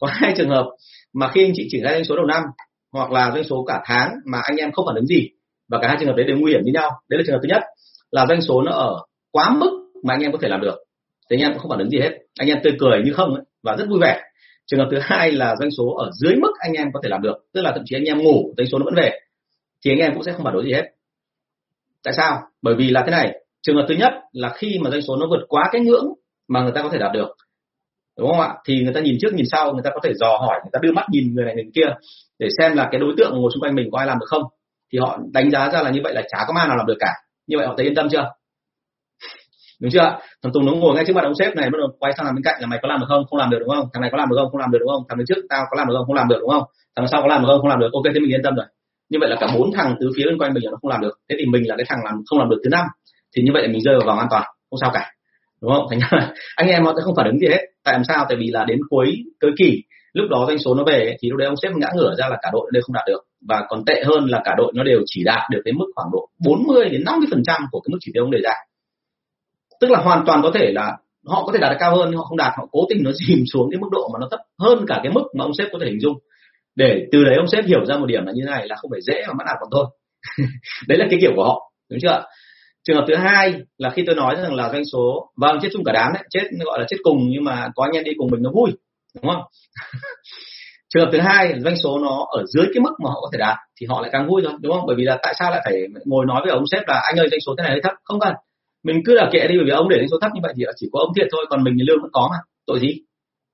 [0.00, 0.66] Có hai trường hợp
[1.12, 2.42] mà khi anh chị triển khai doanh số đầu năm,
[2.92, 5.28] hoặc là doanh số cả tháng mà anh em không phản ứng gì,
[5.68, 6.90] và cả hai trường hợp đấy đều nguy hiểm như nhau.
[7.08, 7.62] Đấy là trường hợp thứ nhất,
[8.10, 8.96] là doanh số nó ở
[9.30, 9.70] quá mức
[10.04, 10.76] mà anh em có thể làm được
[11.30, 12.18] thì anh em cũng không phản ứng gì hết.
[12.38, 14.20] Anh em tươi cười như không ấy, và rất vui vẻ.
[14.66, 17.22] Trường hợp thứ hai là doanh số ở dưới mức anh em có thể làm
[17.22, 19.18] được tức là thậm chí anh em ngủ doanh số nó vẫn về
[19.84, 20.84] thì anh em cũng sẽ không phản đối gì hết.
[22.04, 22.38] Tại sao?
[22.62, 25.26] Bởi vì là thế này trường hợp thứ nhất là khi mà doanh số nó
[25.30, 26.06] vượt quá cái ngưỡng
[26.48, 27.36] mà người ta có thể đạt được
[28.18, 28.54] đúng không ạ?
[28.66, 30.78] Thì người ta nhìn trước nhìn sau người ta có thể dò hỏi người ta
[30.82, 31.86] đưa mắt nhìn người này người kia
[32.38, 34.42] để xem là cái đối tượng ngồi xung quanh mình có ai làm được không?
[34.92, 36.96] Thì họ đánh giá ra là như vậy là chả có ma nào làm được
[37.00, 37.12] cả.
[37.46, 38.32] Như vậy họ thấy yên tâm chưa?
[39.80, 42.12] Đúng chưa thằng tùng nó ngồi ngay trước mặt ông sếp này, bắt đầu quay
[42.16, 43.24] sang làm bên cạnh là mày có làm được không?
[43.30, 43.86] Không làm được, đúng không?
[43.92, 44.50] Thằng này có làm được không?
[44.50, 45.02] Không làm được, đúng không?
[45.08, 46.06] Thằng đứng trước tao có làm được không?
[46.06, 46.62] Không làm được, đúng không?
[46.96, 47.60] Thằng sau có làm được không?
[47.60, 47.90] Không làm được.
[47.92, 48.66] Ok, thế mình yên tâm rồi.
[49.10, 51.14] Như vậy là cả bốn thằng từ phía bên quanh mình nó không làm được.
[51.28, 52.86] Thế thì mình là cái thằng làm không làm được thứ năm.
[53.36, 54.44] Thì như vậy là mình rơi vào vòng an toàn.
[54.70, 55.12] Không sao cả.
[55.62, 55.86] Đúng không?
[55.90, 57.62] Thành ra anh em họ sẽ không phản ứng gì hết.
[57.84, 58.26] Tại làm sao?
[58.28, 61.38] Tại vì là đến cuối tới kỳ, lúc đó doanh số nó về thì lúc
[61.38, 63.20] đấy ông sếp ngã ngửa ra là cả đội đều không đạt được.
[63.48, 66.08] Và còn tệ hơn là cả đội nó đều chỉ đạt được cái mức khoảng
[66.12, 68.54] độ 40 đến 50 phần trăm của cái mức chỉ tiêu ông đề ra
[69.80, 72.18] tức là hoàn toàn có thể là họ có thể đạt được cao hơn, nhưng
[72.18, 74.40] họ không đạt, họ cố tình nó dìm xuống cái mức độ mà nó thấp
[74.58, 76.18] hơn cả cái mức mà ông sếp có thể hình dung.
[76.76, 78.90] Để từ đấy ông sếp hiểu ra một điểm là như thế này, là không
[78.90, 79.86] phải dễ mà bắt nạt còn thôi
[80.88, 82.24] đấy là cái kiểu của họ, đúng chưa?
[82.84, 85.84] Trường hợp thứ hai là khi tôi nói rằng là doanh số vâng chết chung
[85.84, 88.30] cả đám đấy, chết, gọi là chết cùng, nhưng mà có anh em đi cùng
[88.30, 88.70] mình nó vui,
[89.14, 89.42] đúng không?
[90.94, 93.38] Trường hợp thứ hai, doanh số nó ở dưới cái mức mà họ có thể
[93.38, 94.86] đạt thì họ lại càng vui thôi, đúng không?
[94.86, 95.74] Bởi vì là tại sao lại phải
[96.04, 97.92] ngồi nói với ông sếp là anh ơi, doanh số thế này hơi thấp?
[98.04, 98.34] Không cần
[98.84, 100.64] mình cứ là kệ đi bởi vì ông để lên số thấp như vậy thì
[100.76, 102.36] chỉ có ông thiệt thôi còn mình thì lương vẫn có mà.
[102.66, 102.94] Tội gì?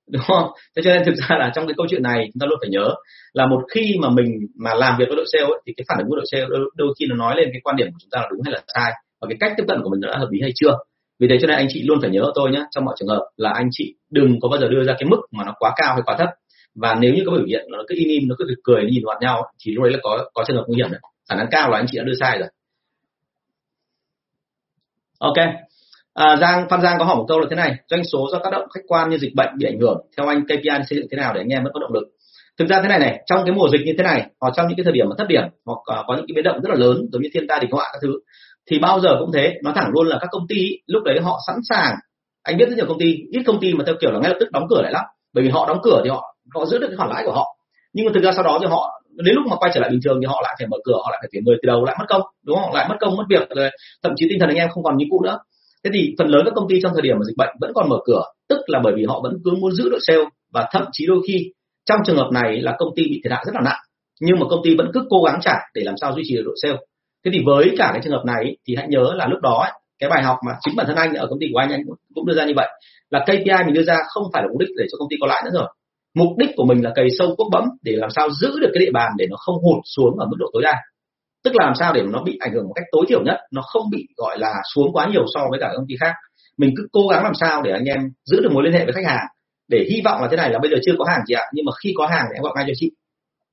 [0.13, 0.51] Đúng không?
[0.77, 2.71] Thế cho nên thực ra là trong cái câu chuyện này chúng ta luôn phải
[2.71, 2.95] nhớ
[3.33, 4.27] là một khi mà mình
[4.59, 6.71] mà làm việc với đội sale ấy, thì cái phản ứng của đội sale đôi,
[6.77, 8.61] đôi khi nó nói lên cái quan điểm của chúng ta là đúng hay là
[8.75, 10.75] sai và cái cách tiếp cận của mình đã hợp lý hay chưa.
[11.21, 13.23] Vì thế cho nên anh chị luôn phải nhớ tôi nhé trong mọi trường hợp
[13.37, 15.95] là anh chị đừng có bao giờ đưa ra cái mức mà nó quá cao
[15.95, 16.29] hay quá thấp.
[16.75, 19.19] Và nếu như có biểu hiện nó cứ im im nó cứ cười nhìn hoạt
[19.21, 21.01] nhau thì lúc đấy là có có trường hợp nguy hiểm đấy.
[21.29, 22.49] Khả năng cao là anh chị đã đưa sai rồi
[25.19, 25.37] ok.
[26.15, 27.75] À, Giang Phan Giang có hỏi một câu là thế này.
[27.91, 30.45] Doanh số do tác động khách quan như dịch bệnh bị ảnh hưởng theo anh
[30.45, 32.05] KPI xây dựng thế nào để anh em vẫn có động lực?
[32.59, 34.77] Thực ra thế này này trong cái mùa dịch như thế này hoặc trong những
[34.77, 36.77] cái thời điểm mà thấp điểm hoặc uh, có những cái biến động rất là
[36.77, 38.13] lớn giống như thiên tai địch họa các thứ
[38.71, 40.57] thì bao giờ cũng thế nói thẳng luôn là các công ty
[40.87, 41.95] lúc đấy họ sẵn sàng.
[42.43, 44.37] Anh biết rất nhiều công ty ít công ty mà theo kiểu là ngay lập
[44.41, 45.05] tức đóng cửa lại lắm.
[45.35, 47.57] Bởi vì họ đóng cửa thì họ họ giữ được cái khoản lãi của họ.
[47.93, 50.01] Nhưng mà thực ra sau đó thì họ đến lúc mà quay trở lại bình
[50.05, 51.97] thường thì họ lại phải mở cửa, họ lại phải tuyển người từ đầu, lại
[51.99, 52.75] mất công, đúng không?
[52.75, 53.71] Lại mất công, mất việc, rồi
[54.03, 55.39] thậm chí tinh thần anh em không còn như cũ nữa.
[55.85, 57.89] Thế thì phần lớn các công ty trong thời điểm mà dịch bệnh vẫn còn
[57.89, 60.85] mở cửa, tức là bởi vì họ vẫn cứ muốn giữ đội sale và thậm
[60.93, 61.53] chí đôi khi
[61.87, 63.81] trong trường hợp này là công ty bị thiệt hại rất là nặng,
[64.21, 66.43] nhưng mà công ty vẫn cứ cố gắng trả để làm sao duy trì được
[66.45, 66.77] đội sale.
[67.25, 70.11] Thế thì với cả cái trường hợp này thì hãy nhớ là lúc đó cái
[70.11, 71.81] bài học mà chính bản thân anh ở công ty của anh anh
[72.15, 72.69] cũng đưa ra như vậy,
[73.11, 75.27] là KPI mình đưa ra không phải là mục đích để cho công ty có
[75.27, 75.69] lãi nữa rồi
[76.17, 78.85] mục đích của mình là cày sâu quốc bấm để làm sao giữ được cái
[78.85, 80.75] địa bàn để nó không hụt xuống ở mức độ tối đa.
[81.45, 83.63] Tức là làm sao để nó bị ảnh hưởng một cách tối thiểu nhất, nó
[83.63, 86.13] không bị gọi là xuống quá nhiều so với cả công ty khác.
[86.59, 88.95] Mình cứ cố gắng làm sao để anh em giữ được mối liên hệ với
[88.95, 89.27] khách hàng
[89.69, 91.65] để hy vọng là thế này là bây giờ chưa có hàng chị ạ, nhưng
[91.65, 92.91] mà khi có hàng thì em gọi ngay cho chị.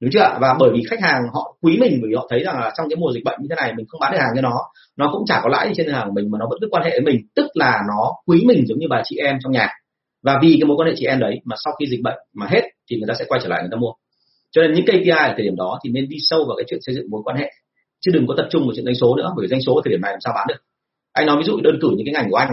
[0.02, 2.60] Đúng chưa và bởi vì khách hàng họ quý mình, bởi vì họ thấy rằng
[2.60, 4.42] là trong cái mùa dịch bệnh như thế này mình không bán được hàng cho
[4.42, 4.58] nó
[4.98, 6.90] nó cũng chả có lãi trên hàng của mình mà nó vẫn cứ quan hệ
[6.90, 7.18] với mình.
[7.36, 9.70] Tức là nó quý mình giống như bà chị em trong nhà
[10.24, 12.48] và vì cái mối quan hệ chị em đấy mà sau khi dịch bệnh mà
[12.50, 13.92] hết thì người ta sẽ quay trở lại người ta mua.
[14.52, 16.80] Cho nên những KPI ở thời điểm đó thì nên đi sâu vào cái chuyện
[16.82, 17.52] xây dựng mối quan hệ.
[18.02, 19.92] Chứ đừng có tập trung vào chuyện doanh số nữa bởi doanh số ở thời
[19.92, 20.62] điểm này làm sao bán được.
[21.14, 22.50] Anh nói ví dụ đơn cử những cái ngành của anh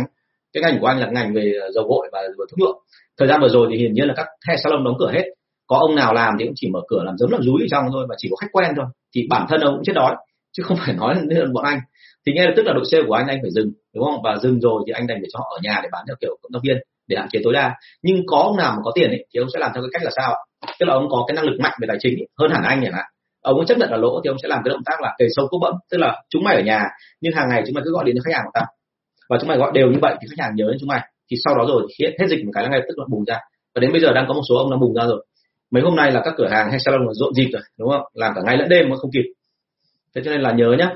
[0.52, 2.76] cái ngành của anh là ngành về ờ, dầu gội và, và thuốc nhuộm.
[3.18, 5.24] Thời gian vừa rồi thì hiển nhiên là các hair salon đóng cửa hết.
[5.66, 7.84] Có ông nào làm thì cũng chỉ mở cửa làm giống làm rúi ở trong
[7.92, 8.86] thôi và chỉ có khách quen thôi.
[9.14, 10.16] Thì bản thân ông cũng chết đói
[10.52, 11.78] chứ không phải nói là bọn anh.
[12.26, 14.22] Thì nghe tức là đội sale của anh anh phải dừng đúng không?
[14.24, 16.36] Và dừng rồi thì anh đành phải cho họ ở nhà để bán theo kiểu
[16.42, 16.76] cộng tác viên
[17.10, 17.74] để hạn chế tối đa.
[18.02, 20.02] Nhưng có ông nào mà có tiền ấy, thì ông sẽ làm theo cái cách
[20.02, 20.34] là sao?
[20.78, 22.80] Tức là ông có cái năng lực mạnh về tài chính ấy, hơn hẳn anh
[22.84, 23.04] chẳng hạn.
[23.42, 25.28] Ông có chấp nhận là lỗ thì ông sẽ làm cái động tác là cày
[25.36, 25.74] sâu cố bẫm.
[25.90, 26.84] Tức là chúng mày ở nhà
[27.20, 28.66] nhưng hàng ngày chúng mày cứ gọi điện cho khách hàng của ta
[29.28, 31.00] và chúng mày gọi đều như vậy thì khách hàng nhớ đến chúng mày.
[31.30, 33.38] Thì sau đó rồi hết, hết dịch một cái là ngay tức là bùng ra.
[33.74, 35.26] Và đến bây giờ đang có một số ông đang bùng ra rồi.
[35.70, 38.02] Mấy hôm nay là các cửa hàng hay salon là rộn dịp rồi đúng không?
[38.14, 39.24] Làm cả ngày lẫn đêm mà không kịp.
[40.14, 40.90] Thế cho nên là nhớ nhá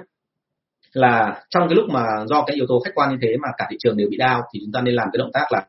[0.93, 3.67] là trong cái lúc mà do cái yếu tố khách quan như thế mà cả
[3.71, 5.67] thị trường đều bị đau thì chúng ta nên làm cái động tác là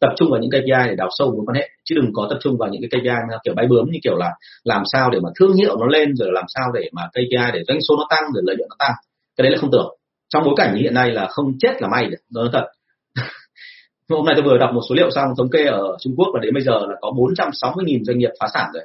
[0.00, 2.38] tập trung vào những KPI để đào sâu mối quan hệ, chứ đừng có tập
[2.40, 4.30] trung vào những cái KPI kiểu bay bướm như kiểu là
[4.64, 7.60] làm sao để mà thương hiệu nó lên, rồi làm sao để mà KPI để
[7.68, 8.92] doanh số nó tăng, rồi lợi nhuận nó tăng.
[9.36, 9.88] Cái đấy là không tưởng.
[10.28, 12.66] Trong bối cảnh như hiện nay là không chết là may được, nói thật.
[14.08, 16.40] Hôm nay tôi vừa đọc một số liệu xong, thống kê ở Trung Quốc là
[16.42, 18.84] đến bây giờ là có 460.000 doanh nghiệp phá sản rồi.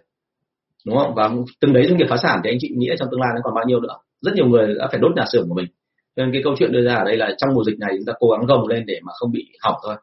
[0.85, 1.15] Đúng không?
[1.15, 3.41] Và từng đấy doanh nghiệp phá sản thì anh chị nghĩ trong tương lai nó
[3.43, 3.95] còn bao nhiêu nữa?
[4.21, 5.67] Rất nhiều người đã phải đốt nhà xưởng của mình.
[6.15, 8.13] Nên cái câu chuyện đưa ra ở đây là trong mùa dịch này chúng ta
[8.19, 9.95] cố gắng gồng lên để mà không bị hỏng thôi.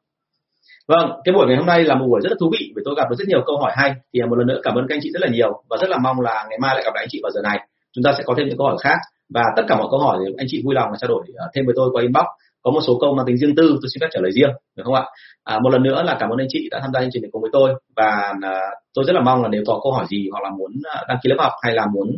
[0.89, 2.95] Vâng, cái buổi ngày hôm nay là một buổi rất là thú vị vì tôi
[2.97, 3.95] gặp được rất nhiều câu hỏi hay.
[4.15, 5.91] Thì à, một lần nữa cảm ơn các anh chị rất là nhiều và rất
[5.91, 7.59] là mong là ngày mai lại gặp lại anh chị vào giờ này.
[7.93, 8.99] Chúng ta sẽ có thêm những câu hỏi khác
[9.35, 11.47] và tất cả mọi câu hỏi thì anh chị vui lòng là trao đổi à,
[11.55, 12.25] thêm với tôi qua inbox.
[12.63, 14.83] Có một số câu mang tính riêng tư tôi xin phép trả lời riêng, được
[14.85, 15.05] không ạ?
[15.45, 17.43] À, một lần nữa là cảm ơn anh chị đã tham gia chương trình cùng
[17.43, 18.61] với tôi và à,
[18.95, 21.19] tôi rất là mong là nếu có câu hỏi gì hoặc là muốn à, đăng
[21.23, 22.09] ký lớp học hay là muốn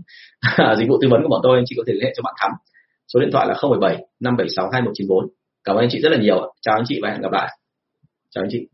[0.79, 2.35] dịch vụ tư vấn của bọn tôi anh chị có thể liên hệ cho bạn
[2.41, 2.51] Thắm.
[3.15, 5.29] Số điện thoại là 017 576 2194.
[5.65, 6.55] Cảm ơn anh chị rất là nhiều.
[6.63, 7.49] Chào anh chị và hẹn gặp lại.
[8.35, 8.69] Chào anh chị.